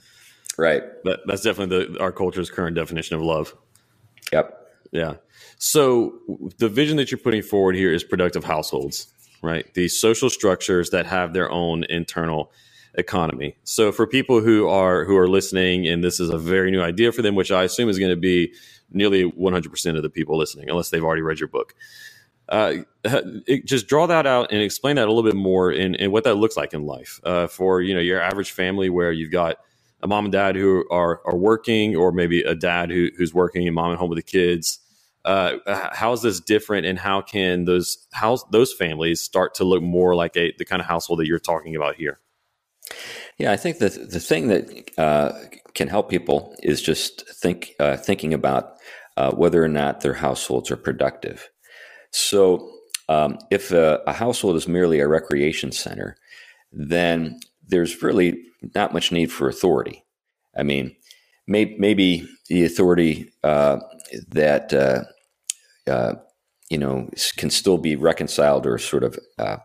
Right. 0.58 0.82
That, 1.04 1.20
that's 1.26 1.42
definitely 1.42 1.94
the, 1.94 2.00
our 2.00 2.12
culture's 2.12 2.50
current 2.50 2.76
definition 2.76 3.16
of 3.16 3.22
love. 3.22 3.54
Yep. 4.32 4.58
Yeah. 4.92 5.14
So 5.58 6.14
the 6.58 6.68
vision 6.68 6.96
that 6.96 7.10
you're 7.10 7.18
putting 7.18 7.42
forward 7.42 7.76
here 7.76 7.92
is 7.92 8.04
productive 8.04 8.44
households, 8.44 9.12
right? 9.42 9.72
These 9.74 9.98
social 9.98 10.30
structures 10.30 10.90
that 10.90 11.06
have 11.06 11.32
their 11.32 11.50
own 11.50 11.84
internal 11.84 12.52
economy. 12.94 13.56
So 13.64 13.92
for 13.92 14.06
people 14.06 14.40
who 14.40 14.68
are 14.68 15.04
who 15.04 15.16
are 15.16 15.28
listening, 15.28 15.86
and 15.86 16.02
this 16.02 16.18
is 16.20 16.30
a 16.30 16.38
very 16.38 16.70
new 16.70 16.82
idea 16.82 17.12
for 17.12 17.22
them, 17.22 17.34
which 17.34 17.50
I 17.50 17.64
assume 17.64 17.88
is 17.88 17.98
going 17.98 18.10
to 18.10 18.16
be 18.16 18.54
nearly 18.90 19.30
100% 19.30 19.96
of 19.96 20.02
the 20.02 20.10
people 20.10 20.36
listening, 20.38 20.68
unless 20.70 20.90
they've 20.90 21.04
already 21.04 21.22
read 21.22 21.38
your 21.38 21.48
book. 21.48 21.74
Uh, 22.48 22.74
it, 23.04 23.66
just 23.66 23.88
draw 23.88 24.06
that 24.06 24.26
out 24.26 24.52
and 24.52 24.60
explain 24.60 24.96
that 24.96 25.08
a 25.08 25.12
little 25.12 25.28
bit 25.28 25.36
more 25.36 25.72
in 25.72 26.10
what 26.10 26.24
that 26.24 26.34
looks 26.34 26.56
like 26.56 26.72
in 26.72 26.84
life 26.84 27.20
uh, 27.24 27.46
for 27.46 27.80
you 27.80 27.94
know 27.94 28.00
your 28.00 28.20
average 28.20 28.52
family 28.52 28.88
where 28.88 29.10
you've 29.10 29.32
got 29.32 29.58
a 30.02 30.06
mom 30.06 30.26
and 30.26 30.32
dad 30.32 30.56
who 30.56 30.84
are 30.90 31.20
are 31.24 31.36
working, 31.36 31.96
or 31.96 32.12
maybe 32.12 32.42
a 32.42 32.54
dad 32.54 32.90
who, 32.90 33.08
who's 33.16 33.34
working 33.34 33.66
and 33.66 33.74
mom 33.74 33.92
at 33.92 33.98
home 33.98 34.10
with 34.10 34.18
the 34.18 34.22
kids. 34.22 34.78
Uh, 35.24 35.56
how 35.92 36.12
is 36.12 36.22
this 36.22 36.38
different, 36.38 36.86
and 36.86 36.98
how 36.98 37.20
can 37.20 37.64
those 37.64 38.06
how 38.12 38.38
those 38.52 38.72
families 38.72 39.20
start 39.20 39.54
to 39.54 39.64
look 39.64 39.82
more 39.82 40.14
like 40.14 40.36
a 40.36 40.52
the 40.58 40.64
kind 40.64 40.80
of 40.80 40.86
household 40.86 41.18
that 41.18 41.26
you're 41.26 41.40
talking 41.40 41.74
about 41.74 41.96
here? 41.96 42.20
Yeah, 43.38 43.52
I 43.52 43.56
think 43.56 43.78
the 43.78 43.88
the 43.88 44.20
thing 44.20 44.48
that 44.48 44.90
uh, 44.96 45.32
can 45.74 45.88
help 45.88 46.08
people 46.08 46.54
is 46.62 46.80
just 46.80 47.28
think 47.28 47.74
uh, 47.80 47.96
thinking 47.96 48.32
about 48.32 48.75
uh, 49.16 49.32
whether 49.32 49.62
or 49.62 49.68
not 49.68 50.00
their 50.00 50.14
households 50.14 50.70
are 50.70 50.76
productive. 50.76 51.48
So, 52.10 52.70
um, 53.08 53.38
if 53.50 53.70
a, 53.70 54.02
a, 54.06 54.12
household 54.12 54.56
is 54.56 54.66
merely 54.66 54.98
a 54.98 55.06
recreation 55.06 55.70
center, 55.70 56.16
then 56.72 57.38
there's 57.68 58.02
really 58.02 58.42
not 58.74 58.92
much 58.92 59.12
need 59.12 59.30
for 59.30 59.48
authority. 59.48 60.04
I 60.56 60.64
mean, 60.64 60.96
may, 61.46 61.76
maybe 61.78 62.28
the 62.48 62.64
authority 62.64 63.30
uh, 63.44 63.78
that 64.28 64.72
uh, 64.72 65.04
uh, 65.90 66.14
you 66.70 66.78
know 66.78 67.08
can 67.36 67.50
still 67.50 67.78
be 67.78 67.96
reconciled 67.96 68.66
or 68.66 68.78
sort 68.78 69.04
of 69.04 69.18
uh, 69.38 69.58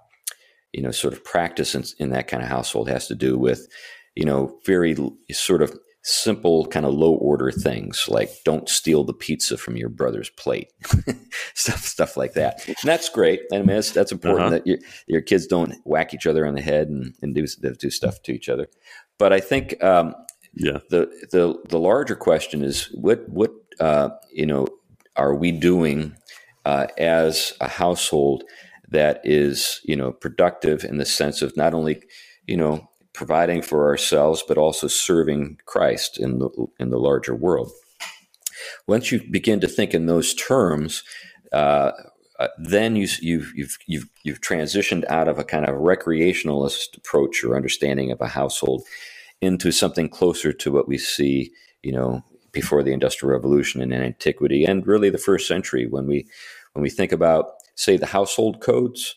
you 0.72 0.82
know 0.82 0.91
sort 0.91 1.14
of 1.14 1.24
practice 1.24 1.76
in, 1.76 1.84
in 1.99 2.10
that 2.12 2.28
kind 2.28 2.43
of 2.43 2.49
household 2.49 2.89
has 2.89 3.08
to 3.08 3.16
do 3.16 3.38
with 3.38 3.68
you 4.16 4.26
know 4.26 4.60
very 4.66 4.95
sort 5.32 5.62
of 5.62 5.78
simple 6.04 6.66
kind 6.66 6.86
of 6.86 6.93
low 6.93 7.14
order 7.14 7.52
things 7.52 8.08
like 8.10 8.32
don't 8.43 8.68
steal 8.68 9.04
the 9.04 9.14
pizza 9.14 9.56
from 9.56 9.78
your 9.78 9.89
brother's 9.89 10.30
plate. 10.32 10.72
Stuff 11.54 11.86
stuff 11.86 12.18
like 12.18 12.34
that. 12.34 12.66
And 12.68 12.76
that's 12.84 13.10
great. 13.10 13.41
I 13.54 13.58
mean 13.58 13.68
that's, 13.68 13.91
that's 13.91 14.12
important 14.12 14.41
uh-huh. 14.41 14.49
that 14.49 14.68
your, 14.68 14.78
your 15.06 15.22
kids 15.22 15.45
don't 15.45 15.76
whack 15.86 16.14
each 16.14 16.26
other 16.26 16.45
on 16.45 16.56
the 16.56 16.62
head 16.62 16.88
and, 16.88 17.14
and 17.22 17.36
do, 17.36 17.45
do 17.78 17.89
stuff 17.89 18.22
to 18.24 18.32
each 18.32 18.49
other. 18.49 18.68
But 19.20 19.34
i 19.34 19.39
think 19.39 19.82
um, 19.84 20.16
yeah. 20.54 20.80
the, 20.89 21.08
the 21.32 21.56
the 21.70 21.80
larger 21.80 22.16
question 22.16 22.64
is 22.64 22.86
what 22.93 23.28
what 23.30 23.52
uh, 23.80 24.10
you 24.34 24.45
know 24.45 24.68
are 25.16 25.36
we 25.36 25.52
doing 25.52 26.16
uh, 26.66 26.88
as 26.97 27.54
a 27.62 27.68
household 27.68 28.43
that 28.89 29.22
is 29.24 29.80
you 29.84 29.95
know 29.95 30.12
productive 30.12 30.84
in 30.84 30.97
the 30.97 31.06
sense 31.06 31.41
of 31.41 31.56
not 31.56 31.74
only 31.74 32.02
you 32.47 32.58
know 32.58 32.89
providing 33.14 33.62
for 33.62 33.88
ourselves, 33.88 34.43
but 34.47 34.57
also 34.57 34.88
serving 34.88 35.59
Christ 35.66 36.20
in 36.20 36.39
the 36.39 36.49
in 36.80 36.89
the 36.89 36.99
larger 36.99 37.36
world. 37.36 37.72
Once 38.88 39.12
you 39.12 39.22
begin 39.30 39.59
to 39.59 39.68
think 39.68 39.93
in 39.93 40.05
those 40.05 40.34
terms, 40.34 41.03
uh, 41.51 41.91
uh, 42.39 42.47
then 42.57 42.95
you, 42.95 43.07
you've, 43.22 43.51
you've, 43.55 43.78
you've, 43.86 44.09
you've 44.24 44.41
transitioned 44.41 45.05
out 45.09 45.28
of 45.28 45.38
a 45.38 45.43
kind 45.43 45.68
of 45.68 45.76
recreationalist 45.76 46.97
approach 46.97 47.43
or 47.43 47.55
understanding 47.55 48.12
of 48.12 48.20
a 48.22 48.28
household 48.28 48.84
into 49.41 49.72
something 49.72 50.09
closer 50.09 50.51
to 50.51 50.72
what 50.72 50.88
we 50.88 50.97
see, 50.97 51.51
you 51.84 51.91
know, 51.91 52.24
before 52.51 52.84
the 52.84 52.93
Industrial 52.93 53.32
Revolution 53.32 53.82
and 53.82 53.93
in 53.93 54.01
antiquity, 54.01 54.66
and 54.66 54.86
really 54.86 55.09
the 55.09 55.18
first 55.18 55.47
century 55.47 55.88
when 55.88 56.05
we 56.07 56.28
when 56.74 56.84
we 56.84 56.89
think 56.89 57.12
about, 57.12 57.45
say, 57.76 57.97
the 57.97 58.05
household 58.05 58.62
codes 58.62 59.16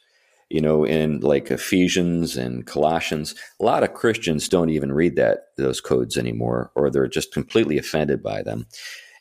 you 0.50 0.60
know, 0.60 0.84
in 0.84 1.20
like 1.20 1.50
Ephesians 1.50 2.36
and 2.36 2.66
Colossians, 2.66 3.34
a 3.60 3.64
lot 3.64 3.82
of 3.82 3.94
Christians 3.94 4.48
don't 4.48 4.70
even 4.70 4.92
read 4.92 5.16
that 5.16 5.46
those 5.56 5.80
codes 5.80 6.16
anymore, 6.16 6.70
or 6.74 6.90
they're 6.90 7.06
just 7.08 7.32
completely 7.32 7.78
offended 7.78 8.22
by 8.22 8.42
them, 8.42 8.66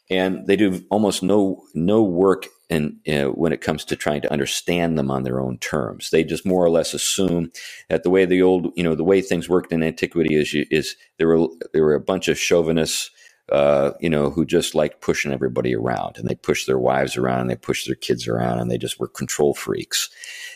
and 0.10 0.46
they 0.48 0.56
do 0.56 0.84
almost 0.90 1.24
no 1.24 1.64
no 1.74 2.04
work 2.04 2.48
in 2.70 3.00
uh, 3.08 3.26
when 3.32 3.54
it 3.54 3.62
comes 3.62 3.86
to 3.86 3.96
trying 3.96 4.22
to 4.22 4.32
understand 4.32 4.98
them 4.98 5.12
on 5.12 5.24
their 5.24 5.40
own 5.40 5.58
terms. 5.60 6.10
They 6.10 6.24
just 6.24 6.46
more 6.46 6.64
or 6.64 6.70
less 6.70 6.94
assume 6.94 7.52
that 7.90 8.04
the 8.04 8.10
way 8.10 8.26
the 8.26 8.42
old, 8.42 8.72
you 8.76 8.84
know, 8.84 8.96
the 8.96 9.04
way 9.04 9.22
things 9.22 9.50
worked 9.50 9.72
in 9.72 9.84
antiquity 9.84 10.36
is 10.36 10.54
is 10.72 10.96
there 11.18 11.28
were 11.28 11.48
there 11.74 11.84
were 11.84 11.96
a 11.96 12.00
bunch 12.00 12.28
of 12.28 12.38
chauvinists 12.38 13.12
uh, 13.52 13.92
you 14.00 14.10
know, 14.10 14.30
who 14.30 14.46
just 14.46 14.74
liked 14.74 15.02
pushing 15.02 15.34
everybody 15.34 15.76
around 15.76 16.18
and 16.18 16.28
they 16.28 16.36
pushed 16.36 16.66
their 16.66 16.80
wives 16.80 17.18
around 17.18 17.42
and 17.42 17.50
they 17.50 17.56
pushed 17.56 17.86
their 17.86 17.96
kids 17.96 18.28
around 18.28 18.60
and 18.60 18.72
they 18.72 18.78
just 18.78 19.00
were 19.00 19.08
control 19.08 19.54
freaks, 19.54 20.10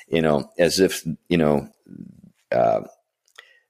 you 0.08 0.22
know, 0.22 0.50
as 0.58 0.80
if, 0.80 1.06
you 1.28 1.38
know, 1.38 1.68
uh, 2.52 2.82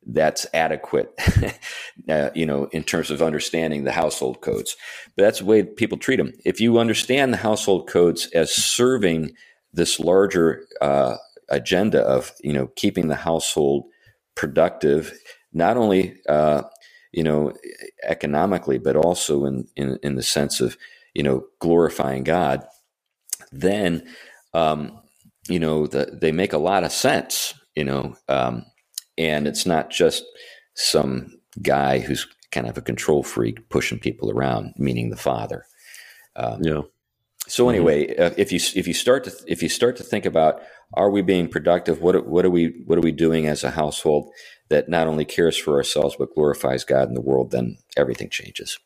that's 0.05 0.45
adequate, 0.53 1.11
uh, 2.09 2.29
you 2.33 2.45
know, 2.45 2.65
in 2.71 2.83
terms 2.83 3.11
of 3.11 3.21
understanding 3.21 3.83
the 3.83 3.91
household 3.91 4.41
codes. 4.41 4.77
But 5.15 5.23
that's 5.23 5.39
the 5.39 5.45
way 5.45 5.63
people 5.63 5.97
treat 5.97 6.17
them. 6.17 6.33
If 6.45 6.61
you 6.61 6.77
understand 6.77 7.33
the 7.33 7.37
household 7.37 7.89
codes 7.89 8.27
as 8.33 8.51
serving 8.51 9.31
this 9.73 9.99
larger 9.99 10.65
uh, 10.79 11.17
agenda 11.49 12.01
of, 12.03 12.31
you 12.41 12.53
know, 12.53 12.67
keeping 12.75 13.07
the 13.07 13.15
household 13.15 13.85
productive, 14.35 15.11
not 15.51 15.75
only 15.75 16.15
uh, 16.29 16.63
you 17.11 17.23
know, 17.23 17.53
economically, 18.03 18.77
but 18.77 18.95
also 18.95 19.45
in, 19.45 19.67
in, 19.75 19.97
in 20.03 20.15
the 20.15 20.23
sense 20.23 20.61
of, 20.61 20.77
you 21.13 21.23
know, 21.23 21.45
glorifying 21.59 22.23
God, 22.23 22.65
then, 23.51 24.07
um, 24.53 24.99
you 25.47 25.59
know, 25.59 25.87
the, 25.87 26.17
they 26.21 26.31
make 26.31 26.53
a 26.53 26.57
lot 26.57 26.83
of 26.83 26.91
sense, 26.91 27.53
you 27.75 27.83
know, 27.83 28.15
um, 28.27 28.65
and 29.17 29.47
it's 29.47 29.65
not 29.65 29.89
just 29.89 30.23
some 30.75 31.39
guy 31.61 31.99
who's 31.99 32.27
kind 32.51 32.67
of 32.67 32.77
a 32.77 32.81
control 32.81 33.23
freak 33.23 33.67
pushing 33.69 33.99
people 33.99 34.31
around, 34.31 34.73
meaning 34.77 35.09
the 35.09 35.17
father. 35.17 35.65
Um, 36.35 36.61
yeah. 36.63 36.81
So 37.47 37.65
mm-hmm. 37.65 37.75
anyway, 37.75 38.07
mm-hmm. 38.07 38.21
uh, 38.21 38.29
if 38.37 38.51
you 38.51 38.59
if 38.75 38.87
you 38.87 38.93
start 38.93 39.23
to 39.25 39.31
if 39.47 39.63
you 39.63 39.69
start 39.69 39.95
to 39.97 40.03
think 40.03 40.25
about 40.25 40.61
are 40.93 41.09
we 41.09 41.21
being 41.21 41.47
productive? 41.47 42.01
What 42.01 42.27
what 42.27 42.45
are 42.45 42.49
we 42.49 42.83
what 42.85 42.97
are 42.97 43.01
we 43.01 43.11
doing 43.11 43.47
as 43.47 43.63
a 43.63 43.71
household? 43.71 44.31
that 44.69 44.89
not 44.89 45.07
only 45.07 45.25
cares 45.25 45.57
for 45.57 45.75
ourselves 45.75 46.15
but 46.17 46.33
glorifies 46.33 46.83
God 46.83 47.07
in 47.07 47.13
the 47.13 47.21
world, 47.21 47.51
then 47.51 47.77
everything 47.95 48.29
changes. 48.29 48.79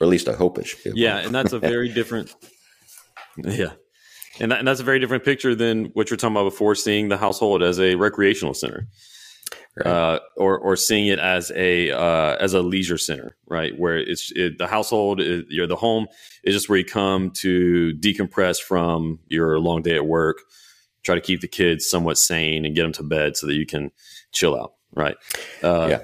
Or 0.00 0.04
at 0.04 0.10
least 0.10 0.28
I 0.28 0.34
hope 0.34 0.58
it. 0.58 0.66
Should. 0.66 0.96
Yeah, 0.96 1.18
and 1.18 1.34
that's 1.34 1.52
a 1.52 1.58
very 1.60 1.88
different. 1.88 2.34
Yeah, 3.36 3.72
and, 4.40 4.50
that, 4.50 4.58
and 4.58 4.68
that's 4.68 4.80
a 4.80 4.84
very 4.84 4.98
different 4.98 5.24
picture 5.24 5.54
than 5.54 5.86
what 5.94 6.10
you're 6.10 6.16
talking 6.16 6.36
about 6.36 6.50
before. 6.50 6.74
Seeing 6.74 7.08
the 7.08 7.16
household 7.16 7.62
as 7.62 7.78
a 7.78 7.94
recreational 7.94 8.54
center, 8.54 8.88
right. 9.76 9.86
uh, 9.86 10.20
or 10.36 10.58
or 10.58 10.76
seeing 10.76 11.06
it 11.06 11.18
as 11.18 11.50
a 11.54 11.90
uh, 11.90 12.36
as 12.36 12.54
a 12.54 12.62
leisure 12.62 12.98
center, 12.98 13.36
right? 13.46 13.72
Where 13.78 13.96
it's 13.96 14.32
it, 14.34 14.58
the 14.58 14.66
household, 14.66 15.20
is, 15.20 15.44
you're 15.48 15.66
the 15.66 15.76
home 15.76 16.06
is 16.42 16.54
just 16.54 16.68
where 16.68 16.78
you 16.78 16.84
come 16.84 17.30
to 17.30 17.94
decompress 18.00 18.60
from 18.60 19.20
your 19.28 19.58
long 19.58 19.82
day 19.82 19.96
at 19.96 20.06
work 20.06 20.38
try 21.04 21.14
to 21.14 21.20
keep 21.20 21.40
the 21.40 21.48
kids 21.48 21.88
somewhat 21.88 22.18
sane 22.18 22.64
and 22.64 22.74
get 22.74 22.82
them 22.82 22.92
to 22.92 23.02
bed 23.02 23.36
so 23.36 23.46
that 23.46 23.54
you 23.54 23.66
can 23.66 23.90
chill 24.32 24.58
out, 24.58 24.72
right? 24.92 25.16
Uh, 25.62 25.86
yeah. 25.90 25.98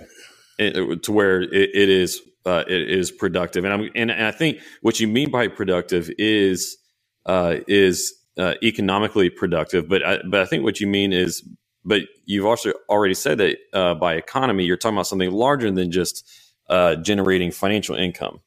It, 0.59 1.03
to 1.05 1.13
where 1.13 1.41
it, 1.41 1.71
it 1.75 1.89
is 1.89 2.21
uh, 2.45 2.65
it 2.69 2.91
is 2.91 3.11
productive, 3.11 3.65
and 3.65 3.73
I'm 3.73 3.91
and, 3.95 4.11
and, 4.11 4.27
I 4.27 4.31
think 4.31 4.59
what 4.83 5.01
you 5.01 5.09
mean 5.09 5.31
by 5.31 5.49
productive 5.49 6.11
is 6.19 6.77
uh, 7.25 7.57
is 7.67 8.13
uh, 8.39 8.55
economically 8.63 9.31
productive, 9.31 9.89
but 9.89 10.05
I, 10.05 10.19
but 10.29 10.41
I 10.41 10.45
think 10.45 10.63
what 10.63 10.79
you 10.79 10.87
mean 10.87 11.15
is, 11.15 11.43
but 11.85 12.03
you've 12.25 12.47
also 12.47 12.73
already 12.89 13.15
said 13.15 13.39
that 13.39 13.59
uh, 13.73 13.95
by 13.95 14.15
economy, 14.15 14.65
you're 14.65 14.77
talking 14.77 14.97
about 14.97 15.07
something 15.07 15.31
larger 15.31 15.71
than 15.71 15.91
just 15.91 16.29
uh, 16.69 16.97
generating 16.97 17.51
financial 17.51 17.97
income, 17.97 18.41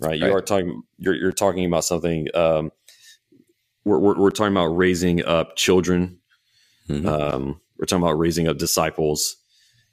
right? 0.00 0.18
You 0.18 0.26
right. 0.26 0.34
are 0.34 0.40
talking 0.40 0.82
you're, 0.98 1.14
you're 1.14 1.32
talking 1.32 1.64
about 1.64 1.84
something. 1.84 2.28
Um, 2.34 2.70
we're, 3.84 3.98
we're, 3.98 4.18
we're 4.18 4.30
talking 4.30 4.52
about 4.52 4.76
raising 4.76 5.24
up 5.24 5.56
children. 5.56 6.18
Mm-hmm. 6.88 7.06
Um, 7.06 7.60
we're 7.78 7.86
talking 7.86 8.02
about 8.02 8.18
raising 8.18 8.48
up 8.48 8.58
disciples. 8.58 9.36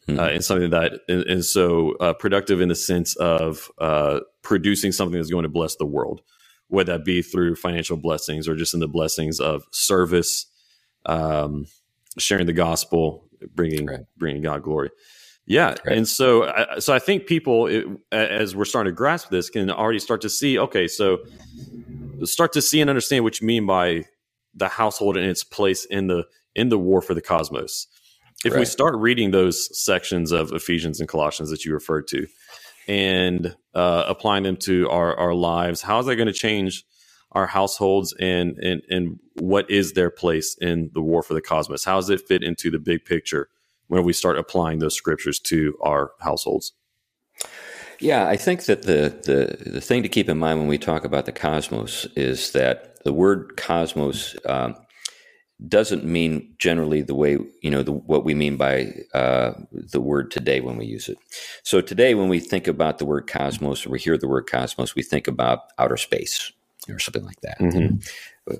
Mm-hmm. 0.07 0.19
Uh, 0.19 0.27
and 0.27 0.43
something 0.43 0.69
that 0.71 0.99
and, 1.07 1.23
and 1.23 1.45
so 1.45 1.93
uh, 2.01 2.11
productive 2.11 2.59
in 2.59 2.67
the 2.67 2.75
sense 2.75 3.15
of 3.15 3.71
uh, 3.77 4.19
producing 4.41 4.91
something 4.91 5.17
that's 5.17 5.31
going 5.31 5.43
to 5.43 5.49
bless 5.49 5.77
the 5.77 5.85
world, 5.85 6.21
whether 6.67 6.91
that 6.91 7.05
be 7.05 7.21
through 7.21 7.55
financial 7.55 7.95
blessings 7.95 8.45
or 8.45 8.55
just 8.55 8.73
in 8.73 8.81
the 8.81 8.87
blessings 8.87 9.39
of 9.39 9.63
service, 9.71 10.45
um, 11.05 11.67
sharing 12.17 12.45
the 12.45 12.53
gospel, 12.53 13.27
bringing 13.53 13.85
right. 13.85 14.01
bringing 14.17 14.41
God 14.41 14.63
glory. 14.63 14.89
Yeah, 15.45 15.75
right. 15.85 15.97
and 15.97 16.07
so 16.07 16.51
so 16.79 16.93
I 16.93 16.99
think 16.99 17.25
people, 17.25 17.67
it, 17.67 17.85
as 18.11 18.55
we're 18.55 18.65
starting 18.65 18.91
to 18.91 18.95
grasp 18.95 19.29
this, 19.29 19.49
can 19.49 19.69
already 19.69 19.99
start 19.99 20.21
to 20.21 20.29
see. 20.29 20.57
Okay, 20.57 20.87
so 20.87 21.19
start 22.23 22.53
to 22.53 22.61
see 22.61 22.79
and 22.79 22.89
understand 22.89 23.23
what 23.23 23.41
you 23.41 23.47
mean 23.47 23.65
by 23.65 24.05
the 24.53 24.69
household 24.69 25.17
and 25.17 25.25
its 25.25 25.43
place 25.43 25.85
in 25.85 26.07
the 26.07 26.25
in 26.55 26.69
the 26.69 26.77
war 26.77 27.01
for 27.01 27.13
the 27.13 27.21
cosmos. 27.21 27.87
If 28.45 28.53
right. 28.53 28.59
we 28.59 28.65
start 28.65 28.95
reading 28.95 29.31
those 29.31 29.77
sections 29.77 30.31
of 30.31 30.51
Ephesians 30.51 30.99
and 30.99 31.07
Colossians 31.09 31.49
that 31.49 31.65
you 31.65 31.73
referred 31.73 32.07
to, 32.09 32.27
and 32.87 33.55
uh, 33.73 34.03
applying 34.07 34.43
them 34.43 34.57
to 34.57 34.89
our, 34.89 35.15
our 35.17 35.33
lives, 35.33 35.81
how 35.81 35.99
is 35.99 36.05
that 36.05 36.15
going 36.15 36.27
to 36.27 36.33
change 36.33 36.83
our 37.33 37.47
households 37.47 38.13
and, 38.19 38.57
and 38.59 38.81
and 38.89 39.19
what 39.35 39.69
is 39.69 39.93
their 39.93 40.09
place 40.09 40.55
in 40.61 40.91
the 40.93 41.01
war 41.01 41.23
for 41.23 41.33
the 41.33 41.41
cosmos? 41.41 41.83
How 41.83 41.95
does 41.95 42.09
it 42.09 42.21
fit 42.21 42.43
into 42.43 42.69
the 42.69 42.79
big 42.79 43.05
picture 43.05 43.49
when 43.87 44.03
we 44.03 44.13
start 44.13 44.37
applying 44.37 44.79
those 44.79 44.95
scriptures 44.95 45.39
to 45.39 45.77
our 45.81 46.11
households? 46.19 46.73
Yeah, 47.99 48.27
I 48.27 48.37
think 48.37 48.65
that 48.65 48.83
the, 48.83 49.15
the, 49.23 49.71
the 49.71 49.81
thing 49.81 50.03
to 50.03 50.09
keep 50.09 50.29
in 50.29 50.37
mind 50.37 50.59
when 50.59 50.67
we 50.67 50.77
talk 50.77 51.05
about 51.05 51.25
the 51.25 51.31
cosmos 51.31 52.05
is 52.15 52.51
that 52.51 53.01
the 53.03 53.13
word 53.13 53.55
cosmos 53.55 54.35
um, 54.45 54.75
doesn't 55.67 56.03
mean 56.03 56.53
generally 56.59 57.01
the 57.01 57.15
way 57.15 57.37
you 57.61 57.69
know 57.69 57.83
the, 57.83 57.91
what 57.93 58.25
we 58.25 58.33
mean 58.33 58.57
by 58.57 58.91
uh, 59.13 59.53
the 59.71 60.01
word 60.01 60.31
today 60.31 60.59
when 60.59 60.77
we 60.77 60.85
use 60.85 61.07
it. 61.07 61.17
So 61.63 61.79
today, 61.79 62.15
when 62.15 62.27
we 62.27 62.39
think 62.39 62.67
about 62.67 62.97
the 62.97 63.05
word 63.05 63.27
cosmos 63.27 63.85
or 63.85 63.91
we 63.91 63.99
hear 63.99 64.17
the 64.17 64.27
word 64.27 64.49
cosmos, 64.49 64.95
we 64.95 65.03
think 65.03 65.27
about 65.27 65.59
outer 65.77 65.97
space 65.97 66.51
or 66.89 66.99
something 66.99 67.25
like 67.25 67.41
that, 67.41 67.59
mm-hmm. 67.59 67.97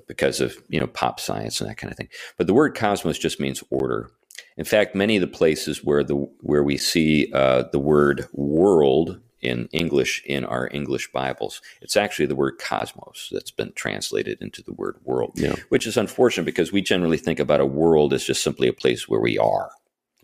because 0.06 0.40
of 0.40 0.56
you 0.68 0.80
know 0.80 0.86
pop 0.86 1.20
science 1.20 1.60
and 1.60 1.68
that 1.68 1.76
kind 1.76 1.90
of 1.90 1.96
thing. 1.96 2.08
But 2.36 2.46
the 2.46 2.54
word 2.54 2.74
cosmos 2.74 3.18
just 3.18 3.40
means 3.40 3.62
order. 3.70 4.10
in 4.56 4.64
fact, 4.64 4.94
many 4.94 5.16
of 5.16 5.20
the 5.20 5.26
places 5.26 5.84
where 5.84 6.04
the 6.04 6.14
where 6.40 6.62
we 6.62 6.76
see 6.76 7.30
uh, 7.32 7.64
the 7.72 7.78
word 7.78 8.26
world 8.32 9.20
in 9.44 9.68
English 9.72 10.22
in 10.24 10.44
our 10.44 10.68
English 10.72 11.12
Bibles, 11.12 11.60
it's 11.82 11.96
actually 11.96 12.26
the 12.26 12.34
word 12.34 12.58
cosmos 12.58 13.28
that's 13.30 13.50
been 13.50 13.72
translated 13.74 14.40
into 14.40 14.62
the 14.62 14.72
word 14.72 14.96
world, 15.04 15.32
yeah. 15.36 15.54
which 15.68 15.86
is 15.86 15.96
unfortunate 15.96 16.44
because 16.44 16.72
we 16.72 16.80
generally 16.80 17.18
think 17.18 17.38
about 17.38 17.60
a 17.60 17.66
world 17.66 18.12
as 18.14 18.24
just 18.24 18.42
simply 18.42 18.66
a 18.66 18.72
place 18.72 19.08
where 19.08 19.20
we 19.20 19.38
are. 19.38 19.70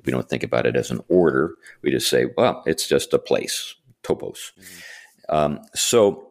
We 0.05 0.11
don't 0.11 0.29
think 0.29 0.43
about 0.43 0.65
it 0.65 0.77
as 0.77 0.91
an 0.91 1.01
order. 1.09 1.55
We 1.83 1.91
just 1.91 2.09
say, 2.09 2.27
well, 2.37 2.63
it's 2.65 2.89
just 2.89 3.13
a 3.13 3.19
place, 3.19 3.75
topos. 4.03 4.53
Mm-hmm. 4.59 5.37
Um, 5.37 5.61
so 5.75 6.30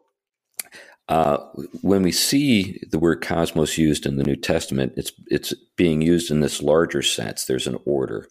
uh, 1.09 1.37
when 1.81 2.03
we 2.03 2.11
see 2.11 2.79
the 2.91 2.99
word 2.99 3.21
cosmos 3.21 3.77
used 3.77 4.05
in 4.05 4.17
the 4.17 4.23
New 4.23 4.35
Testament, 4.35 4.93
it's 4.95 5.11
it's 5.27 5.53
being 5.75 6.01
used 6.01 6.31
in 6.31 6.41
this 6.41 6.61
larger 6.61 7.01
sense. 7.01 7.45
There's 7.45 7.67
an 7.67 7.79
order. 7.85 8.27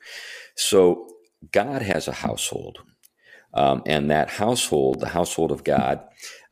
So 0.57 1.09
God 1.53 1.83
has 1.83 2.09
a 2.09 2.12
household, 2.12 2.79
um, 3.53 3.83
and 3.85 4.11
that 4.11 4.31
household, 4.31 5.01
the 5.01 5.09
household 5.09 5.53
of 5.53 5.64
God, 5.64 6.01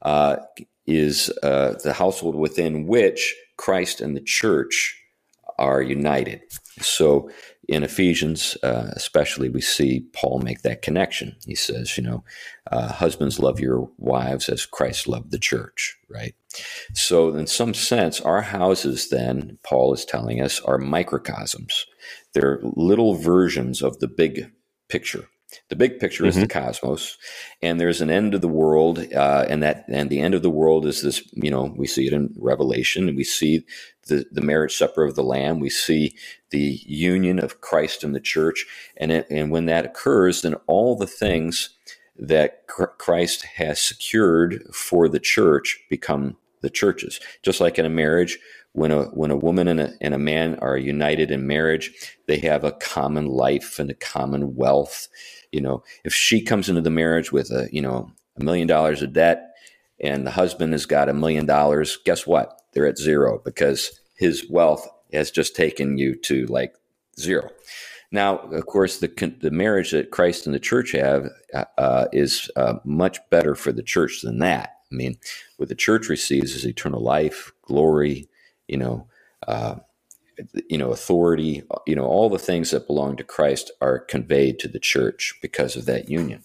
uh, 0.03 0.39
is 0.87 1.31
uh, 1.45 1.77
the 1.85 1.95
household 1.95 2.35
within 2.35 2.87
which 2.87 3.35
Christ 3.57 4.01
and 4.01 4.17
the 4.17 4.21
church 4.21 5.01
are 5.59 5.81
united. 5.81 6.43
So 6.81 7.31
in 7.69 7.83
Ephesians, 7.83 8.57
uh, 8.63 8.91
especially, 8.93 9.49
we 9.49 9.61
see 9.61 10.07
Paul 10.13 10.41
make 10.41 10.63
that 10.63 10.83
connection. 10.83 11.37
He 11.45 11.55
says, 11.55 11.97
you 11.97 12.05
know, 12.05 12.23
uh, 12.71 12.93
husbands 12.93 13.41
love 13.41 13.59
your 13.59 13.91
wives 13.99 14.49
as 14.49 14.67
Christ 14.67 15.09
loved 15.09 15.33
the 15.33 15.39
church, 15.39 15.97
right? 16.09 16.35
So, 16.95 17.35
in 17.35 17.47
some 17.47 17.75
sense, 17.75 18.21
our 18.21 18.43
houses, 18.43 19.09
then, 19.09 19.59
Paul 19.65 19.93
is 19.95 20.05
telling 20.05 20.41
us, 20.41 20.61
are 20.61 20.79
microcosms. 20.79 21.87
They're 22.35 22.61
little 22.63 23.15
versions 23.15 23.83
of 23.83 23.99
the 23.99 24.09
big 24.09 24.53
picture. 24.89 25.29
The 25.69 25.77
big 25.77 25.99
picture 26.01 26.23
mm-hmm. 26.23 26.29
is 26.29 26.35
the 26.35 26.47
mm-hmm. 26.47 26.67
cosmos, 26.67 27.19
and 27.63 27.81
there's 27.81 28.01
an 28.01 28.11
end 28.11 28.35
of 28.35 28.41
the 28.41 28.49
world, 28.49 28.99
uh, 29.15 29.47
and 29.49 29.63
that 29.63 29.85
and 29.89 30.11
the 30.11 30.21
end 30.21 30.35
of 30.35 30.43
the 30.43 30.51
world 30.51 30.87
is 30.87 31.03
this. 31.03 31.23
You 31.33 31.51
know, 31.51 31.73
we 31.77 31.87
see 31.87 32.07
it 32.07 32.13
in 32.13 32.35
Revelation, 32.37 33.09
and 33.09 33.17
we 33.17 33.25
see 33.25 33.65
the 34.09 34.25
the 34.33 34.41
marriage 34.41 34.77
supper 34.77 35.05
of 35.05 35.15
the 35.15 35.23
Lamb. 35.23 35.61
We 35.61 35.71
see 35.71 36.17
the 36.51 36.81
union 36.85 37.39
of 37.39 37.61
Christ 37.61 38.03
and 38.03 38.15
the 38.15 38.21
church, 38.21 38.67
and 38.97 39.13
it, 39.13 39.27
and 39.31 39.51
when 39.51 39.67
that 39.67 39.87
occurs, 39.87 40.43
then 40.43 40.55
all 40.67 40.97
the 40.97 41.07
things 41.07 41.71
that 42.19 42.67
Christ 42.67 43.45
has 43.57 43.81
secured 43.81 44.65
for 44.73 45.09
the 45.09 45.21
church 45.21 45.79
become 45.91 46.37
the 46.63 46.71
churches. 46.71 47.21
Just 47.43 47.61
like 47.61 47.79
in 47.79 47.87
a 47.87 47.91
marriage, 47.91 48.39
when 48.77 48.93
a 48.93 49.05
when 49.05 49.31
a 49.31 49.37
woman 49.37 49.69
and 49.69 49.81
a, 49.81 49.93
and 50.03 50.13
a 50.13 50.19
man 50.19 50.57
are 50.57 50.77
united 50.77 51.31
in 51.31 51.47
marriage, 51.47 51.93
they 52.27 52.37
have 52.39 52.63
a 52.63 52.73
common 52.73 53.27
life 53.27 53.79
and 53.79 53.91
a 53.91 53.95
common 53.95 54.55
wealth. 54.55 55.09
You 55.51 55.63
know, 55.63 55.83
if 56.05 56.13
she 56.13 56.43
comes 56.43 56.69
into 56.69 56.83
the 56.83 56.91
marriage 56.91 57.33
with 57.33 57.51
a 57.51 57.69
you 57.73 57.81
know 57.81 58.13
a 58.39 58.45
million 58.45 58.69
dollars 58.69 59.01
of 59.01 59.15
debt, 59.15 59.55
and 59.99 60.27
the 60.27 60.31
husband 60.31 60.75
has 60.75 60.85
got 60.85 61.09
a 61.09 61.15
million 61.15 61.47
dollars, 61.47 61.97
guess 62.05 62.27
what? 62.27 62.61
They're 62.75 62.87
at 62.87 62.99
zero 62.99 63.41
because 63.43 63.99
his 64.15 64.47
wealth 64.51 64.87
has 65.11 65.31
just 65.31 65.57
taken 65.57 65.97
you 65.97 66.15
to 66.25 66.45
like 66.47 66.75
zero. 67.19 67.49
Now, 68.13 68.41
of 68.41 68.67
course, 68.67 68.99
the 68.99 69.09
the 69.41 69.51
marriage 69.51 69.91
that 69.93 70.11
Christ 70.11 70.45
and 70.45 70.55
the 70.55 70.61
church 70.61 70.93
have 70.93 71.31
uh, 71.55 71.65
uh, 71.79 72.07
is 72.13 72.51
uh, 72.57 72.75
much 72.85 73.21
better 73.31 73.55
for 73.55 73.73
the 73.73 73.83
church 73.83 74.21
than 74.21 74.39
that. 74.41 74.75
I 74.93 74.95
mean, 74.95 75.17
what 75.57 75.71
the 75.71 75.75
church 75.75 76.11
receives 76.11 76.55
is 76.55 76.67
eternal 76.67 77.03
life, 77.03 77.53
glory, 77.63 78.29
you 78.69 78.77
know, 78.77 79.07
uh, 79.47 79.77
you 80.69 80.79
know, 80.79 80.91
authority, 80.91 81.63
you 81.87 81.95
know, 81.95 82.05
all 82.05 82.29
the 82.29 82.39
things 82.39 82.71
that 82.71 82.87
belong 82.87 83.17
to 83.17 83.25
Christ 83.25 83.71
are 83.81 83.99
conveyed 83.99 84.59
to 84.61 84.69
the 84.69 84.79
church 84.79 85.35
because 85.41 85.77
of 85.77 85.87
that 85.87 86.09
union. 86.09 86.43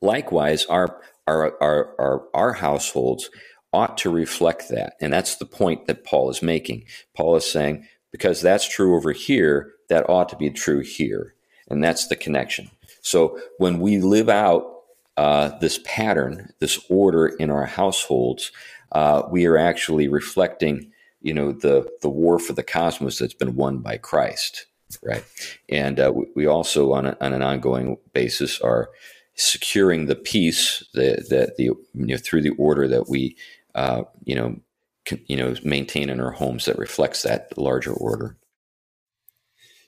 Likewise, 0.00 0.64
our 0.66 1.00
our 1.26 1.56
our 1.62 1.94
our, 1.98 2.22
our 2.34 2.52
households 2.54 3.30
ought 3.72 3.96
to 3.98 4.10
reflect 4.10 4.68
that, 4.68 4.94
and 5.00 5.12
that's 5.12 5.36
the 5.36 5.46
point 5.46 5.86
that 5.86 6.04
Paul 6.04 6.30
is 6.30 6.42
making. 6.42 6.84
Paul 7.14 7.36
is 7.36 7.50
saying 7.50 7.86
because 8.10 8.42
that's 8.42 8.68
true 8.68 8.96
over 8.96 9.12
here, 9.12 9.72
that 9.88 10.08
ought 10.08 10.28
to 10.28 10.36
be 10.36 10.50
true 10.50 10.80
here, 10.80 11.34
and 11.68 11.82
that's 11.82 12.08
the 12.08 12.16
connection. 12.16 12.70
So 13.00 13.38
when 13.58 13.80
we 13.80 13.98
live 13.98 14.28
out 14.28 14.82
uh, 15.16 15.58
this 15.58 15.80
pattern, 15.84 16.52
this 16.58 16.78
order 16.88 17.26
in 17.26 17.50
our 17.50 17.66
households, 17.66 18.52
uh, 18.92 19.22
we 19.30 19.46
are 19.46 19.58
actually 19.58 20.08
reflecting 20.08 20.92
you 21.22 21.32
know 21.32 21.52
the 21.52 21.90
the 22.02 22.08
war 22.08 22.38
for 22.38 22.52
the 22.52 22.62
cosmos 22.62 23.18
that's 23.18 23.34
been 23.34 23.56
won 23.56 23.78
by 23.78 23.96
Christ, 23.96 24.66
right? 25.02 25.24
And 25.68 25.98
uh, 25.98 26.12
we 26.34 26.46
also 26.46 26.92
on, 26.92 27.06
a, 27.06 27.16
on 27.20 27.32
an 27.32 27.42
ongoing 27.42 27.96
basis 28.12 28.60
are 28.60 28.90
securing 29.34 30.06
the 30.06 30.16
peace 30.16 30.84
that 30.94 31.28
that 31.30 31.56
the 31.56 31.64
you 31.64 31.78
know 31.94 32.16
through 32.16 32.42
the 32.42 32.50
order 32.50 32.88
that 32.88 33.08
we 33.08 33.36
uh, 33.74 34.02
you 34.24 34.34
know 34.34 34.56
can, 35.04 35.20
you 35.26 35.36
know 35.36 35.54
maintain 35.64 36.10
in 36.10 36.20
our 36.20 36.32
homes 36.32 36.64
that 36.66 36.78
reflects 36.78 37.22
that 37.22 37.56
larger 37.56 37.92
order. 37.92 38.36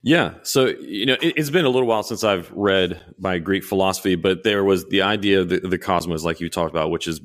Yeah. 0.07 0.35
So, 0.43 0.67
you 0.67 1.07
know, 1.07 1.17
it, 1.23 1.39
has 1.39 1.51
been 1.51 1.65
a 1.65 1.71
little 1.71 1.89
while 1.89 2.03
since 2.03 2.25
I've 2.25 2.53
read 2.53 3.01
my 3.19 3.39
Greek 3.39 3.65
philosophy, 3.65 4.17
but 4.17 4.43
there 4.43 4.63
was 4.63 4.85
the 4.89 5.01
idea 5.01 5.41
of 5.41 5.49
the, 5.49 5.61
the 5.61 5.79
cosmos, 5.79 6.25
like 6.25 6.41
you 6.41 6.51
talked 6.51 6.73
about, 6.73 6.91
which 6.91 7.09
is 7.09 7.23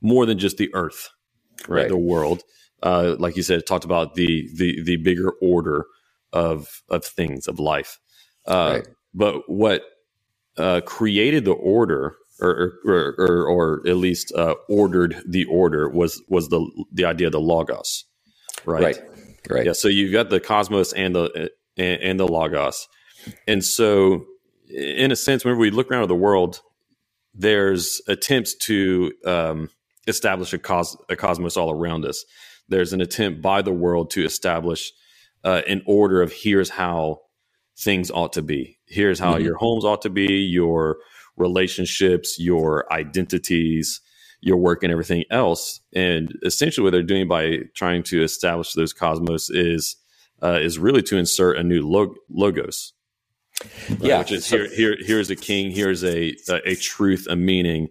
more 0.00 0.24
than 0.24 0.38
just 0.38 0.56
the 0.56 0.74
earth, 0.74 1.10
right? 1.68 1.82
right. 1.82 1.88
The 1.88 1.98
world 1.98 2.42
uh, 2.82 3.16
like 3.18 3.36
you 3.36 3.42
said, 3.42 3.58
it 3.58 3.66
talked 3.66 3.84
about 3.84 4.14
the 4.14 4.48
the 4.54 4.82
the 4.82 4.96
bigger 4.96 5.32
order 5.40 5.86
of 6.32 6.82
of 6.88 7.04
things 7.04 7.46
of 7.46 7.58
life. 7.58 7.98
Uh, 8.46 8.80
right. 8.80 8.88
But 9.14 9.42
what 9.46 9.84
uh, 10.56 10.80
created 10.84 11.44
the 11.44 11.52
order, 11.52 12.16
or 12.40 12.72
or, 12.84 13.14
or, 13.18 13.46
or 13.46 13.82
at 13.86 13.96
least 13.96 14.32
uh, 14.34 14.54
ordered 14.68 15.22
the 15.26 15.44
order, 15.44 15.88
was 15.88 16.22
was 16.28 16.48
the 16.48 16.66
the 16.92 17.04
idea 17.04 17.28
of 17.28 17.32
the 17.32 17.40
logos, 17.40 18.04
right? 18.64 18.82
Right. 18.82 19.00
Right. 19.50 19.66
Yeah. 19.66 19.72
So 19.72 19.88
you've 19.88 20.12
got 20.12 20.30
the 20.30 20.40
cosmos 20.40 20.92
and 20.92 21.14
the 21.14 21.50
and, 21.76 22.02
and 22.02 22.20
the 22.20 22.28
logos, 22.28 22.88
and 23.46 23.64
so 23.64 24.24
in 24.68 25.12
a 25.12 25.16
sense, 25.16 25.44
whenever 25.44 25.60
we 25.60 25.70
look 25.70 25.90
around 25.90 26.02
at 26.02 26.08
the 26.08 26.14
world, 26.14 26.60
there's 27.34 28.00
attempts 28.08 28.54
to 28.54 29.12
um, 29.26 29.68
establish 30.06 30.52
a, 30.52 30.58
cos- 30.58 30.96
a 31.08 31.16
cosmos 31.16 31.56
all 31.56 31.70
around 31.70 32.04
us 32.04 32.24
there's 32.68 32.92
an 32.92 33.00
attempt 33.00 33.42
by 33.42 33.62
the 33.62 33.72
world 33.72 34.10
to 34.10 34.24
establish 34.24 34.92
uh, 35.44 35.62
an 35.68 35.82
order 35.86 36.22
of 36.22 36.32
here's 36.32 36.70
how 36.70 37.18
things 37.78 38.10
ought 38.10 38.32
to 38.34 38.42
be. 38.42 38.78
Here's 38.86 39.18
how 39.18 39.34
mm-hmm. 39.34 39.44
your 39.44 39.56
homes 39.56 39.84
ought 39.84 40.02
to 40.02 40.10
be, 40.10 40.32
your 40.34 40.98
relationships, 41.36 42.36
your 42.38 42.90
identities, 42.92 44.00
your 44.40 44.56
work, 44.56 44.82
and 44.82 44.92
everything 44.92 45.24
else. 45.30 45.80
And 45.94 46.36
essentially, 46.44 46.84
what 46.84 46.90
they're 46.90 47.02
doing 47.02 47.28
by 47.28 47.58
trying 47.74 48.02
to 48.04 48.22
establish 48.22 48.72
those 48.72 48.92
cosmos 48.92 49.50
is 49.50 49.96
uh, 50.42 50.58
is 50.60 50.78
really 50.78 51.02
to 51.02 51.16
insert 51.16 51.56
a 51.56 51.62
new 51.62 51.82
log- 51.82 52.16
logos. 52.30 52.92
Yeah, 54.00 54.18
which 54.18 54.32
is 54.32 54.46
so- 54.46 54.58
here, 54.58 54.68
here, 54.74 54.96
here's 55.00 55.30
a 55.30 55.36
king, 55.36 55.70
here's 55.70 56.04
a, 56.04 56.34
a 56.48 56.70
a 56.70 56.74
truth, 56.74 57.26
a 57.30 57.36
meaning. 57.36 57.88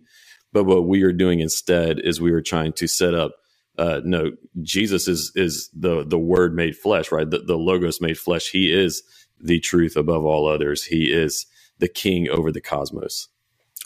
But 0.54 0.66
what 0.66 0.86
we 0.86 1.04
are 1.04 1.14
doing 1.14 1.40
instead 1.40 2.00
is 2.00 2.20
we 2.20 2.34
are 2.34 2.42
trying 2.42 2.74
to 2.74 2.88
set 2.88 3.14
up 3.14 3.32
uh, 3.78 4.02
no, 4.04 4.32
Jesus 4.62 5.08
is 5.08 5.32
is 5.36 5.70
the 5.74 6.04
the 6.06 6.20
Word 6.20 6.56
made 6.56 6.76
flesh, 6.76 7.12
right? 7.12 7.30
The, 7.30 7.40
the 7.40 7.58
Logos 7.58 8.02
made 8.02 8.18
flesh. 8.18 8.50
He 8.52 8.72
is 8.72 9.04
the 9.40 9.60
truth 9.60 9.96
above 9.96 10.24
all 10.24 10.48
others. 10.48 10.84
He 10.84 11.12
is 11.12 11.46
the 11.80 11.88
King 11.88 12.30
over 12.30 12.52
the 12.52 12.62
cosmos. 12.62 13.30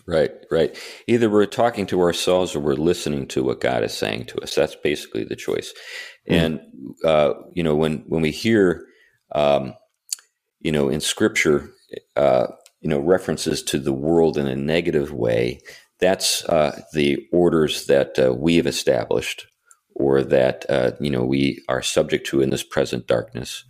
Right, 0.07 0.31
right. 0.51 0.77
Either 1.07 1.29
we're 1.29 1.45
talking 1.47 1.87
to 1.87 2.01
ourselves 2.01 2.55
or 2.55 2.59
we're 2.59 2.73
listening 2.75 3.27
to 3.29 3.43
what 3.43 3.61
God 3.61 3.83
is 3.83 3.93
saying 3.93 4.25
to 4.25 4.37
us. 4.41 4.53
That's 4.53 4.75
basically 4.75 5.23
the 5.23 5.35
choice. 5.35 5.73
Mm. 6.29 6.35
And 6.35 6.59
uh, 7.03 7.33
you 7.53 7.63
know, 7.63 7.75
when 7.75 8.03
when 8.07 8.21
we 8.21 8.31
hear, 8.31 8.85
um, 9.33 9.73
you 10.59 10.71
know, 10.71 10.89
in 10.89 10.99
Scripture, 10.99 11.71
uh, 12.15 12.47
you 12.81 12.89
know, 12.89 12.99
references 12.99 13.63
to 13.63 13.79
the 13.79 13.93
world 13.93 14.37
in 14.37 14.47
a 14.47 14.55
negative 14.55 15.11
way, 15.11 15.61
that's 15.99 16.43
uh, 16.45 16.81
the 16.93 17.25
orders 17.31 17.85
that 17.85 18.19
uh, 18.19 18.33
we 18.33 18.57
have 18.57 18.67
established 18.67 19.47
or 19.95 20.21
that 20.21 20.65
uh, 20.69 20.91
you 20.99 21.09
know 21.09 21.23
we 21.23 21.63
are 21.67 21.81
subject 21.81 22.27
to 22.27 22.41
in 22.41 22.51
this 22.51 22.63
present 22.63 23.07
darkness. 23.07 23.63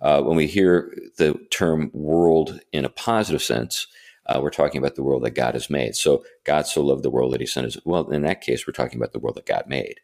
Uh, 0.00 0.22
when 0.22 0.36
we 0.36 0.46
hear 0.46 0.96
the 1.16 1.34
term 1.50 1.90
world 1.92 2.60
in 2.72 2.84
a 2.84 2.90
positive 2.90 3.42
sense, 3.42 3.86
uh, 4.26 4.38
we're 4.40 4.50
talking 4.50 4.78
about 4.78 4.94
the 4.94 5.02
world 5.02 5.24
that 5.24 5.30
God 5.34 5.54
has 5.54 5.70
made. 5.70 5.96
So 5.96 6.24
God 6.44 6.66
so 6.66 6.82
loved 6.82 7.02
the 7.02 7.10
world 7.10 7.32
that 7.32 7.40
He 7.40 7.46
sent 7.46 7.64
His. 7.64 7.78
Well, 7.84 8.08
in 8.10 8.22
that 8.22 8.40
case, 8.40 8.66
we're 8.66 8.72
talking 8.72 8.98
about 8.98 9.12
the 9.12 9.18
world 9.18 9.36
that 9.36 9.46
God 9.46 9.64
made. 9.66 10.00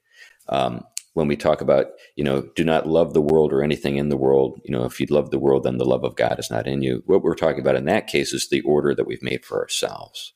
Um, 0.49 0.85
when 1.14 1.29
we 1.29 1.37
talk 1.37 1.61
about, 1.61 1.87
you 2.16 2.25
know, 2.25 2.43
do 2.57 2.64
not 2.64 2.89
love 2.89 3.14
the 3.14 3.22
world 3.22 3.53
or 3.53 3.62
anything 3.62 3.97
in 3.97 4.09
the 4.09 4.16
world, 4.16 4.61
you 4.64 4.72
know, 4.72 4.85
if 4.85 5.01
you 5.01 5.07
love 5.09 5.31
the 5.31 5.39
world, 5.39 5.62
then 5.62 5.79
the 5.79 5.85
love 5.85 6.03
of 6.05 6.16
God 6.16 6.41
is 6.41 6.51
not 6.51 6.66
in 6.66 6.83
you. 6.83 7.05
What 7.07 7.22
we're 7.22 7.37
talking 7.37 7.61
about 7.61 7.77
in 7.77 7.85
that 7.85 8.09
case 8.09 8.33
is 8.33 8.49
the 8.49 8.62
order 8.62 8.95
that 8.95 9.07
we've 9.07 9.22
made 9.22 9.45
for 9.45 9.61
ourselves. 9.61 10.33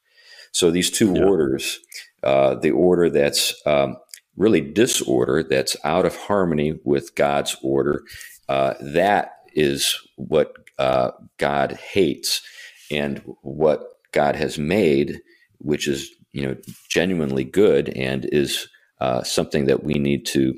So 0.53 0.71
these 0.71 0.91
two 0.91 1.15
yeah. 1.15 1.25
orders, 1.25 1.81
uh, 2.23 2.55
the 2.55 2.71
order 2.71 3.11
that's 3.11 3.55
um, 3.67 3.97
really 4.39 4.61
disorder 4.61 5.43
that's 5.43 5.77
out 5.85 6.07
of 6.07 6.17
harmony 6.17 6.79
with 6.85 7.15
God's 7.15 7.57
order. 7.63 8.05
Uh, 8.49 8.75
that 8.81 9.33
is 9.55 9.97
what 10.17 10.55
uh, 10.79 11.11
God 11.39 11.73
hates 11.73 12.43
and 12.91 13.21
what 13.43 13.83
God 14.13 14.37
has 14.37 14.59
made, 14.59 15.21
which 15.59 15.89
is 15.89 16.11
you 16.33 16.47
know 16.47 16.57
genuinely 16.89 17.45
good 17.45 17.89
and 17.91 18.25
is 18.27 18.69
uh, 19.01 19.23
something 19.23 19.67
that 19.67 19.85
we 19.85 19.95
need 19.95 20.27
to 20.27 20.55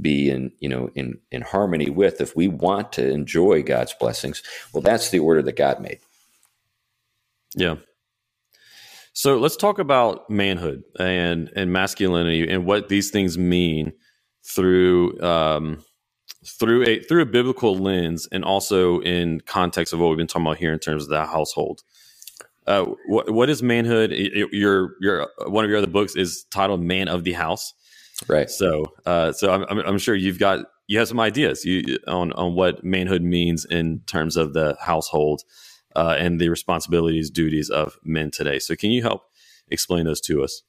be 0.00 0.30
in 0.30 0.52
you 0.60 0.68
know 0.68 0.90
in 0.94 1.18
in 1.30 1.42
harmony 1.42 1.90
with 1.90 2.20
if 2.20 2.36
we 2.36 2.48
want 2.48 2.92
to 2.92 3.08
enjoy 3.10 3.62
God's 3.62 3.94
blessings. 3.94 4.42
Well, 4.72 4.82
that's 4.82 5.10
the 5.10 5.20
order 5.20 5.42
that 5.42 5.56
God 5.56 5.80
made. 5.80 6.00
Yeah. 7.54 7.76
So 9.12 9.38
let's 9.38 9.56
talk 9.56 9.78
about 9.78 10.30
manhood 10.30 10.82
and 10.98 11.50
and 11.56 11.72
masculinity 11.72 12.48
and 12.48 12.64
what 12.64 12.88
these 12.88 13.10
things 13.10 13.36
mean 13.36 13.92
through 14.44 15.20
um, 15.20 15.84
through 16.46 16.86
a 16.86 17.00
through 17.00 17.22
a 17.22 17.26
biblical 17.26 17.76
lens 17.76 18.28
and 18.30 18.44
also 18.44 19.00
in 19.00 19.40
context 19.40 19.92
of 19.92 20.00
what 20.00 20.08
we've 20.08 20.18
been 20.18 20.26
talking 20.26 20.46
about 20.46 20.58
here 20.58 20.72
in 20.72 20.78
terms 20.78 21.04
of 21.04 21.10
the 21.10 21.26
household. 21.26 21.82
Uh, 22.66 22.86
what 23.06 23.30
what 23.30 23.50
is 23.50 23.62
manhood? 23.62 24.12
Your 24.12 24.90
your 25.00 25.28
one 25.46 25.64
of 25.64 25.70
your 25.70 25.78
other 25.78 25.86
books 25.86 26.14
is 26.14 26.44
titled 26.50 26.80
"Man 26.80 27.08
of 27.08 27.24
the 27.24 27.32
House," 27.32 27.74
right? 28.28 28.48
So 28.48 28.84
uh, 29.06 29.32
so 29.32 29.52
I'm, 29.52 29.78
I'm 29.80 29.98
sure 29.98 30.14
you've 30.14 30.38
got 30.38 30.66
you 30.86 30.98
have 30.98 31.08
some 31.08 31.20
ideas 31.20 31.64
you, 31.64 31.98
on 32.06 32.32
on 32.32 32.54
what 32.54 32.84
manhood 32.84 33.22
means 33.22 33.64
in 33.64 34.00
terms 34.06 34.36
of 34.36 34.52
the 34.54 34.76
household 34.80 35.42
uh, 35.96 36.16
and 36.18 36.40
the 36.40 36.48
responsibilities, 36.48 37.30
duties 37.30 37.70
of 37.70 37.98
men 38.04 38.30
today. 38.30 38.58
So, 38.58 38.76
can 38.76 38.90
you 38.90 39.02
help 39.02 39.24
explain 39.68 40.06
those 40.06 40.20
to 40.22 40.42
us? 40.42 40.62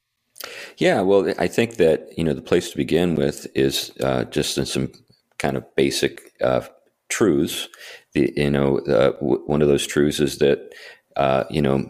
Yeah, 0.77 1.01
well, 1.01 1.33
I 1.37 1.47
think 1.47 1.75
that 1.75 2.09
you 2.17 2.23
know 2.23 2.33
the 2.33 2.41
place 2.41 2.71
to 2.71 2.77
begin 2.77 3.15
with 3.15 3.47
is 3.55 3.91
uh, 4.01 4.25
just 4.25 4.57
in 4.57 4.65
some 4.65 4.91
kind 5.37 5.57
of 5.57 5.75
basic 5.75 6.33
uh, 6.41 6.61
truths. 7.09 7.67
The, 8.13 8.33
you 8.35 8.51
know, 8.51 8.79
w- 8.79 9.43
one 9.45 9.61
of 9.61 9.67
those 9.67 9.85
truths 9.85 10.19
is 10.19 10.39
that 10.39 10.71
uh, 11.15 11.43
you 11.49 11.61
know, 11.61 11.85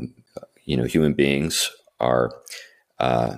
you 0.65 0.77
know, 0.77 0.83
human 0.83 1.13
beings 1.13 1.69
are 1.99 2.31
uh, 2.99 3.35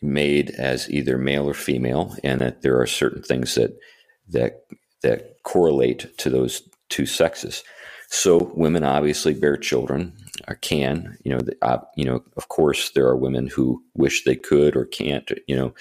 made 0.00 0.50
as 0.50 0.90
either 0.90 1.18
male 1.18 1.48
or 1.48 1.54
female, 1.54 2.16
and 2.22 2.40
that 2.40 2.62
there 2.62 2.80
are 2.80 2.86
certain 2.86 3.22
things 3.22 3.54
that 3.54 3.78
that 4.28 4.64
that 5.02 5.42
correlate 5.42 6.16
to 6.18 6.30
those 6.30 6.62
two 6.88 7.06
sexes. 7.06 7.62
So 8.14 8.52
women 8.54 8.84
obviously 8.84 9.34
bear 9.34 9.56
children, 9.56 10.12
or 10.46 10.54
can. 10.54 11.18
You 11.24 11.32
know, 11.32 11.40
the, 11.40 11.56
uh, 11.62 11.80
you 11.96 12.04
know. 12.04 12.22
Of 12.36 12.46
course, 12.46 12.90
there 12.90 13.08
are 13.08 13.16
women 13.16 13.48
who 13.48 13.82
wish 13.94 14.22
they 14.22 14.36
could 14.36 14.76
or 14.76 14.84
can't. 14.84 15.28
You 15.48 15.56
know, 15.56 15.74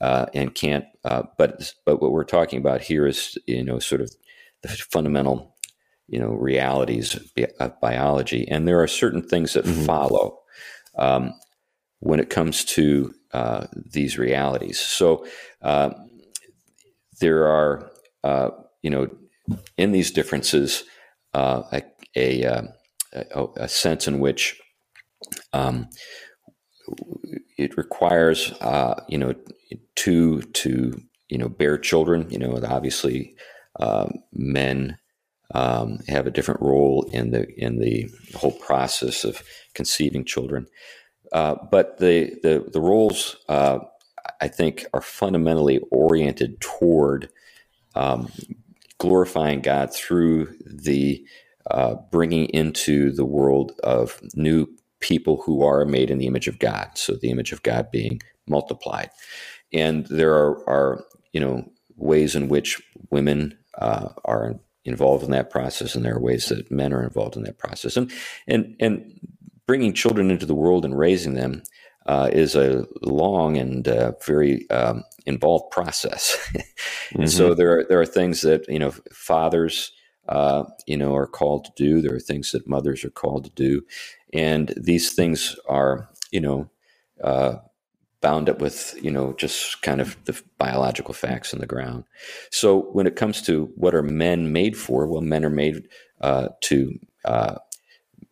uh, 0.00 0.26
and 0.32 0.54
can't. 0.54 0.86
Uh, 1.04 1.24
but 1.36 1.74
but 1.84 2.00
what 2.00 2.10
we're 2.10 2.24
talking 2.24 2.58
about 2.58 2.80
here 2.80 3.06
is 3.06 3.36
you 3.46 3.62
know 3.62 3.78
sort 3.78 4.00
of 4.00 4.10
the 4.62 4.68
fundamental 4.68 5.54
you 6.08 6.18
know 6.18 6.30
realities 6.30 7.16
of, 7.16 7.34
bi- 7.34 7.52
of 7.60 7.78
biology, 7.82 8.48
and 8.48 8.66
there 8.66 8.80
are 8.80 8.88
certain 8.88 9.22
things 9.22 9.52
that 9.52 9.66
mm-hmm. 9.66 9.84
follow 9.84 10.40
um, 10.96 11.34
when 12.00 12.18
it 12.18 12.30
comes 12.30 12.64
to 12.64 13.14
uh, 13.34 13.66
these 13.74 14.16
realities. 14.16 14.80
So 14.80 15.26
uh, 15.60 15.90
there 17.20 17.46
are 17.46 17.90
uh, 18.24 18.50
you 18.80 18.88
know 18.88 19.10
in 19.76 19.92
these 19.92 20.10
differences 20.10 20.82
uh, 20.82 20.86
a, 21.34 21.82
a, 22.16 22.44
uh, 22.44 22.62
a, 23.12 23.46
a, 23.56 23.68
sense 23.68 24.06
in 24.06 24.20
which 24.20 24.60
um, 25.52 25.88
it 27.56 27.76
requires 27.76 28.52
uh, 28.60 29.00
you 29.08 29.18
know 29.18 29.34
two 29.96 30.42
to 30.42 31.00
you 31.28 31.38
know 31.38 31.48
bear 31.48 31.78
children. 31.78 32.30
You 32.30 32.38
know, 32.38 32.58
obviously 32.66 33.34
um, 33.80 34.12
men 34.32 34.98
um, 35.54 35.98
have 36.08 36.26
a 36.26 36.30
different 36.30 36.60
role 36.60 37.08
in 37.12 37.30
the 37.30 37.48
in 37.56 37.78
the 37.78 38.10
whole 38.34 38.52
process 38.52 39.24
of 39.24 39.42
conceiving 39.74 40.24
children. 40.24 40.66
Uh, 41.32 41.56
but 41.70 41.98
the 41.98 42.34
the, 42.42 42.68
the 42.72 42.80
roles 42.80 43.36
uh, 43.48 43.78
I 44.40 44.48
think 44.48 44.86
are 44.94 45.00
fundamentally 45.00 45.80
oriented 45.90 46.60
toward 46.60 47.30
um, 47.94 48.30
glorifying 48.98 49.60
God 49.60 49.92
through 49.92 50.54
the 50.64 51.24
uh, 51.70 51.96
bringing 52.10 52.46
into 52.46 53.10
the 53.12 53.24
world 53.24 53.72
of 53.82 54.20
new 54.34 54.66
people 55.00 55.42
who 55.44 55.62
are 55.62 55.84
made 55.84 56.10
in 56.10 56.18
the 56.18 56.26
image 56.26 56.48
of 56.48 56.58
God. 56.58 56.90
So 56.94 57.14
the 57.14 57.30
image 57.30 57.52
of 57.52 57.62
God 57.62 57.90
being 57.90 58.20
multiplied, 58.46 59.10
and 59.72 60.06
there 60.06 60.34
are, 60.34 60.68
are 60.68 61.04
you 61.32 61.40
know 61.40 61.64
ways 61.96 62.34
in 62.34 62.48
which 62.48 62.82
women 63.10 63.56
uh, 63.78 64.10
are 64.24 64.54
involved 64.84 65.24
in 65.24 65.30
that 65.30 65.50
process, 65.50 65.94
and 65.94 66.04
there 66.04 66.16
are 66.16 66.20
ways 66.20 66.46
that 66.46 66.70
men 66.70 66.92
are 66.92 67.02
involved 67.02 67.36
in 67.36 67.44
that 67.44 67.58
process, 67.58 67.96
and 67.96 68.12
and 68.46 68.76
and 68.80 69.20
bringing 69.66 69.94
children 69.94 70.30
into 70.30 70.46
the 70.46 70.54
world 70.54 70.84
and 70.84 70.98
raising 70.98 71.34
them 71.34 71.62
uh, 72.06 72.28
is 72.32 72.54
a 72.54 72.86
long 73.02 73.56
and 73.56 73.88
uh, 73.88 74.12
very 74.24 74.68
um, 74.70 75.04
involved 75.26 75.70
process. 75.70 76.38
and 76.54 76.64
mm-hmm. 77.12 77.26
so 77.26 77.54
there 77.54 77.78
are 77.78 77.84
there 77.84 78.00
are 78.00 78.06
things 78.06 78.42
that 78.42 78.68
you 78.68 78.78
know 78.78 78.90
fathers 79.12 79.92
uh, 80.28 80.64
you 80.86 80.96
know 80.96 81.14
are 81.14 81.26
called 81.26 81.64
to 81.64 81.72
do. 81.76 82.00
There 82.00 82.14
are 82.14 82.20
things 82.20 82.52
that 82.52 82.68
mothers 82.68 83.04
are 83.04 83.10
called 83.10 83.44
to 83.44 83.50
do, 83.50 83.82
and 84.32 84.72
these 84.76 85.14
things 85.14 85.56
are 85.68 86.08
you 86.30 86.40
know 86.40 86.68
uh, 87.22 87.56
bound 88.20 88.48
up 88.48 88.60
with 88.60 88.98
you 89.02 89.10
know 89.10 89.34
just 89.34 89.82
kind 89.82 90.00
of 90.00 90.16
the 90.24 90.40
biological 90.58 91.14
facts 91.14 91.54
on 91.54 91.60
the 91.60 91.66
ground. 91.66 92.04
So 92.50 92.90
when 92.92 93.06
it 93.06 93.16
comes 93.16 93.42
to 93.42 93.70
what 93.76 93.94
are 93.94 94.02
men 94.02 94.52
made 94.52 94.76
for, 94.76 95.06
well, 95.06 95.20
men 95.20 95.44
are 95.44 95.50
made 95.50 95.88
uh, 96.20 96.48
to 96.62 96.98
uh, 97.24 97.56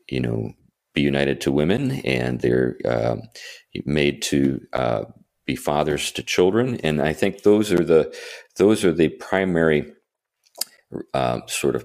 you 0.09 0.21
know 0.21 0.53
be 0.95 1.03
united 1.03 1.41
to 1.43 1.53
women, 1.53 1.93
and 2.05 2.41
they're 2.41 2.77
uh, 2.85 3.17
made 3.85 4.23
to 4.23 4.61
uh, 4.73 5.05
be 5.47 5.57
fathers 5.57 6.13
to 6.13 6.23
children, 6.23 6.77
and 6.83 7.03
I 7.03 7.13
think 7.13 7.43
those 7.43 7.73
are 7.73 7.85
the 7.85 8.15
those 8.57 8.85
are 8.85 8.93
the 8.93 9.09
primary 9.09 9.93
uh, 11.15 11.41
sort 11.47 11.77
of 11.77 11.85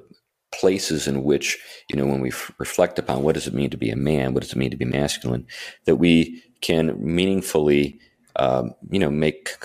places 0.54 1.08
in 1.08 1.24
which 1.24 1.58
you 1.90 1.96
know 1.96 2.06
when 2.06 2.22
we 2.22 2.30
f- 2.30 2.52
reflect 2.58 3.00
upon 3.00 3.24
what 3.24 3.36
does 3.36 3.48
it 3.48 3.54
mean 3.54 3.70
to 3.70 3.78
be 3.78 3.90
a 3.90 3.96
man, 3.96 4.34
what 4.34 4.44
does 4.44 4.52
it 4.52 4.58
mean 4.58 4.72
to 4.72 4.78
be 4.78 4.86
masculine, 4.86 5.46
that 5.86 5.98
we 5.98 6.44
can 6.62 6.96
meaningfully 7.00 8.00
um, 8.38 8.74
you 8.92 9.00
know 9.00 9.10
make 9.10 9.58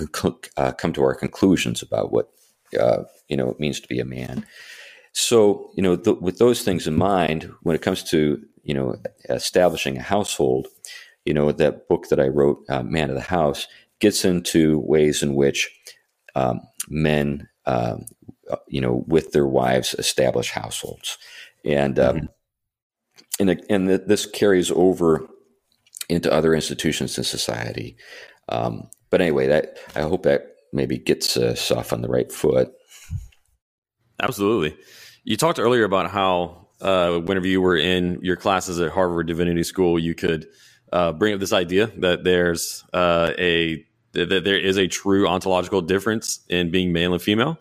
uh, 0.56 0.72
come 0.72 0.92
to 0.92 1.02
our 1.02 1.14
conclusions 1.14 1.82
about 1.82 2.12
what 2.12 2.30
uh, 2.80 3.02
you 3.28 3.36
know 3.36 3.50
it 3.50 3.60
means 3.60 3.80
to 3.80 3.88
be 3.88 4.00
a 4.00 4.04
man. 4.04 4.46
So 5.12 5.70
you 5.76 5.82
know 5.82 5.96
th- 5.96 6.18
with 6.20 6.38
those 6.38 6.62
things 6.62 6.86
in 6.86 6.94
mind, 6.94 7.50
when 7.62 7.76
it 7.76 7.82
comes 7.82 8.02
to 8.04 8.42
you 8.62 8.74
know 8.74 8.96
establishing 9.28 9.98
a 9.98 10.02
household, 10.02 10.68
you 11.24 11.34
know 11.34 11.52
that 11.52 11.88
book 11.88 12.08
that 12.08 12.20
I 12.20 12.28
wrote, 12.28 12.64
uh, 12.68 12.82
Man 12.82 13.10
of 13.10 13.16
the 13.16 13.22
House, 13.22 13.66
gets 14.00 14.24
into 14.24 14.78
ways 14.80 15.22
in 15.22 15.34
which 15.34 15.70
um, 16.34 16.60
men, 16.88 17.48
uh, 17.66 17.96
you 18.68 18.80
know, 18.80 19.04
with 19.06 19.32
their 19.32 19.46
wives, 19.46 19.94
establish 19.98 20.50
households, 20.50 21.18
and 21.64 21.98
um, 21.98 22.16
mm-hmm. 22.16 23.48
and 23.48 23.64
and 23.70 23.88
this 23.88 24.26
carries 24.26 24.70
over 24.70 25.28
into 26.08 26.32
other 26.32 26.54
institutions 26.54 27.16
in 27.16 27.24
society. 27.24 27.96
Um, 28.48 28.90
but 29.10 29.20
anyway, 29.20 29.46
that 29.46 29.78
I 29.94 30.00
hope 30.00 30.24
that 30.24 30.56
maybe 30.72 30.98
gets 30.98 31.36
us 31.36 31.70
off 31.70 31.92
on 31.92 32.02
the 32.02 32.08
right 32.08 32.32
foot. 32.32 32.72
Absolutely. 34.20 34.76
You 35.24 35.36
talked 35.36 35.58
earlier 35.58 35.84
about 35.84 36.10
how 36.10 36.66
uh, 36.80 37.18
whenever 37.20 37.46
you 37.46 37.60
were 37.60 37.76
in 37.76 38.18
your 38.22 38.36
classes 38.36 38.80
at 38.80 38.90
Harvard 38.90 39.28
Divinity 39.28 39.62
School, 39.62 39.98
you 39.98 40.14
could 40.14 40.48
uh, 40.92 41.12
bring 41.12 41.32
up 41.32 41.40
this 41.40 41.52
idea 41.52 41.86
that 41.98 42.24
there's 42.24 42.84
uh, 42.92 43.32
a 43.38 43.84
that 44.12 44.44
there 44.44 44.58
is 44.58 44.76
a 44.76 44.86
true 44.88 45.26
ontological 45.26 45.80
difference 45.80 46.40
in 46.48 46.70
being 46.70 46.92
male 46.92 47.14
and 47.14 47.22
female, 47.22 47.58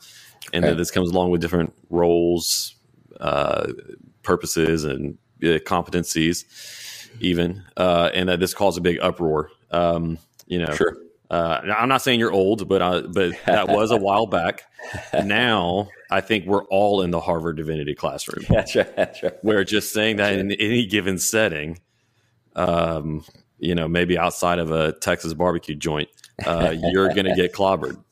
and 0.51 0.65
okay. 0.65 0.71
that 0.71 0.77
this 0.77 0.91
comes 0.91 1.09
along 1.09 1.29
with 1.29 1.39
different 1.39 1.73
roles, 1.89 2.75
uh, 3.21 3.71
purposes, 4.23 4.83
and 4.83 5.17
uh, 5.43 5.59
competencies, 5.59 6.43
even, 7.21 7.63
uh, 7.77 8.09
and 8.13 8.27
that 8.27 8.41
this 8.41 8.53
caused 8.53 8.77
a 8.77 8.81
big 8.81 8.99
uproar. 8.99 9.49
Um, 9.69 10.17
you 10.47 10.59
know, 10.59 10.73
sure. 10.73 10.97
Uh, 11.31 11.61
I'm 11.77 11.87
not 11.87 12.01
saying 12.01 12.19
you're 12.19 12.33
old, 12.33 12.67
but 12.67 12.81
uh, 12.81 13.03
but 13.07 13.31
that 13.45 13.69
was 13.69 13.89
a 13.91 13.97
while 13.97 14.27
back. 14.27 14.63
Now 15.23 15.89
I 16.09 16.21
think 16.21 16.47
we're 16.47 16.65
all 16.65 17.03
in 17.03 17.11
the 17.11 17.19
Harvard 17.19 17.55
Divinity 17.55 17.93
classroom. 17.93 18.45
That's 18.49 18.75
right. 18.75 18.95
That's 18.95 19.23
right. 19.23 19.33
We're 19.43 19.63
just 19.63 19.93
saying 19.93 20.17
that 20.17 20.33
in 20.33 20.51
any 20.51 20.87
given 20.87 21.19
setting, 21.19 21.79
um, 22.55 23.23
you 23.59 23.75
know, 23.75 23.87
maybe 23.87 24.17
outside 24.17 24.57
of 24.57 24.71
a 24.71 24.91
Texas 24.91 25.33
barbecue 25.33 25.75
joint, 25.75 26.09
uh, 26.45 26.73
you're 26.77 27.09
going 27.09 27.25
to 27.25 27.35
get 27.35 27.53
clobbered. 27.55 28.03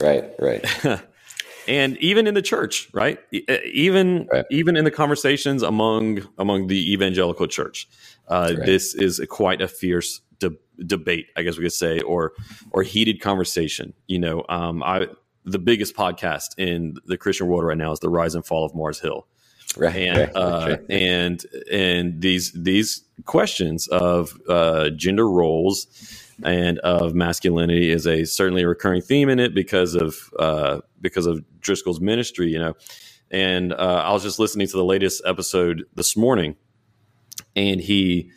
Right, 0.00 0.30
right. 0.38 0.64
and 1.68 1.98
even 1.98 2.26
in 2.28 2.34
the 2.34 2.42
church, 2.42 2.88
right? 2.94 3.18
Even 3.32 4.28
right. 4.32 4.46
even 4.50 4.76
in 4.76 4.84
the 4.84 4.92
conversations 4.92 5.62
among 5.62 6.26
among 6.38 6.68
the 6.68 6.92
evangelical 6.92 7.48
church, 7.48 7.88
uh, 8.28 8.54
right. 8.56 8.64
this 8.64 8.94
is 8.94 9.18
a, 9.18 9.26
quite 9.26 9.60
a 9.60 9.68
fierce 9.68 10.20
debate, 10.84 11.26
I 11.36 11.42
guess 11.42 11.56
we 11.56 11.64
could 11.64 11.72
say, 11.72 12.00
or 12.00 12.32
or 12.70 12.82
heated 12.82 13.20
conversation. 13.20 13.94
You 14.06 14.18
know, 14.18 14.44
um, 14.48 14.82
I 14.82 15.06
the 15.44 15.58
biggest 15.58 15.94
podcast 15.94 16.58
in 16.58 16.96
the 17.06 17.16
Christian 17.16 17.46
world 17.46 17.64
right 17.64 17.76
now 17.76 17.92
is 17.92 18.00
the 18.00 18.08
Rise 18.08 18.34
and 18.34 18.44
Fall 18.44 18.64
of 18.64 18.74
Mars 18.74 19.00
Hill, 19.00 19.26
right, 19.76 19.94
and 19.94 20.18
right, 20.18 20.36
uh, 20.36 20.66
right. 20.68 20.80
and 20.90 21.44
and 21.70 22.20
these 22.20 22.52
these 22.52 23.04
questions 23.24 23.86
of 23.88 24.38
uh, 24.48 24.90
gender 24.90 25.28
roles 25.28 25.86
and 26.42 26.78
of 26.80 27.14
masculinity 27.14 27.90
is 27.90 28.06
a 28.06 28.24
certainly 28.24 28.62
a 28.62 28.68
recurring 28.68 29.02
theme 29.02 29.28
in 29.28 29.38
it 29.38 29.54
because 29.54 29.94
of 29.94 30.32
uh, 30.38 30.80
because 31.00 31.26
of 31.26 31.44
Driscoll's 31.60 32.00
ministry, 32.00 32.50
you 32.50 32.58
know. 32.58 32.74
And 33.30 33.72
uh, 33.72 34.02
I 34.04 34.12
was 34.12 34.22
just 34.22 34.38
listening 34.38 34.66
to 34.68 34.76
the 34.76 34.84
latest 34.84 35.22
episode 35.24 35.84
this 35.94 36.16
morning, 36.16 36.56
and 37.56 37.80
he, 37.80 38.30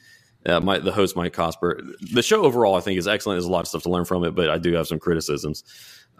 uh, 0.47 0.61
my, 0.61 0.79
the 0.79 0.91
host 0.91 1.15
Mike 1.15 1.33
Cosper, 1.33 1.93
the 2.13 2.23
show 2.23 2.43
overall 2.43 2.75
I 2.75 2.79
think 2.79 2.97
is 2.97 3.07
excellent. 3.07 3.35
There's 3.35 3.45
a 3.45 3.51
lot 3.51 3.61
of 3.61 3.67
stuff 3.67 3.83
to 3.83 3.89
learn 3.89 4.05
from 4.05 4.23
it, 4.23 4.31
but 4.31 4.49
I 4.49 4.57
do 4.57 4.73
have 4.73 4.87
some 4.87 4.99
criticisms. 4.99 5.63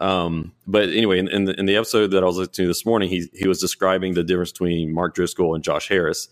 Um, 0.00 0.52
but 0.66 0.90
anyway, 0.90 1.18
in, 1.18 1.28
in, 1.28 1.44
the, 1.46 1.58
in 1.58 1.66
the 1.66 1.76
episode 1.76 2.08
that 2.12 2.22
I 2.22 2.26
was 2.26 2.36
listening 2.36 2.54
to 2.54 2.66
this 2.68 2.86
morning, 2.86 3.08
he 3.08 3.28
he 3.32 3.48
was 3.48 3.60
describing 3.60 4.14
the 4.14 4.22
difference 4.22 4.52
between 4.52 4.94
Mark 4.94 5.14
Driscoll 5.14 5.54
and 5.54 5.64
Josh 5.64 5.88
Harris, 5.88 6.28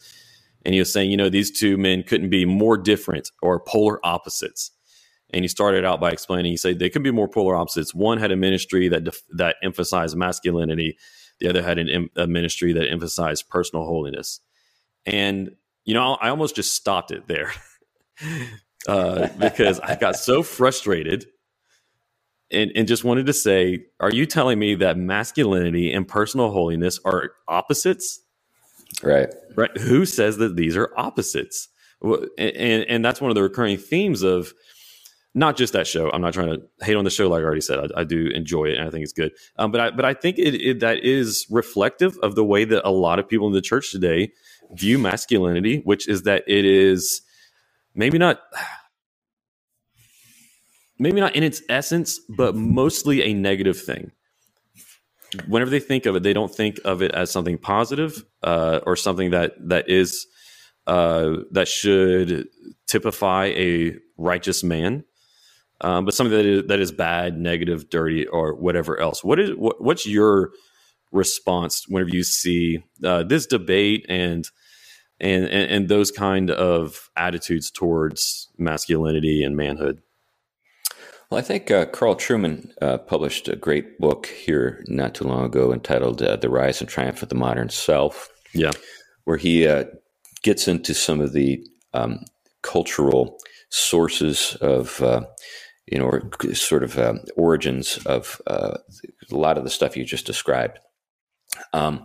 and 0.65 0.75
he 0.75 0.79
was 0.79 0.93
saying, 0.93 1.11
you 1.11 1.17
know, 1.17 1.29
these 1.29 1.51
two 1.51 1.77
men 1.77 2.03
couldn't 2.03 2.31
be 2.31 2.45
more 2.45 2.77
different 2.77 3.31
or 3.43 3.59
polar 3.59 4.05
opposites. 4.05 4.71
And 5.31 5.43
he 5.43 5.49
started 5.49 5.85
out 5.85 6.01
by 6.01 6.13
explaining, 6.13 6.53
he 6.53 6.57
said 6.57 6.79
they 6.79 6.89
could 6.89 7.03
be 7.03 7.11
more 7.11 7.29
polar 7.29 7.57
opposites. 7.57 7.93
One 7.93 8.19
had 8.19 8.31
a 8.31 8.37
ministry 8.37 8.89
that 8.89 9.05
def- 9.05 9.25
that 9.31 9.57
emphasized 9.63 10.17
masculinity, 10.17 10.97
the 11.41 11.49
other 11.49 11.63
had 11.63 11.79
an, 11.79 12.09
a 12.15 12.27
ministry 12.29 12.73
that 12.75 12.89
emphasized 12.89 13.49
personal 13.49 13.85
holiness. 13.85 14.41
And 15.05 15.57
you 15.85 15.95
know, 15.95 16.15
I 16.21 16.29
almost 16.29 16.57
just 16.57 16.75
stopped 16.75 17.11
it 17.11 17.27
there 17.27 17.53
uh, 18.89 19.29
because 19.39 19.81
I 19.81 19.97
got 19.97 20.17
so 20.17 20.43
frustrated 20.43 21.27
and, 22.51 22.71
and 22.77 22.87
just 22.87 23.05
wanted 23.05 23.27
to 23.27 23.33
say, 23.33 23.87
are 24.01 24.11
you 24.11 24.27
telling 24.27 24.59
me 24.59 24.77
that 24.77 24.97
masculinity 24.97 25.93
and 25.93 26.07
personal 26.07 26.51
holiness 26.51 27.01
are 27.05 27.33
opposites? 27.49 28.21
Right. 29.03 29.29
Right. 29.57 29.77
Who 29.79 30.07
says 30.07 30.39
that 30.39 30.57
these 30.57 30.77
are 30.77 30.93
opposites? 30.97 31.69
And, 32.39 32.85
and, 32.85 33.05
that's 33.05 33.21
one 33.21 33.31
of 33.31 33.35
the 33.35 33.43
recurring 33.43 33.79
themes 33.79 34.23
of 34.23 34.53
not 35.35 35.57
just 35.57 35.73
that 35.73 35.87
show. 35.87 36.11
I'm 36.11 36.21
not 36.21 36.35
trying 36.35 36.49
to 36.49 36.63
hate 36.85 36.95
on 36.95 37.05
the 37.05 37.11
show, 37.11 37.29
like 37.29 37.41
I 37.41 37.45
already 37.45 37.63
said. 37.63 37.79
I, 37.79 38.01
I 38.01 38.05
do 38.05 38.29
enjoy 38.29 38.67
it, 38.67 38.79
and 38.79 38.87
I 38.87 38.91
think 38.91 39.03
it's 39.03 39.13
good. 39.13 39.33
Um, 39.59 39.73
but 39.73 39.81
I, 39.81 39.91
but 39.91 40.05
I 40.05 40.15
think 40.15 40.39
it, 40.39 40.55
it, 40.55 40.81
that 40.81 41.05
is 41.05 41.47
reflective 41.51 42.17
of 42.23 42.35
the 42.35 42.45
way 42.45 42.65
that 42.65 42.87
a 42.87 42.91
lot 42.91 43.19
of 43.19 43.29
people 43.29 43.47
in 43.47 43.55
the 43.55 43.63
church 43.63 43.91
today 43.91 44.33
view 44.73 44.99
masculinity, 44.99 45.81
which 45.85 46.07
is 46.07 46.23
that 46.23 46.45
it 46.47 46.65
is 46.65 47.23
maybe 47.97 48.19
not 48.19 48.41
maybe 50.99 51.21
not 51.21 51.35
in 51.35 51.43
its 51.43 51.63
essence, 51.69 52.21
but 52.29 52.55
mostly 52.55 53.23
a 53.23 53.35
negative 53.35 53.81
thing. 53.81 54.13
Whenever 55.49 55.71
they 55.71 55.81
think 55.81 56.07
of 56.07 56.17
it, 56.17 56.23
they 56.23 56.33
don't 56.33 56.55
think 56.55 56.79
of 56.85 57.03
it 57.03 57.13
as 57.13 57.31
something 57.31 57.59
positive 57.59 58.25
uh, 58.43 58.81
or 58.87 58.97
something 58.97 59.33
that 59.33 59.53
that 59.69 59.89
is 59.91 60.27
uh, 60.87 61.39
that 61.51 61.67
should 61.69 62.49
typify 62.87 63.47
a 63.47 63.97
righteous 64.17 64.63
man, 64.63 65.05
um, 65.81 66.05
but 66.05 66.15
something 66.15 66.37
that 66.37 66.47
is, 66.47 66.67
that 66.69 66.81
is 66.81 66.93
bad, 66.93 67.37
negative, 67.37 67.91
dirty, 67.91 68.27
or 68.27 68.55
whatever 68.55 68.99
else. 69.01 69.25
What 69.25 69.41
is 69.41 69.51
what, 69.57 69.83
what's 69.83 70.07
your 70.07 70.53
response 71.13 71.87
whenever 71.89 72.11
you 72.11 72.23
see 72.23 72.85
uh, 73.05 73.25
this 73.25 73.47
debate 73.47 74.07
and, 74.09 74.49
and 75.21 75.45
and 75.45 75.71
and 75.71 75.89
those 75.89 76.11
kind 76.11 76.51
of 76.51 77.11
attitudes 77.17 77.71
towards 77.71 78.49
masculinity 78.59 79.43
and 79.43 79.57
manhood? 79.57 80.03
Well, 81.31 81.41
I 81.41 81.43
think 81.43 81.71
uh, 81.71 81.87
Carl 81.87 82.15
Trueman 82.15 82.71
uh, 82.81 82.99
published 82.99 83.49
a 83.49 83.57
great 83.57 83.99
book 83.99 84.27
here 84.27 84.85
not 84.87 85.15
too 85.15 85.25
long 85.25 85.45
ago 85.45 85.73
entitled 85.73 86.23
uh, 86.23 86.37
"The 86.37 86.51
Rise 86.51 86.81
and 86.81 86.89
Triumph 86.89 87.23
of 87.23 87.29
the 87.29 87.35
Modern 87.35 87.69
Self." 87.69 88.29
Yeah, 88.53 88.73
where 89.25 89.37
he 89.37 89.67
uh, 89.67 89.85
gets 90.43 90.69
into 90.69 90.95
some 90.95 91.21
of 91.21 91.33
the 91.33 91.67
um, 91.95 92.21
cultural 92.63 93.39
sources 93.71 94.57
of, 94.61 95.03
uh, 95.03 95.23
you 95.87 95.99
know, 95.99 96.05
or 96.05 96.31
sort 96.55 96.83
of 96.83 96.99
um, 96.99 97.21
origins 97.37 97.99
of 98.07 98.41
uh, 98.47 98.77
a 99.31 99.37
lot 99.37 99.59
of 99.59 99.65
the 99.65 99.71
stuff 99.71 99.97
you 99.97 100.05
just 100.05 100.27
described. 100.27 100.79
Um, 101.73 102.05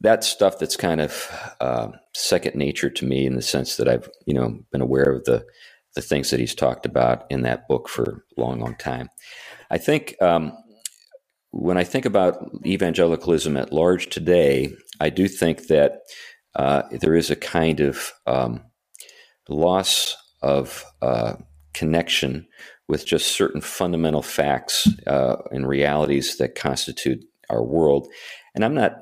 that 0.00 0.24
stuff 0.24 0.58
that's 0.58 0.76
kind 0.76 1.00
of 1.00 1.30
second 2.14 2.54
nature 2.54 2.90
to 2.90 3.04
me 3.04 3.26
in 3.26 3.34
the 3.34 3.42
sense 3.42 3.76
that 3.76 3.88
I've, 3.88 4.08
you 4.26 4.34
know, 4.34 4.58
been 4.72 4.80
aware 4.80 5.12
of 5.12 5.24
the 5.24 5.44
the 5.94 6.02
things 6.02 6.30
that 6.30 6.40
he's 6.40 6.54
talked 6.54 6.86
about 6.86 7.24
in 7.30 7.42
that 7.42 7.66
book 7.68 7.88
for 7.88 8.24
a 8.36 8.40
long, 8.40 8.60
long 8.60 8.76
time. 8.76 9.08
I 9.70 9.78
think 9.78 10.14
um, 10.22 10.52
when 11.50 11.76
I 11.76 11.84
think 11.84 12.04
about 12.04 12.48
evangelicalism 12.64 13.56
at 13.56 13.72
large 13.72 14.08
today, 14.08 14.72
I 15.00 15.10
do 15.10 15.26
think 15.26 15.66
that 15.66 16.02
uh, 16.54 16.82
there 17.00 17.14
is 17.14 17.30
a 17.30 17.36
kind 17.36 17.80
of 17.80 18.12
um, 18.26 18.62
loss 19.48 20.16
of 20.42 20.84
uh, 21.02 21.34
connection 21.74 22.46
with 22.88 23.06
just 23.06 23.36
certain 23.36 23.60
fundamental 23.60 24.22
facts 24.22 24.88
uh, 25.06 25.36
and 25.52 25.68
realities 25.68 26.36
that 26.38 26.54
constitute 26.54 27.24
our 27.48 27.64
world. 27.64 28.08
And 28.54 28.64
I'm 28.64 28.74
not 28.74 28.94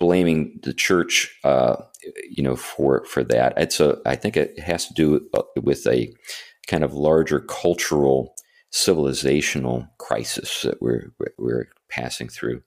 blaming 0.00 0.58
the 0.64 0.74
church, 0.74 1.38
uh, 1.44 1.76
you 2.28 2.42
know, 2.42 2.56
for 2.56 3.04
for 3.04 3.22
that. 3.22 3.54
It's 3.56 3.78
a. 3.78 3.98
I 4.04 4.16
think 4.16 4.36
it 4.36 4.58
has 4.58 4.86
to 4.86 4.94
do 4.94 5.28
with 5.62 5.86
a 5.86 6.12
kind 6.66 6.82
of 6.82 6.94
larger 6.94 7.38
cultural, 7.40 8.34
civilizational 8.72 9.88
crisis 9.98 10.62
that 10.62 10.82
we're 10.82 11.12
we're 11.38 11.68
passing 11.88 12.28
through. 12.28 12.62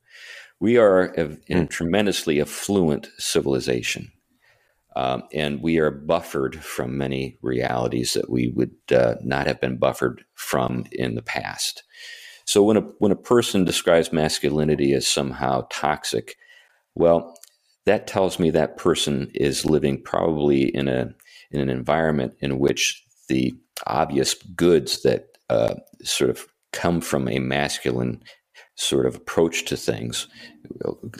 We 0.61 0.77
are 0.77 1.13
a, 1.15 1.37
in 1.47 1.57
a 1.57 1.67
tremendously 1.67 2.39
affluent 2.39 3.09
civilization. 3.17 4.11
Um, 4.95 5.23
and 5.33 5.63
we 5.63 5.79
are 5.79 5.89
buffered 5.89 6.63
from 6.63 6.99
many 6.99 7.39
realities 7.41 8.13
that 8.13 8.29
we 8.29 8.49
would 8.49 8.75
uh, 8.91 9.15
not 9.23 9.47
have 9.47 9.59
been 9.59 9.77
buffered 9.77 10.23
from 10.35 10.85
in 10.91 11.15
the 11.15 11.23
past. 11.23 11.83
So 12.45 12.61
when 12.61 12.77
a 12.77 12.81
when 12.99 13.11
a 13.11 13.15
person 13.15 13.65
describes 13.65 14.13
masculinity 14.13 14.93
as 14.93 15.07
somehow 15.07 15.65
toxic, 15.71 16.35
well, 16.95 17.35
that 17.85 18.07
tells 18.07 18.39
me 18.39 18.49
that 18.49 18.77
person 18.77 19.31
is 19.33 19.65
living 19.65 20.01
probably 20.01 20.63
in 20.63 20.87
a 20.87 21.13
in 21.51 21.59
an 21.59 21.69
environment 21.69 22.33
in 22.39 22.59
which 22.59 23.03
the 23.27 23.53
obvious 23.85 24.33
goods 24.55 25.03
that 25.03 25.37
uh, 25.49 25.75
sort 26.03 26.29
of 26.29 26.45
come 26.71 27.01
from 27.01 27.27
a 27.27 27.39
masculine 27.39 28.23
sort 28.75 29.05
of 29.05 29.15
approach 29.15 29.65
to 29.65 29.77
things, 29.77 30.27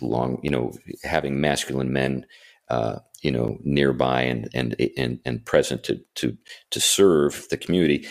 long 0.01 0.39
you 0.43 0.49
know, 0.49 0.73
having 1.03 1.39
masculine 1.41 1.91
men. 1.91 2.25
Uh, 2.69 2.99
you 3.21 3.31
know, 3.31 3.57
nearby 3.63 4.21
and 4.21 4.49
and 4.53 4.75
and, 4.97 5.19
and 5.25 5.45
present 5.45 5.83
to, 5.83 6.01
to 6.15 6.37
to 6.71 6.79
serve 6.79 7.45
the 7.49 7.57
community 7.57 8.07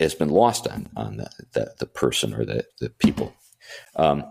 has 0.00 0.14
been 0.14 0.30
lost 0.30 0.66
on 0.66 0.88
on 0.96 1.18
the 1.18 1.30
the, 1.52 1.74
the 1.78 1.86
person 1.86 2.34
or 2.34 2.44
the 2.44 2.64
the 2.80 2.90
people. 2.90 3.32
Um, 3.96 4.24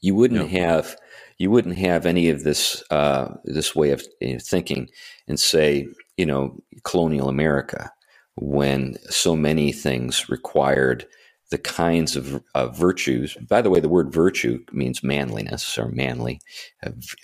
you 0.00 0.14
wouldn't 0.14 0.50
yeah. 0.50 0.66
have 0.66 0.96
you 1.40 1.50
wouldn't 1.50 1.78
have 1.78 2.04
any 2.04 2.28
of 2.28 2.44
this 2.44 2.84
uh, 2.90 3.34
this 3.44 3.74
way 3.74 3.90
of 3.92 4.02
thinking 4.42 4.88
and 5.26 5.40
say 5.40 5.88
you 6.18 6.26
know 6.26 6.62
colonial 6.84 7.30
America 7.30 7.90
when 8.36 8.96
so 9.08 9.34
many 9.34 9.72
things 9.72 10.28
required 10.28 11.06
the 11.50 11.58
kinds 11.58 12.14
of 12.14 12.42
uh, 12.54 12.68
virtues. 12.68 13.36
By 13.48 13.62
the 13.62 13.70
way, 13.70 13.80
the 13.80 13.88
word 13.88 14.12
virtue 14.12 14.62
means 14.70 15.02
manliness 15.02 15.78
or 15.78 15.88
manly, 15.88 16.40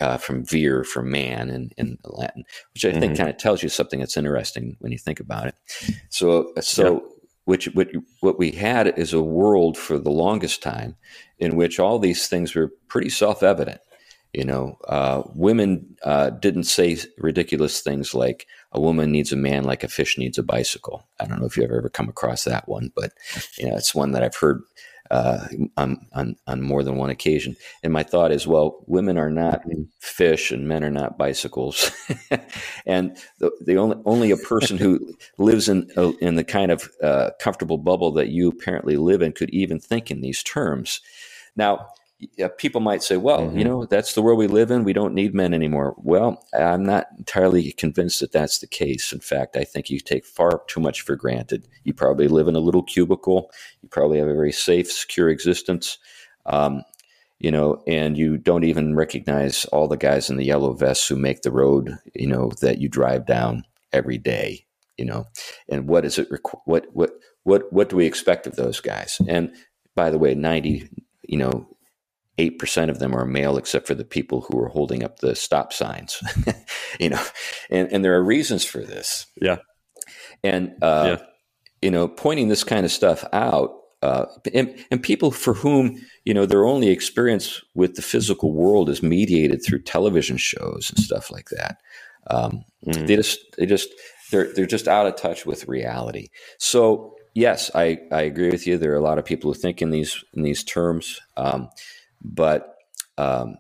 uh, 0.01 0.17
from 0.17 0.45
vir 0.45 0.83
for 0.83 1.03
man 1.03 1.51
in, 1.51 1.71
in 1.77 1.99
Latin, 2.05 2.43
which 2.73 2.85
I 2.85 2.89
mm-hmm. 2.89 3.01
think 3.01 3.17
kind 3.19 3.31
of 3.31 3.37
tells 3.37 3.63
you 3.63 3.69
something 3.69 4.01
that's 4.01 4.17
interesting 4.17 4.77
when 4.81 4.93
you 4.93 4.99
think 4.99 5.21
about 5.21 5.47
it. 5.47 5.55
So, 6.09 6.53
so 6.61 6.95
yeah. 6.95 7.01
which 7.45 7.67
what 7.75 7.89
what 8.21 8.39
we 8.39 8.51
had 8.51 8.99
is 8.99 9.13
a 9.13 9.23
world 9.23 9.77
for 9.77 9.99
the 9.99 10.11
longest 10.11 10.63
time 10.63 10.97
in 11.39 11.55
which 11.55 11.79
all 11.79 11.99
these 11.99 12.27
things 12.29 12.55
were 12.55 12.73
pretty 12.89 13.11
self 13.11 13.43
evident. 13.43 13.81
You 14.33 14.45
know, 14.45 14.79
uh, 14.87 15.23
women 15.35 15.97
uh, 16.03 16.31
didn't 16.31 16.65
say 16.65 16.99
ridiculous 17.19 17.81
things 17.81 18.15
like 18.15 18.47
"a 18.73 18.81
woman 18.81 19.11
needs 19.11 19.33
a 19.33 19.37
man 19.37 19.65
like 19.65 19.83
a 19.83 19.89
fish 19.89 20.19
needs 20.19 20.39
a 20.39 20.43
bicycle." 20.43 21.07
I 21.19 21.27
don't 21.27 21.41
know 21.41 21.47
if 21.47 21.57
you've 21.57 21.71
ever 21.71 21.89
come 21.89 22.09
across 22.09 22.45
that 22.45 22.69
one, 22.69 22.93
but 22.95 23.13
you 23.59 23.69
know, 23.69 23.77
it's 23.77 23.95
one 23.95 24.13
that 24.13 24.23
I've 24.23 24.37
heard 24.37 24.63
uh, 25.11 25.47
on, 25.77 26.07
on 26.13 26.37
on 26.47 26.63
more 26.63 26.83
than 26.83 26.97
one 26.97 27.11
occasion. 27.11 27.57
And 27.83 27.93
my 27.93 28.03
thought 28.03 28.33
is, 28.33 28.47
well, 28.47 28.85
women 28.87 29.19
are 29.19 29.31
not 29.31 29.63
fish, 30.01 30.51
and 30.51 30.69
men 30.69 30.85
are 30.85 30.91
not 30.91 31.19
bicycles, 31.19 31.91
and 32.87 33.17
the, 33.39 33.51
the 33.61 33.79
only 33.79 33.97
only 34.05 34.31
a 34.31 34.37
person 34.37 34.79
who 34.79 35.15
lives 35.39 35.69
in 35.69 35.91
uh, 35.97 36.13
in 36.21 36.35
the 36.37 36.45
kind 36.45 36.71
of 36.71 36.91
uh, 37.03 37.31
comfortable 37.41 37.79
bubble 37.79 38.13
that 38.13 38.29
you 38.29 38.49
apparently 38.49 38.97
live 38.97 39.23
in 39.23 39.33
could 39.33 39.51
even 39.51 39.79
think 39.79 40.11
in 40.11 40.21
these 40.21 40.43
terms. 40.43 41.01
Now 41.55 41.89
people 42.59 42.81
might 42.81 43.03
say, 43.03 43.17
well, 43.17 43.43
mm-hmm. 43.43 43.59
you 43.59 43.65
know, 43.65 43.85
that's 43.85 44.15
the 44.15 44.23
world 44.23 44.39
we 44.39 44.47
live 44.47 44.71
in. 44.71 44.85
We 44.85 44.93
don't 44.93 45.15
need 45.15 45.35
men 45.35 45.53
anymore. 45.53 45.95
Well, 45.99 46.43
I'm 46.55 46.85
not 46.85 47.07
entirely 47.19 47.73
convinced 47.73 48.21
that 48.21 48.33
that's 48.33 48.59
the 48.59 48.67
case. 48.67 49.13
In 49.13 49.21
fact, 49.21 49.57
I 49.57 49.65
think 49.65 49.91
you 49.91 50.01
take 50.01 50.25
far 50.25 50.63
too 50.67 50.81
much 50.81 51.03
for 51.03 51.17
granted. 51.17 51.69
You 51.85 51.93
probably 51.93 52.29
live 52.29 52.49
in 52.49 52.57
a 52.57 52.61
little 52.61 52.83
cubicle. 52.83 53.51
You 53.83 53.89
probably 53.89 54.19
have 54.19 54.29
a 54.29 54.35
very 54.35 54.53
safe, 54.53 54.91
secure 54.91 55.29
existence. 55.29 55.99
Um, 56.47 56.83
you 57.39 57.51
know, 57.51 57.83
and 57.87 58.17
you 58.17 58.39
don't 58.39 58.65
even 58.65 58.97
recognize 58.97 59.67
all 59.67 59.89
the 59.89 59.99
guys 59.99 60.31
in 60.31 60.37
the 60.37 60.45
yellow 60.45 60.73
vests 60.73 61.07
who 61.07 61.17
make 61.17 61.43
the 61.43 61.51
road, 61.51 61.99
you 62.15 62.27
know, 62.27 62.51
that 62.63 62.79
you 62.79 62.89
drive 62.89 63.27
down 63.27 63.65
every 63.93 64.17
day, 64.17 64.65
you 64.97 65.05
know. 65.05 65.27
And 65.69 65.87
what 65.87 66.07
is 66.07 66.19
it? 66.19 66.29
What 66.65 66.87
what 66.95 67.11
what 67.43 67.71
what 67.71 67.91
do 67.91 67.97
we 67.97 68.07
expect 68.07 68.47
of 68.47 68.57
those 68.57 68.81
guys? 68.81 69.21
And 69.29 69.55
by 69.95 70.09
the 70.09 70.19
way, 70.19 70.35
ninety, 70.35 70.89
you 71.29 71.37
know, 71.37 71.69
eight 72.39 72.59
percent 72.59 72.91
of 72.91 72.99
them 72.99 73.15
are 73.15 73.25
male, 73.25 73.57
except 73.57 73.87
for 73.87 73.95
the 73.95 74.05
people 74.05 74.43
who 74.43 74.59
are 74.59 74.69
holding 74.69 75.03
up 75.03 75.19
the 75.19 75.35
stop 75.35 75.73
signs, 75.73 76.21
you 77.01 77.11
know. 77.11 77.23
And 77.71 77.89
and 77.93 78.05
there 78.05 78.15
are 78.15 78.25
reasons 78.25 78.65
for 78.65 78.83
this. 78.83 79.27
Yeah. 79.41 79.59
And 80.45 80.75
uh, 80.83 81.17
yeah. 81.19 81.27
you 81.83 81.91
know, 81.91 82.09
pointing 82.09 82.49
this 82.49 82.65
kind 82.65 82.85
of 82.85 82.93
stuff 82.93 83.25
out 83.33 83.71
uh, 84.03 84.27
and, 84.53 84.75
and, 84.91 85.03
people 85.03 85.31
for 85.31 85.55
whom 85.55 85.97
you 86.25 86.35
know 86.35 86.45
their 86.45 86.67
only 86.67 86.89
experience 86.89 87.63
with 87.75 87.95
the 87.95 88.03
physical 88.03 88.53
world 88.53 88.91
is 88.91 89.03
mediated 89.03 89.65
through 89.65 89.83
television 89.83 90.37
shows 90.37 90.91
and 90.91 91.03
stuff 91.03 91.31
like 91.31 91.49
that. 91.49 91.79
Um, 92.31 92.65
mm. 92.87 93.07
They 93.07 93.17
just 93.17 93.39
they 93.57 93.65
just 93.65 93.89
they're 94.31 94.53
they're 94.53 94.67
just 94.67 94.87
out 94.87 95.07
of 95.07 95.17
touch 95.17 95.47
with 95.47 95.67
reality. 95.67 96.29
So 96.59 97.17
yes, 97.35 97.71
I, 97.75 97.99
I 98.13 98.23
agree 98.23 98.51
with 98.51 98.67
you. 98.67 98.77
There 98.77 98.93
are 98.93 98.97
a 98.97 99.01
lot 99.01 99.19
of 99.19 99.25
people 99.25 99.53
who 99.53 99.59
think 99.59 99.81
in 99.81 99.91
these 99.91 100.23
in 100.35 100.43
these 100.43 100.63
terms, 100.63 101.21
um, 101.37 101.69
but 102.35 102.75
um, 103.19 103.57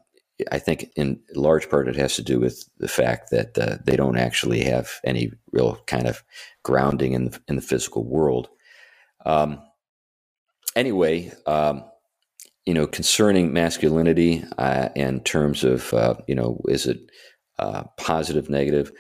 I 0.52 0.58
think 0.58 0.90
in 0.96 1.20
large 1.34 1.70
part 1.70 1.88
it 1.88 1.96
has 1.96 2.16
to 2.16 2.22
do 2.22 2.40
with 2.40 2.68
the 2.78 2.88
fact 2.88 3.30
that 3.30 3.56
uh, 3.58 3.76
they 3.84 3.96
don't 3.96 4.18
actually 4.18 4.62
have 4.64 4.90
any 5.04 5.32
real 5.52 5.76
kind 5.86 6.06
of 6.06 6.22
grounding 6.62 7.12
in 7.12 7.26
the, 7.26 7.40
in 7.48 7.56
the 7.56 7.62
physical 7.62 8.04
world. 8.04 8.48
Um, 9.24 9.62
anyway, 10.74 11.32
um, 11.46 11.84
you 12.66 12.74
know, 12.74 12.86
concerning 12.86 13.52
masculinity 13.52 14.44
uh, 14.58 14.88
in 14.94 15.20
terms 15.20 15.64
of, 15.64 15.94
uh, 15.94 16.16
you 16.26 16.34
know, 16.34 16.60
is 16.68 16.86
it 16.86 16.98
uh, 17.58 17.84
positive, 17.96 18.50
negative? 18.50 18.92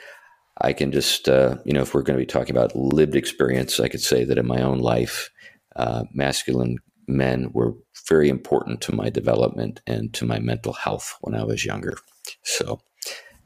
I 0.62 0.72
can 0.72 0.90
just, 0.90 1.28
uh, 1.28 1.56
you 1.64 1.72
know, 1.72 1.82
if 1.82 1.92
we're 1.92 2.02
going 2.02 2.18
to 2.18 2.22
be 2.22 2.26
talking 2.26 2.56
about 2.56 2.74
lived 2.74 3.14
experience, 3.14 3.78
I 3.78 3.88
could 3.88 4.00
say 4.00 4.24
that 4.24 4.38
in 4.38 4.46
my 4.46 4.62
own 4.62 4.78
life, 4.78 5.30
uh, 5.74 6.04
masculine 6.14 6.78
men 7.06 7.50
were 7.52 7.74
very 8.08 8.28
important 8.28 8.80
to 8.82 8.94
my 8.94 9.10
development 9.10 9.80
and 9.86 10.12
to 10.14 10.24
my 10.24 10.38
mental 10.38 10.72
health 10.72 11.16
when 11.20 11.34
I 11.34 11.44
was 11.44 11.64
younger. 11.64 11.96
So, 12.42 12.80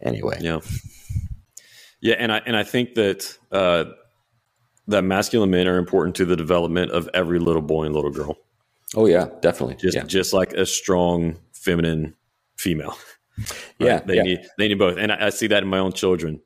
anyway, 0.00 0.38
yeah, 0.40 0.60
yeah, 2.00 2.14
and 2.18 2.32
I 2.32 2.38
and 2.46 2.56
I 2.56 2.62
think 2.62 2.94
that 2.94 3.36
uh, 3.52 3.84
that 4.86 5.02
masculine 5.02 5.50
men 5.50 5.68
are 5.68 5.78
important 5.78 6.16
to 6.16 6.24
the 6.24 6.36
development 6.36 6.90
of 6.90 7.08
every 7.14 7.38
little 7.38 7.62
boy 7.62 7.84
and 7.84 7.94
little 7.94 8.10
girl. 8.10 8.36
Oh 8.94 9.06
yeah, 9.06 9.28
definitely. 9.40 9.76
Just 9.76 9.96
yeah. 9.96 10.04
just 10.04 10.32
like 10.32 10.52
a 10.52 10.66
strong 10.66 11.36
feminine 11.52 12.14
female. 12.56 12.96
Right? 13.38 13.56
Yeah, 13.78 14.00
they 14.00 14.16
yeah. 14.16 14.22
need 14.22 14.40
they 14.58 14.68
need 14.68 14.78
both, 14.78 14.98
and 14.98 15.10
I, 15.10 15.28
I 15.28 15.30
see 15.30 15.46
that 15.46 15.62
in 15.62 15.68
my 15.68 15.78
own 15.78 15.92
children. 15.92 16.42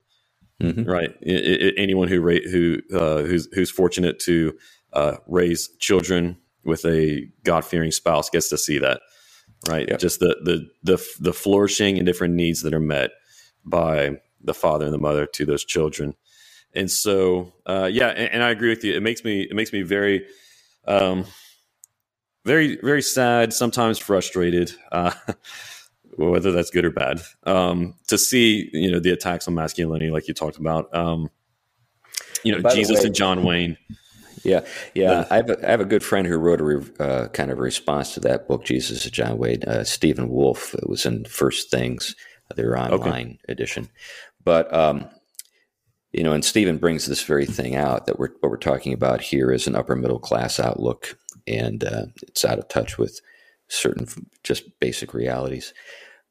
Mm-hmm. 0.63 0.85
Right, 0.85 1.11
it, 1.21 1.63
it, 1.63 1.75
anyone 1.77 2.07
who 2.07 2.21
who 2.23 2.79
uh, 2.97 3.23
who's 3.23 3.49
who's 3.53 3.71
fortunate 3.71 4.21
to 4.21 4.57
uh, 4.93 5.17
raise 5.27 5.69
children 5.81 6.37
with 6.65 6.85
a 6.85 7.29
God 7.45 7.65
fearing 7.65 7.91
spouse 7.91 8.31
gets 8.31 8.49
to 8.51 8.59
see 8.59 8.79
that. 8.79 9.01
Right, 9.69 9.89
yep. 9.89 9.99
just 9.99 10.21
the 10.21 10.37
the 10.43 10.69
the 10.83 11.03
the 11.21 11.33
flourishing 11.33 11.97
and 11.97 12.05
different 12.05 12.35
needs 12.35 12.63
that 12.63 12.75
are 12.75 12.81
met 12.81 13.11
by 13.65 14.19
the 14.43 14.53
father 14.53 14.85
and 14.85 14.93
the 14.93 14.99
mother 14.99 15.25
to 15.27 15.47
those 15.47 15.65
children 15.65 16.15
and 16.75 16.91
so, 16.91 17.53
uh, 17.67 17.89
yeah, 17.91 18.09
and, 18.09 18.33
and, 18.35 18.43
I 18.43 18.51
agree 18.51 18.69
with 18.69 18.83
you. 18.83 18.95
It 18.95 19.03
makes 19.03 19.25
me 19.25 19.43
it 19.43 19.55
makes 19.55 19.73
me 19.73 19.83
very, 19.83 20.27
um, 20.87 21.25
very 22.45 22.79
very 22.83 23.03
sad. 23.03 23.53
Sometimes 23.53 23.99
frustrated, 23.99 24.73
uh, 24.91 25.13
whether 26.17 26.51
that's 26.51 26.71
good 26.71 26.85
or 26.85 26.91
bad. 26.91 27.23
Um, 27.45 27.95
to 28.09 28.19
see 28.19 28.71
you 28.73 28.91
know 28.91 28.99
the 28.99 29.11
attacks 29.11 29.47
on 29.47 29.55
masculinity, 29.55 30.11
like 30.11 30.27
you 30.27 30.35
talked 30.35 30.57
about. 30.57 30.95
Um, 30.95 31.31
you 32.43 32.53
know, 32.53 32.69
Jesus 32.71 33.01
way, 33.01 33.07
and 33.07 33.15
John 33.15 33.45
Wayne. 33.45 33.79
Yeah, 34.45 34.65
yeah. 34.95 35.27
I, 35.31 35.37
have 35.37 35.51
a, 35.51 35.67
I 35.67 35.71
have 35.71 35.81
a 35.81 35.87
good 35.87 36.03
friend 36.03 36.27
who 36.27 36.37
wrote 36.37 36.61
a 36.61 36.65
re, 36.65 36.87
uh, 37.01 37.29
kind 37.29 37.51
of 37.51 37.59
response 37.59 38.15
to 38.15 38.21
that 38.21 38.47
book, 38.47 38.65
Jesus 38.65 39.05
and 39.05 39.13
John 39.13 39.39
Wayne. 39.39 39.65
Uh, 39.65 39.85
Stephen 39.85 40.29
Wolfe. 40.29 40.75
It 40.75 40.89
was 40.89 41.07
in 41.07 41.25
First 41.25 41.71
Things, 41.71 42.15
their 42.55 42.79
online 42.79 43.39
okay. 43.47 43.53
edition. 43.53 43.89
But 44.45 44.73
um, 44.73 45.09
you 46.13 46.23
know, 46.23 46.33
and 46.33 46.45
Stephen 46.45 46.79
brings 46.79 47.07
this 47.07 47.25
very 47.25 47.47
thing 47.47 47.75
out 47.75 48.07
that 48.07 48.19
we're 48.19 48.31
what 48.41 48.51
we're 48.51 48.57
talking 48.57 48.93
about 48.93 49.21
here 49.21 49.51
is 49.51 49.67
an 49.67 49.75
upper 49.75 49.97
middle 49.97 50.21
class 50.21 50.61
outlook, 50.61 51.19
and 51.47 51.83
uh, 51.83 52.07
it's 52.23 52.45
out 52.45 52.59
of 52.59 52.69
touch 52.69 52.99
with 52.99 53.21
certain 53.69 54.07
just 54.45 54.79
basic 54.79 55.13
realities. 55.13 55.75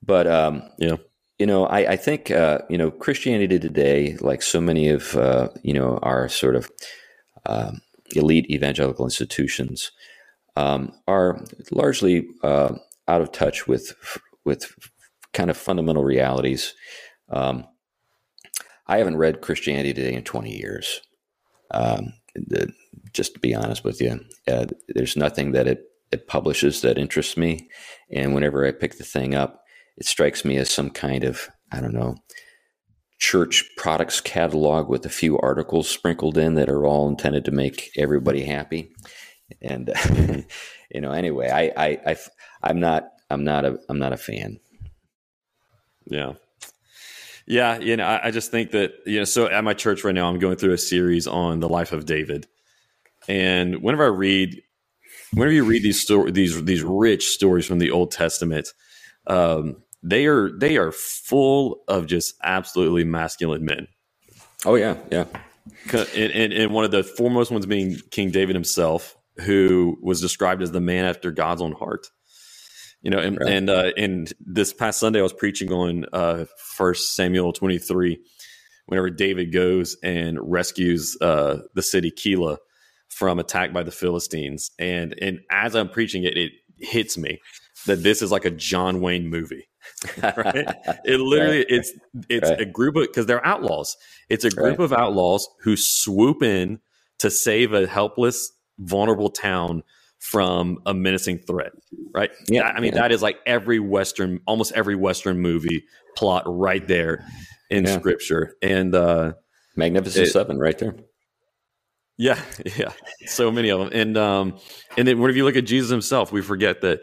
But 0.01 0.27
um, 0.27 0.63
yeah, 0.77 0.97
you 1.37 1.45
know, 1.45 1.65
I, 1.65 1.91
I 1.91 1.95
think 1.97 2.31
uh, 2.31 2.59
you 2.69 2.77
know 2.77 2.91
Christianity 2.91 3.59
today, 3.59 4.17
like 4.21 4.41
so 4.41 4.61
many 4.61 4.89
of 4.89 5.15
uh, 5.17 5.49
you 5.63 5.73
know 5.73 5.99
our 6.01 6.29
sort 6.29 6.55
of 6.55 6.71
um, 7.45 7.81
elite 8.15 8.49
evangelical 8.49 9.05
institutions, 9.05 9.91
um, 10.55 10.91
are 11.07 11.43
largely 11.71 12.27
uh, 12.43 12.75
out 13.07 13.21
of 13.21 13.31
touch 13.31 13.67
with 13.67 13.93
with 14.45 14.73
kind 15.33 15.49
of 15.49 15.57
fundamental 15.57 16.03
realities. 16.03 16.73
Um, 17.29 17.65
I 18.87 18.97
haven't 18.97 19.17
read 19.17 19.41
Christianity 19.41 19.93
Today 19.93 20.13
in 20.13 20.23
20 20.23 20.55
years. 20.55 21.01
Um, 21.71 22.13
the, 22.35 22.71
just 23.13 23.33
to 23.35 23.39
be 23.39 23.55
honest 23.55 23.83
with 23.83 24.01
you, 24.01 24.19
uh, 24.47 24.65
there's 24.89 25.15
nothing 25.15 25.51
that 25.53 25.67
it, 25.67 25.83
it 26.11 26.27
publishes 26.27 26.81
that 26.81 26.97
interests 26.97 27.37
me. 27.37 27.69
And 28.11 28.33
whenever 28.33 28.65
I 28.65 28.71
pick 28.71 28.97
the 28.97 29.03
thing 29.03 29.33
up, 29.33 29.63
it 29.97 30.05
strikes 30.05 30.43
me 30.43 30.57
as 30.57 30.69
some 30.69 30.89
kind 30.89 31.23
of, 31.23 31.49
I 31.71 31.79
don't 31.79 31.93
know, 31.93 32.15
church 33.23 33.63
products 33.77 34.19
catalog 34.19 34.89
with 34.89 35.05
a 35.05 35.09
few 35.09 35.39
articles 35.39 35.87
sprinkled 35.87 36.37
in 36.37 36.55
that 36.55 36.67
are 36.67 36.85
all 36.85 37.07
intended 37.07 37.45
to 37.45 37.51
make 37.51 37.89
everybody 37.95 38.43
happy. 38.43 38.91
And, 39.61 39.93
you 40.93 40.99
know, 40.99 41.13
anyway, 41.13 41.49
I, 41.49 41.85
I, 41.85 41.99
I, 42.05 42.17
I'm 42.61 42.81
not, 42.81 43.13
I'm 43.29 43.45
not 43.45 43.63
a, 43.63 43.79
I'm 43.87 43.97
not 43.97 44.11
a 44.11 44.17
fan. 44.17 44.59
Yeah. 46.05 46.33
Yeah, 47.47 47.79
you 47.79 47.95
know, 47.95 48.05
I, 48.05 48.27
I, 48.27 48.31
just 48.31 48.51
think 48.51 48.71
that 48.71 48.91
you 49.05 49.19
know, 49.19 49.25
so 49.25 49.47
at 49.47 49.63
my 49.63 49.73
church 49.73 50.03
right 50.03 50.15
now, 50.15 50.27
I'm 50.27 50.39
going 50.39 50.57
through 50.57 50.73
a 50.73 50.77
series 50.77 51.25
on 51.25 51.61
the 51.61 51.67
life 51.67 51.91
of 51.91 52.05
David, 52.05 52.47
and 53.27 53.81
whenever 53.81 54.05
I 54.05 54.15
read, 54.15 54.61
whenever 55.33 55.51
you 55.51 55.65
read 55.65 55.83
these 55.83 56.01
stories, 56.01 56.31
these 56.31 56.63
these 56.63 56.83
rich 56.83 57.27
stories 57.27 57.65
from 57.65 57.79
the 57.79 57.91
Old 57.91 58.11
Testament, 58.11 58.69
um, 59.27 59.82
they 60.03 60.25
are 60.25 60.51
they 60.51 60.77
are 60.77 60.91
full 60.91 61.83
of 61.87 62.05
just 62.05 62.35
absolutely 62.43 63.03
masculine 63.03 63.65
men. 63.65 63.87
Oh 64.65 64.75
yeah, 64.75 64.97
yeah. 65.11 65.25
And, 65.93 66.31
and, 66.31 66.53
and 66.53 66.73
one 66.73 66.83
of 66.83 66.91
the 66.91 67.03
foremost 67.03 67.49
ones 67.49 67.65
being 67.65 67.97
King 68.11 68.31
David 68.31 68.53
himself, 68.53 69.15
who 69.37 69.97
was 70.01 70.19
described 70.19 70.61
as 70.61 70.71
the 70.71 70.81
man 70.81 71.05
after 71.05 71.31
God's 71.31 71.61
own 71.61 71.71
heart 71.71 72.07
you 73.03 73.11
know 73.11 73.19
and 73.19 73.37
right. 73.39 73.49
and 73.49 73.69
uh, 73.69 73.91
and 73.95 74.33
this 74.39 74.73
past 74.73 74.99
sunday 74.99 75.19
i 75.19 75.23
was 75.23 75.33
preaching 75.33 75.71
on 75.71 76.05
uh 76.13 76.45
first 76.57 77.13
samuel 77.13 77.53
23 77.53 78.17
whenever 78.87 79.09
david 79.11 79.53
goes 79.53 79.95
and 80.01 80.39
rescues 80.41 81.15
uh 81.21 81.57
the 81.75 81.83
city 81.83 82.09
keilah 82.09 82.57
from 83.09 83.37
attack 83.37 83.71
by 83.71 83.83
the 83.83 83.91
philistines 83.91 84.71
and 84.79 85.13
and 85.21 85.41
as 85.51 85.75
i'm 85.75 85.89
preaching 85.89 86.23
it 86.23 86.35
it 86.35 86.51
hits 86.79 87.17
me 87.17 87.39
that 87.85 88.01
this 88.01 88.21
is 88.21 88.31
like 88.31 88.45
a 88.45 88.51
john 88.51 89.01
wayne 89.01 89.29
movie 89.29 89.67
right 90.21 90.67
it 91.05 91.19
literally 91.19 91.57
right. 91.57 91.65
it's 91.69 91.91
it's 92.29 92.49
right. 92.49 92.61
a 92.61 92.65
group 92.65 92.95
of 92.95 93.03
because 93.03 93.25
they're 93.25 93.45
outlaws 93.45 93.97
it's 94.29 94.45
a 94.45 94.49
group 94.49 94.79
of 94.79 94.91
outlaws 94.93 95.47
who 95.61 95.75
swoop 95.75 96.41
in 96.43 96.79
to 97.19 97.29
save 97.29 97.73
a 97.73 97.87
helpless 97.87 98.51
vulnerable 98.79 99.29
town 99.29 99.83
from 100.23 100.79
a 100.85 100.93
menacing 100.93 101.37
threat, 101.37 101.73
right? 102.15 102.31
Yeah, 102.47 102.63
I 102.63 102.79
mean 102.79 102.93
yeah. 102.93 103.01
that 103.01 103.11
is 103.11 103.21
like 103.21 103.39
every 103.45 103.79
western, 103.79 104.39
almost 104.47 104.71
every 104.71 104.95
western 104.95 105.39
movie 105.39 105.83
plot 106.15 106.43
right 106.45 106.87
there 106.87 107.25
in 107.69 107.85
yeah. 107.85 107.97
scripture, 107.97 108.55
and 108.61 108.95
uh, 108.95 109.33
Magnificent 109.75 110.27
it, 110.27 110.31
Seven 110.31 110.59
right 110.59 110.77
there. 110.77 110.95
Yeah, 112.17 112.39
yeah, 112.77 112.93
so 113.25 113.51
many 113.51 113.69
of 113.69 113.79
them, 113.79 113.89
and 113.91 114.17
um, 114.17 114.59
and 114.97 115.07
then 115.07 115.21
if 115.21 115.35
you 115.35 115.43
look 115.43 115.57
at 115.57 115.65
Jesus 115.65 115.91
himself, 115.91 116.31
we 116.31 116.41
forget 116.41 116.81
that 116.81 117.01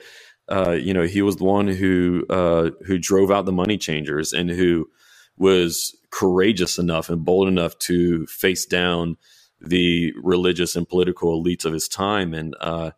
uh, 0.49 0.73
you 0.73 0.95
know 0.95 1.03
he 1.03 1.23
was 1.23 1.37
the 1.37 1.45
one 1.45 1.69
who 1.69 2.25
uh, 2.31 2.71
who 2.87 2.99
drove 2.99 3.31
out 3.31 3.45
the 3.45 3.53
money 3.53 3.79
changers 3.79 4.33
and 4.33 4.51
who 4.51 4.89
was 5.37 5.97
courageous 6.11 6.79
enough 6.79 7.09
and 7.09 7.25
bold 7.25 7.49
enough 7.49 7.77
to 7.79 8.27
face 8.27 8.67
down 8.67 9.17
the 9.61 10.13
religious 10.23 10.77
and 10.77 10.89
political 10.89 11.43
elites 11.43 11.65
of 11.65 11.73
his 11.73 11.89
time. 11.89 12.35
And, 12.35 12.55
uh, 12.61 12.91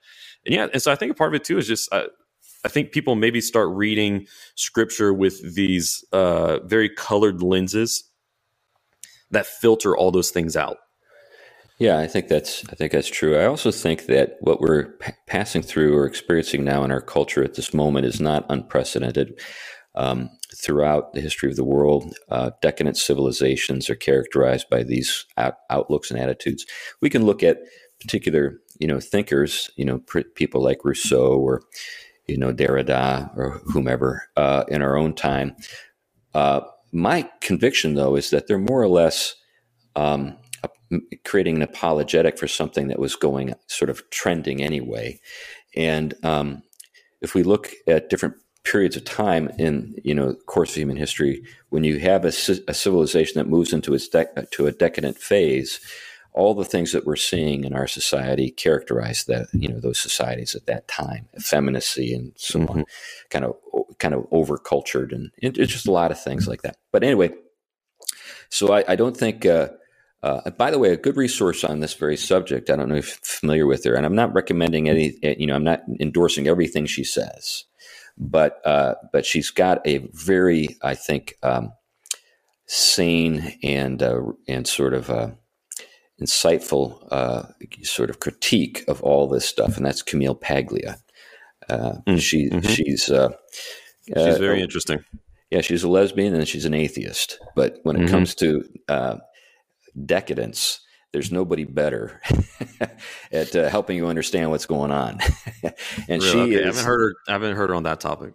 and 0.45 0.55
yeah, 0.55 0.67
and 0.73 0.83
so 0.83 0.93
I 0.93 0.97
think 0.97 1.13
a 1.13 1.15
part 1.15 1.35
of 1.35 1.41
it 1.41 1.45
too 1.45 1.59
is 1.59 1.67
just, 1.67 1.93
uh, 1.93 2.07
I 2.65 2.69
think 2.69 2.93
people 2.93 3.15
maybe 3.15 3.41
start 3.41 3.71
reading 3.71 4.27
scripture 4.55 5.13
with 5.13 5.55
these 5.55 6.05
uh, 6.13 6.61
very 6.65 6.89
colored 6.89 7.43
lenses 7.43 8.05
that 9.31 9.47
filter 9.47 9.97
all 9.97 10.11
those 10.11 10.31
things 10.31 10.57
out. 10.57 10.79
Yeah, 11.83 11.99
I 11.99 12.07
think 12.07 12.29
that's 12.29 12.65
I 12.71 12.77
think 12.77 12.93
that's 12.93 13.09
true. 13.09 13.37
I 13.37 13.47
also 13.47 13.73
think 13.73 14.07
that 14.07 14.37
what 14.41 14.61
we're 14.61 14.93
p- 15.01 15.15
passing 15.27 15.63
through 15.63 15.97
or 15.97 16.07
experiencing 16.07 16.63
now 16.63 16.85
in 16.85 16.93
our 16.93 17.01
culture 17.01 17.43
at 17.43 17.55
this 17.55 17.75
moment 17.75 18.07
is 18.07 18.21
not 18.21 18.47
unprecedented. 18.49 19.41
Um, 19.97 20.31
throughout 20.57 21.13
the 21.13 21.21
history 21.21 21.51
of 21.51 21.57
the 21.57 21.65
world, 21.65 22.15
uh, 22.31 22.53
decadent 22.63 22.99
civilizations 22.99 23.91
are 23.91 23.97
characterized 23.97 24.71
by 24.71 24.85
these 24.85 25.27
out- 25.37 25.59
outlooks 25.71 26.13
and 26.13 26.21
attitudes. 26.21 26.65
We 27.01 27.11
can 27.11 27.27
look 27.27 27.43
at 27.43 27.59
particular, 28.01 28.61
you 28.79 28.87
know, 28.87 29.01
thinkers, 29.01 29.69
you 29.77 29.85
know, 29.85 29.99
pr- 29.99 30.31
people 30.37 30.63
like 30.63 30.85
Rousseau 30.85 31.35
or 31.35 31.63
you 32.29 32.39
know 32.39 32.53
Derrida 32.55 33.37
or 33.37 33.61
whomever 33.65 34.29
uh, 34.37 34.63
in 34.69 34.83
our 34.83 34.97
own 34.97 35.15
time. 35.15 35.57
Uh, 36.33 36.61
my 36.93 37.29
conviction, 37.41 37.95
though, 37.97 38.15
is 38.15 38.31
that 38.31 38.47
they're 38.47 38.71
more 38.71 38.81
or 38.83 38.89
less 38.89 39.35
um, 39.97 40.37
creating 41.25 41.57
an 41.57 41.63
apologetic 41.63 42.39
for 42.39 42.49
something 42.49 42.89
that 42.89 42.99
was 42.99 43.17
going 43.17 43.55
sort 43.67 43.91
of 43.91 44.09
trending 44.11 44.63
anyway. 44.63 45.21
And 45.75 46.15
um, 46.23 46.63
if 47.21 47.35
we 47.35 47.43
look 47.43 47.73
at 47.87 48.11
different 48.11 48.35
periods 48.65 48.97
of 48.97 49.05
time 49.05 49.51
in 49.59 49.95
you 50.05 50.15
know 50.15 50.35
course 50.47 50.71
of 50.71 50.77
human 50.77 50.97
history, 50.97 51.45
when 51.71 51.85
you 51.85 51.99
have 51.99 52.25
a, 52.25 52.33
a 52.69 52.75
civilization 52.75 53.35
that 53.39 53.49
moves 53.49 53.73
into 53.73 53.95
its 53.95 54.09
to 54.09 54.67
a 54.67 54.73
decadent 54.73 55.19
phase, 55.19 55.81
all 56.33 56.55
the 56.55 56.65
things 56.65 56.93
that 56.93 57.07
we're 57.07 57.17
seeing 57.17 57.65
in 57.65 57.75
our 57.75 57.87
society 57.87 58.51
characterize 58.51 59.25
that 59.25 59.47
you 59.53 59.69
know 59.69 59.81
those 59.81 59.99
societies 59.99 60.55
at 60.55 60.67
that 60.67 60.87
time, 60.89 61.29
effeminacy 61.37 62.15
and 62.15 62.33
so 62.37 62.61
mm-hmm. 62.61 62.79
on, 62.81 62.85
kind 63.31 63.45
of 63.45 63.57
kind 63.99 64.15
of 64.15 64.27
over 64.31 64.59
cultured 64.59 65.13
and 65.13 65.31
it's 65.39 65.73
just 65.73 65.87
a 65.87 65.93
lot 65.93 66.11
of 66.11 66.23
things 66.23 66.47
like 66.47 66.63
that. 66.63 66.77
But 66.93 67.03
anyway, 67.05 67.31
so 68.51 68.73
I, 68.73 68.85
I 68.89 68.97
don't 68.97 69.17
think. 69.17 69.47
Uh, 69.47 69.69
uh, 70.23 70.51
by 70.51 70.71
the 70.71 70.79
way, 70.79 70.91
a 70.91 70.97
good 70.97 71.17
resource 71.17 71.65
on 71.65 71.81
this 71.81 71.95
very 71.95 72.17
subject. 72.17 72.71
I 72.71 72.77
don't 72.77 72.89
know 72.89 72.97
if 72.97 73.09
you're 73.09 73.17
familiar 73.23 73.67
with 73.67 73.85
her, 73.85 73.95
and 73.95 74.07
I'm 74.07 74.15
not 74.15 74.35
recommending 74.35 74.89
any. 74.89 75.15
You 75.23 75.47
know, 75.47 75.55
I'm 75.55 75.65
not 75.65 75.83
endorsing 76.01 76.47
everything 76.47 76.87
she 76.87 77.03
says, 77.03 77.65
but 78.17 78.65
uh, 78.65 78.95
but 79.13 79.27
she's 79.27 79.51
got 79.51 79.85
a 79.87 79.99
very, 80.13 80.77
I 80.83 80.95
think, 80.95 81.35
um, 81.43 81.73
sane 82.67 83.59
and 83.65 84.03
uh, 84.03 84.21
and 84.47 84.67
sort 84.67 84.95
of 84.95 85.11
uh, 85.11 85.31
insightful 86.21 87.07
uh, 87.11 87.43
sort 87.83 88.11
of 88.11 88.21
critique 88.21 88.85
of 88.87 89.03
all 89.03 89.27
this 89.27 89.45
stuff, 89.45 89.77
and 89.77 89.85
that's 89.85 90.03
Camille 90.03 90.37
Paglia. 90.37 90.99
Uh, 91.69 91.95
mm, 92.07 92.21
she 92.21 92.49
mm-hmm. 92.49 92.69
she's 92.69 93.11
uh, 93.11 93.31
she's 94.07 94.39
very 94.39 94.63
interesting. 94.63 95.05
Yeah, 95.51 95.61
she's 95.61 95.83
a 95.83 95.89
lesbian 95.89 96.33
and 96.33 96.49
she's 96.49 96.65
an 96.65 96.73
atheist. 96.73 97.39
But 97.55 97.79
when 97.83 97.97
it 97.97 98.01
mm-hmm. 98.01 98.09
comes 98.09 98.35
to 98.37 98.65
uh, 98.89 99.17
decadence, 100.07 100.81
there's 101.13 101.33
nobody 101.33 101.65
better 101.65 102.21
at 103.33 103.55
uh, 103.55 103.69
helping 103.69 103.97
you 103.97 104.07
understand 104.07 104.51
what's 104.51 104.67
going 104.67 104.91
on. 104.91 105.19
and 106.09 106.23
really? 106.23 106.31
she 106.31 106.39
okay. 106.39 106.55
is, 106.55 106.63
I 106.63 106.67
haven't 106.67 106.85
heard 106.85 107.01
her. 107.01 107.15
I 107.29 107.33
haven't 107.33 107.57
heard 107.57 107.71
her 107.71 107.77
on 107.77 107.83
that 107.85 108.01
topic. 108.01 108.35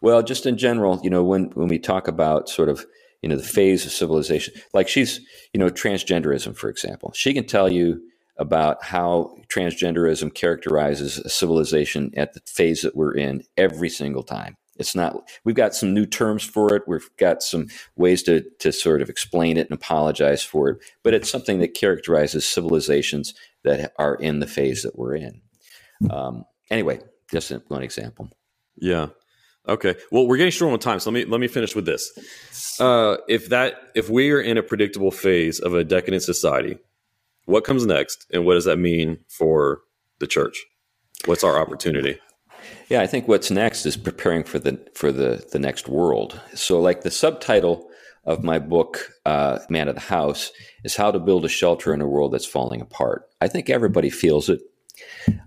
Well, 0.00 0.22
just 0.22 0.46
in 0.46 0.56
general, 0.56 1.00
you 1.02 1.10
know, 1.10 1.24
when 1.24 1.50
when 1.54 1.68
we 1.68 1.78
talk 1.78 2.08
about 2.08 2.48
sort 2.48 2.68
of 2.68 2.86
you 3.24 3.28
know 3.28 3.36
the 3.36 3.42
phase 3.42 3.86
of 3.86 3.90
civilization 3.90 4.52
like 4.74 4.86
she's 4.86 5.18
you 5.54 5.58
know 5.58 5.70
transgenderism 5.70 6.54
for 6.54 6.68
example 6.68 7.10
she 7.14 7.32
can 7.32 7.46
tell 7.46 7.72
you 7.72 7.98
about 8.36 8.84
how 8.84 9.34
transgenderism 9.48 10.34
characterizes 10.34 11.16
a 11.20 11.30
civilization 11.30 12.10
at 12.18 12.34
the 12.34 12.40
phase 12.46 12.82
that 12.82 12.94
we're 12.94 13.16
in 13.16 13.42
every 13.56 13.88
single 13.88 14.22
time 14.22 14.56
it's 14.78 14.94
not 14.94 15.28
we've 15.44 15.54
got 15.54 15.74
some 15.74 15.94
new 15.94 16.06
terms 16.06 16.42
for 16.42 16.74
it 16.74 16.82
we've 16.86 17.10
got 17.16 17.42
some 17.42 17.66
ways 17.96 18.22
to 18.22 18.44
to 18.58 18.72
sort 18.72 19.02
of 19.02 19.08
explain 19.08 19.56
it 19.56 19.68
and 19.68 19.78
apologize 19.78 20.42
for 20.42 20.70
it 20.70 20.78
but 21.02 21.14
it's 21.14 21.30
something 21.30 21.60
that 21.60 21.74
characterizes 21.74 22.46
civilizations 22.46 23.34
that 23.62 23.92
are 23.98 24.14
in 24.16 24.40
the 24.40 24.46
phase 24.46 24.82
that 24.82 24.98
we're 24.98 25.14
in 25.14 25.40
um, 26.10 26.44
anyway 26.70 26.98
just 27.30 27.50
one 27.68 27.82
example 27.82 28.30
yeah 28.76 29.08
Okay. 29.66 29.94
Well, 30.10 30.26
we're 30.26 30.36
getting 30.36 30.50
short 30.50 30.72
on 30.72 30.78
time, 30.78 31.00
so 31.00 31.10
let 31.10 31.14
me 31.14 31.24
let 31.24 31.40
me 31.40 31.48
finish 31.48 31.74
with 31.74 31.86
this. 31.86 32.12
Uh, 32.78 33.16
if 33.28 33.48
that 33.48 33.76
if 33.94 34.10
we 34.10 34.30
are 34.30 34.40
in 34.40 34.58
a 34.58 34.62
predictable 34.62 35.10
phase 35.10 35.58
of 35.58 35.74
a 35.74 35.84
decadent 35.84 36.22
society, 36.22 36.78
what 37.46 37.64
comes 37.64 37.86
next, 37.86 38.26
and 38.32 38.44
what 38.44 38.54
does 38.54 38.66
that 38.66 38.78
mean 38.78 39.18
for 39.28 39.80
the 40.18 40.26
church? 40.26 40.64
What's 41.24 41.44
our 41.44 41.58
opportunity? 41.58 42.18
Yeah, 42.88 43.00
I 43.00 43.06
think 43.06 43.28
what's 43.28 43.50
next 43.50 43.86
is 43.86 43.96
preparing 43.96 44.44
for 44.44 44.58
the 44.58 44.78
for 44.94 45.12
the 45.12 45.46
the 45.52 45.58
next 45.58 45.88
world. 45.88 46.40
So, 46.54 46.80
like 46.80 47.02
the 47.02 47.10
subtitle 47.10 47.88
of 48.24 48.42
my 48.42 48.58
book, 48.58 49.12
uh, 49.26 49.58
"Man 49.68 49.88
of 49.88 49.94
the 49.94 50.00
House," 50.00 50.52
is 50.84 50.96
how 50.96 51.10
to 51.10 51.18
build 51.18 51.44
a 51.44 51.48
shelter 51.48 51.92
in 51.94 52.00
a 52.00 52.08
world 52.08 52.32
that's 52.32 52.46
falling 52.46 52.80
apart. 52.80 53.28
I 53.40 53.48
think 53.48 53.70
everybody 53.70 54.10
feels 54.10 54.48
it. 54.48 54.60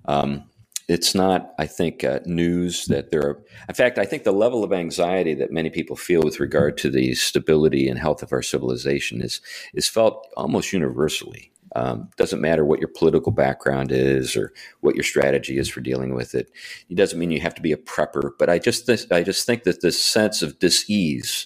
Um, 0.05 0.43
it's 0.88 1.13
not, 1.13 1.53
I 1.59 1.68
think, 1.68 2.03
uh, 2.03 2.22
news 2.26 2.86
that 2.86 3.11
there 3.11 3.22
are. 3.22 3.43
In 3.68 3.76
fact, 3.76 3.97
I 3.99 4.05
think 4.05 4.24
the 4.24 4.32
level 4.32 4.63
of 4.63 4.72
anxiety 4.72 5.34
that 5.36 5.51
many 5.51 5.70
people 5.70 5.97
feel 5.97 6.22
with 6.22 6.39
regard 6.39 6.78
to 6.80 6.89
the 6.89 7.13
stability 7.13 7.89
and 7.89 7.99
health 7.99 8.24
of 8.24 8.32
our 8.32 8.41
civilization 8.41 9.22
is 9.22 9.41
is 9.74 9.88
felt 9.88 10.28
almost 10.38 10.72
universally. 10.74 11.51
Um, 11.78 12.09
doesn't 12.17 12.41
matter 12.41 12.65
what 12.65 12.80
your 12.80 12.88
political 12.89 13.32
background 13.32 13.91
is 13.91 14.36
or 14.36 14.51
what 14.82 14.95
your 14.95 15.03
strategy 15.03 15.59
is 15.59 15.69
for 15.69 15.80
dealing 15.80 16.15
with 16.15 16.34
it. 16.34 16.49
It 16.89 16.95
doesn't 16.95 17.19
mean 17.19 17.30
you 17.30 17.39
have 17.41 17.53
to 17.53 17.61
be 17.61 17.71
a 17.71 17.78
prepper, 17.78 18.32
but 18.39 18.49
I 18.49 18.57
just 18.57 18.88
th- 18.88 19.11
I 19.11 19.21
just 19.21 19.45
think 19.45 19.63
that 19.63 19.82
this 19.82 20.01
sense 20.01 20.41
of 20.41 20.57
dis-ease 20.57 21.45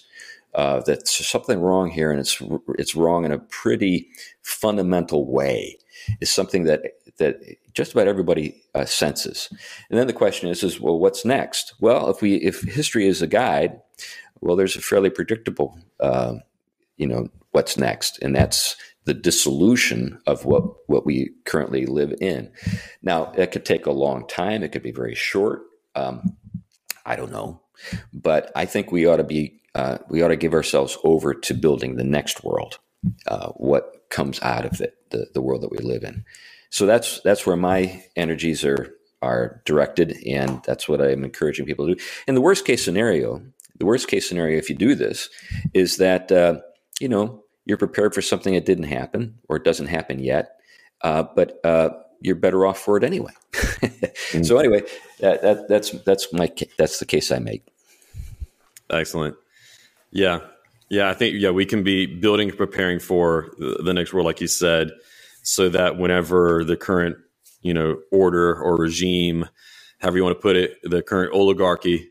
uh, 0.54 0.80
that 0.86 1.06
something 1.06 1.60
wrong 1.60 1.90
here 1.90 2.10
and 2.10 2.18
it's 2.18 2.40
it's 2.78 2.94
wrong 2.94 3.26
in 3.26 3.32
a 3.32 3.38
pretty 3.38 4.08
fundamental 4.42 5.30
way 5.30 5.76
is 6.22 6.30
something 6.30 6.64
that 6.64 6.80
that 7.18 7.36
just 7.74 7.92
about 7.92 8.08
everybody 8.08 8.62
uh, 8.74 8.86
senses. 8.86 9.48
And 9.90 9.98
then 9.98 10.06
the 10.06 10.14
question 10.14 10.48
is, 10.48 10.62
is 10.62 10.80
well, 10.80 10.98
what's 10.98 11.26
next? 11.26 11.74
Well, 11.78 12.08
if 12.08 12.22
we 12.22 12.36
if 12.36 12.62
history 12.62 13.06
is 13.06 13.20
a 13.20 13.26
guide, 13.26 13.78
well, 14.40 14.56
there's 14.56 14.76
a 14.76 14.80
fairly 14.80 15.10
predictable, 15.10 15.78
uh, 16.00 16.36
you 16.96 17.06
know, 17.06 17.28
what's 17.50 17.76
next, 17.76 18.18
and 18.22 18.34
that's 18.34 18.76
the 19.04 19.14
dissolution 19.14 20.20
of 20.26 20.44
what 20.44 20.64
what 20.88 21.04
we 21.04 21.30
currently 21.44 21.86
live 21.86 22.14
in. 22.20 22.52
Now, 23.02 23.32
it 23.32 23.50
could 23.52 23.64
take 23.64 23.86
a 23.86 23.92
long 23.92 24.26
time. 24.28 24.62
It 24.62 24.72
could 24.72 24.82
be 24.82 24.92
very 24.92 25.14
short. 25.14 25.62
Um, 25.94 26.36
I 27.04 27.16
don't 27.16 27.32
know, 27.32 27.60
but 28.12 28.52
I 28.54 28.64
think 28.64 28.92
we 28.92 29.06
ought 29.06 29.16
to 29.16 29.24
be 29.24 29.60
uh, 29.74 29.98
we 30.08 30.22
ought 30.22 30.28
to 30.28 30.36
give 30.36 30.54
ourselves 30.54 30.98
over 31.04 31.34
to 31.34 31.54
building 31.54 31.96
the 31.96 32.04
next 32.04 32.44
world. 32.44 32.78
Uh, 33.26 33.48
what 33.56 34.08
comes 34.10 34.40
out 34.42 34.64
of 34.64 34.80
it, 34.80 34.94
the, 35.10 35.26
the 35.34 35.42
world 35.42 35.62
that 35.62 35.72
we 35.72 35.78
live 35.78 36.04
in. 36.04 36.24
So 36.70 36.86
that's 36.86 37.20
that's 37.22 37.46
where 37.46 37.56
my 37.56 38.04
energies 38.16 38.64
are 38.64 38.94
are 39.20 39.62
directed, 39.64 40.16
and 40.26 40.62
that's 40.64 40.88
what 40.88 41.00
I'm 41.00 41.24
encouraging 41.24 41.66
people 41.66 41.86
to 41.86 41.94
do. 41.94 42.04
In 42.26 42.34
the 42.34 42.40
worst 42.40 42.64
case 42.64 42.84
scenario, 42.84 43.42
the 43.78 43.86
worst 43.86 44.08
case 44.08 44.28
scenario, 44.28 44.58
if 44.58 44.70
you 44.70 44.76
do 44.76 44.94
this, 44.94 45.28
is 45.74 45.96
that 45.96 46.30
uh, 46.30 46.60
you 47.00 47.08
know 47.08 47.41
you're 47.64 47.78
prepared 47.78 48.14
for 48.14 48.22
something 48.22 48.54
that 48.54 48.66
didn't 48.66 48.84
happen 48.84 49.38
or 49.48 49.56
it 49.56 49.64
doesn't 49.64 49.86
happen 49.86 50.18
yet, 50.18 50.60
uh, 51.02 51.24
but 51.34 51.60
uh, 51.64 51.90
you're 52.20 52.36
better 52.36 52.66
off 52.66 52.78
for 52.78 52.96
it 52.96 53.04
anyway. 53.04 53.32
mm. 53.52 54.44
So 54.44 54.58
anyway, 54.58 54.82
that, 55.20 55.42
that, 55.42 55.68
that's 55.68 55.90
that's 55.90 56.32
my 56.32 56.52
that's 56.78 56.98
the 56.98 57.06
case 57.06 57.30
I 57.30 57.38
make. 57.38 57.66
Excellent. 58.90 59.36
Yeah, 60.10 60.40
yeah. 60.88 61.08
I 61.08 61.14
think 61.14 61.36
yeah 61.38 61.50
we 61.50 61.64
can 61.64 61.82
be 61.82 62.06
building, 62.06 62.50
preparing 62.50 62.98
for 62.98 63.52
the 63.58 63.92
next 63.92 64.12
world, 64.12 64.26
like 64.26 64.40
you 64.40 64.48
said 64.48 64.90
so 65.42 65.68
that 65.68 65.98
whenever 65.98 66.64
the 66.64 66.76
current 66.76 67.16
you 67.60 67.74
know 67.74 68.00
order 68.10 68.54
or 68.60 68.76
regime 68.76 69.48
however 69.98 70.16
you 70.16 70.24
want 70.24 70.36
to 70.36 70.40
put 70.40 70.56
it 70.56 70.78
the 70.84 71.02
current 71.02 71.32
oligarchy 71.34 72.08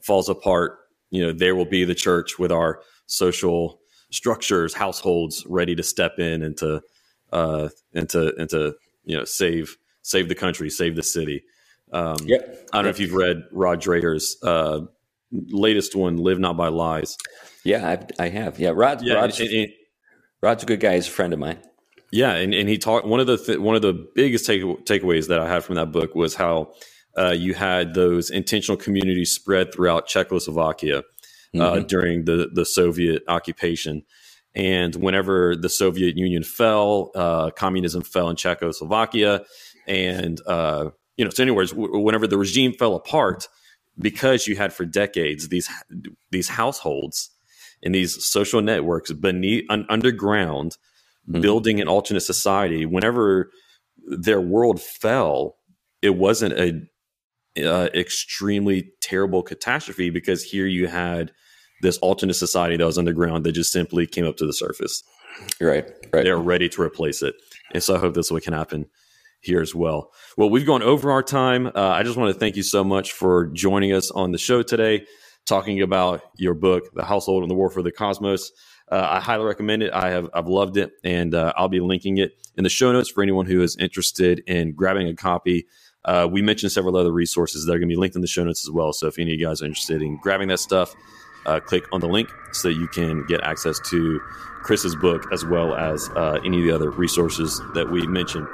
falls 0.00 0.28
apart 0.28 0.78
you 1.10 1.24
know 1.24 1.32
there 1.32 1.56
will 1.56 1.64
be 1.64 1.84
the 1.84 1.94
church 1.94 2.38
with 2.38 2.52
our 2.52 2.80
social 3.06 3.80
structures 4.10 4.74
households 4.74 5.44
ready 5.46 5.74
to 5.74 5.82
step 5.82 6.18
in 6.18 6.42
and 6.42 6.56
to 6.56 6.82
uh 7.32 7.68
and 7.94 8.08
to 8.08 8.34
and 8.36 8.48
to 8.50 8.74
you 9.04 9.16
know 9.16 9.24
save 9.24 9.76
save 10.02 10.28
the 10.28 10.34
country 10.34 10.70
save 10.70 10.96
the 10.96 11.02
city. 11.02 11.42
Um 11.92 12.16
yep. 12.24 12.68
i 12.72 12.78
don't 12.78 12.84
know 12.84 12.90
if 12.90 13.00
you've 13.00 13.14
read 13.14 13.44
rod 13.52 13.80
dreher's 13.80 14.36
uh 14.42 14.80
latest 15.32 15.94
one 15.96 16.16
live 16.16 16.38
not 16.38 16.56
by 16.56 16.68
lies. 16.68 17.16
Yeah 17.64 17.88
I've, 17.88 18.06
i 18.18 18.28
have. 18.28 18.58
Yeah 18.58 18.70
rod 18.74 19.02
yeah, 19.02 19.14
rod's, 19.14 19.40
and, 19.40 19.50
and, 19.50 19.68
rod's 20.40 20.62
a 20.62 20.66
good 20.66 20.80
guy. 20.80 20.94
He's 20.94 21.08
a 21.08 21.10
friend 21.10 21.32
of 21.32 21.38
mine. 21.38 21.58
Yeah, 22.12 22.34
and, 22.34 22.54
and 22.54 22.68
he 22.68 22.78
talked 22.78 23.06
one 23.06 23.20
of 23.20 23.26
the 23.26 23.36
th- 23.36 23.58
one 23.58 23.74
of 23.74 23.82
the 23.82 24.08
biggest 24.14 24.46
take- 24.46 24.62
takeaways 24.62 25.28
that 25.28 25.40
I 25.40 25.48
had 25.48 25.64
from 25.64 25.74
that 25.74 25.90
book 25.90 26.14
was 26.14 26.34
how 26.34 26.72
uh, 27.18 27.32
you 27.32 27.54
had 27.54 27.94
those 27.94 28.30
intentional 28.30 28.76
communities 28.76 29.32
spread 29.32 29.72
throughout 29.72 30.06
Czechoslovakia 30.06 31.02
uh, 31.54 31.58
mm-hmm. 31.58 31.86
during 31.86 32.24
the 32.24 32.50
the 32.52 32.64
Soviet 32.64 33.22
occupation. 33.28 34.02
And 34.54 34.94
whenever 34.94 35.54
the 35.54 35.68
Soviet 35.68 36.16
Union 36.16 36.42
fell, 36.42 37.10
uh, 37.14 37.50
communism 37.50 38.02
fell 38.02 38.30
in 38.30 38.36
Czechoslovakia, 38.36 39.44
and 39.86 40.40
uh, 40.46 40.90
you 41.16 41.24
know, 41.24 41.30
so 41.30 41.42
anyways, 41.42 41.70
w- 41.72 41.98
whenever 41.98 42.26
the 42.26 42.38
regime 42.38 42.72
fell 42.72 42.94
apart, 42.94 43.48
because 43.98 44.46
you 44.46 44.56
had 44.56 44.72
for 44.72 44.84
decades 44.84 45.48
these 45.48 45.68
these 46.30 46.48
households 46.48 47.30
and 47.82 47.94
these 47.94 48.24
social 48.24 48.62
networks 48.62 49.12
beneath 49.12 49.64
un- 49.68 49.86
underground 49.88 50.76
mm-hmm. 51.28 51.40
building 51.40 51.80
an 51.80 51.88
alternate 51.88 52.20
society. 52.20 52.86
Whenever 52.86 53.50
their 54.06 54.40
world 54.40 54.80
fell, 54.80 55.56
it 56.02 56.16
wasn't 56.16 56.54
a 56.54 56.80
uh, 57.58 57.88
extremely 57.94 58.90
terrible 59.00 59.42
catastrophe 59.42 60.10
because 60.10 60.42
here 60.42 60.66
you 60.66 60.86
had 60.86 61.32
this 61.82 61.98
alternate 61.98 62.34
society 62.34 62.76
that 62.76 62.86
was 62.86 62.98
underground 62.98 63.44
that 63.44 63.52
just 63.52 63.72
simply 63.72 64.06
came 64.06 64.26
up 64.26 64.36
to 64.36 64.46
the 64.46 64.52
surface. 64.52 65.02
Right, 65.60 65.86
right. 66.12 66.24
They're 66.24 66.38
ready 66.38 66.68
to 66.70 66.82
replace 66.82 67.22
it, 67.22 67.34
and 67.74 67.82
so 67.82 67.94
I 67.94 67.98
hope 67.98 68.14
that's 68.14 68.30
what 68.30 68.42
can 68.42 68.54
happen 68.54 68.86
here 69.40 69.60
as 69.60 69.74
well. 69.74 70.10
Well, 70.36 70.50
we've 70.50 70.66
gone 70.66 70.82
over 70.82 71.10
our 71.10 71.22
time. 71.22 71.66
Uh, 71.68 71.72
I 71.74 72.02
just 72.02 72.16
want 72.16 72.32
to 72.32 72.38
thank 72.38 72.56
you 72.56 72.62
so 72.62 72.82
much 72.82 73.12
for 73.12 73.46
joining 73.48 73.92
us 73.92 74.10
on 74.10 74.32
the 74.32 74.38
show 74.38 74.62
today, 74.62 75.06
talking 75.46 75.82
about 75.82 76.22
your 76.36 76.54
book, 76.54 76.84
The 76.94 77.04
Household 77.04 77.42
and 77.42 77.50
the 77.50 77.54
War 77.54 77.70
for 77.70 77.82
the 77.82 77.92
Cosmos. 77.92 78.50
Uh, 78.90 79.06
I 79.10 79.20
highly 79.20 79.44
recommend 79.44 79.82
it. 79.82 79.92
I 79.92 80.10
have 80.10 80.30
I've 80.32 80.46
loved 80.46 80.76
it, 80.76 80.92
and 81.04 81.34
uh, 81.34 81.52
I'll 81.56 81.68
be 81.68 81.80
linking 81.80 82.18
it 82.18 82.32
in 82.56 82.64
the 82.64 82.70
show 82.70 82.92
notes 82.92 83.10
for 83.10 83.22
anyone 83.22 83.46
who 83.46 83.62
is 83.62 83.76
interested 83.76 84.42
in 84.46 84.72
grabbing 84.72 85.08
a 85.08 85.14
copy. 85.14 85.66
Uh, 86.06 86.26
we 86.30 86.40
mentioned 86.40 86.72
several 86.72 86.96
other 86.96 87.12
resources 87.12 87.66
that 87.66 87.72
are 87.72 87.78
going 87.78 87.88
to 87.88 87.92
be 87.92 87.98
linked 87.98 88.16
in 88.16 88.22
the 88.22 88.28
show 88.28 88.44
notes 88.44 88.64
as 88.64 88.70
well. 88.70 88.92
So 88.92 89.08
if 89.08 89.18
any 89.18 89.34
of 89.34 89.40
you 89.40 89.46
guys 89.46 89.60
are 89.60 89.66
interested 89.66 90.00
in 90.02 90.16
grabbing 90.16 90.48
that 90.48 90.60
stuff, 90.60 90.94
uh, 91.46 91.60
click 91.60 91.84
on 91.92 92.00
the 92.00 92.08
link 92.08 92.28
so 92.52 92.68
that 92.68 92.74
you 92.74 92.86
can 92.88 93.24
get 93.26 93.40
access 93.42 93.78
to 93.90 94.20
Chris's 94.62 94.96
book 94.96 95.32
as 95.32 95.44
well 95.44 95.74
as 95.74 96.08
uh, 96.10 96.40
any 96.44 96.58
of 96.58 96.64
the 96.64 96.74
other 96.74 96.90
resources 96.90 97.60
that 97.74 97.90
we 97.90 98.06
mentioned. 98.06 98.46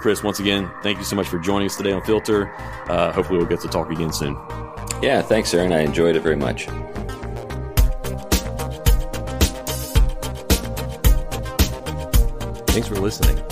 Chris, 0.00 0.22
once 0.22 0.40
again, 0.40 0.70
thank 0.82 0.98
you 0.98 1.04
so 1.04 1.14
much 1.14 1.28
for 1.28 1.38
joining 1.38 1.66
us 1.66 1.76
today 1.76 1.92
on 1.92 2.02
Filter. 2.02 2.52
Uh, 2.88 3.12
hopefully, 3.12 3.38
we'll 3.38 3.46
get 3.46 3.60
to 3.60 3.68
talk 3.68 3.90
again 3.90 4.12
soon. 4.12 4.34
Yeah, 5.00 5.22
thanks, 5.22 5.54
Aaron. 5.54 5.72
I 5.72 5.80
enjoyed 5.80 6.16
it 6.16 6.22
very 6.22 6.36
much. 6.36 6.66
Thanks 12.66 12.88
for 12.88 12.96
listening. 12.96 13.51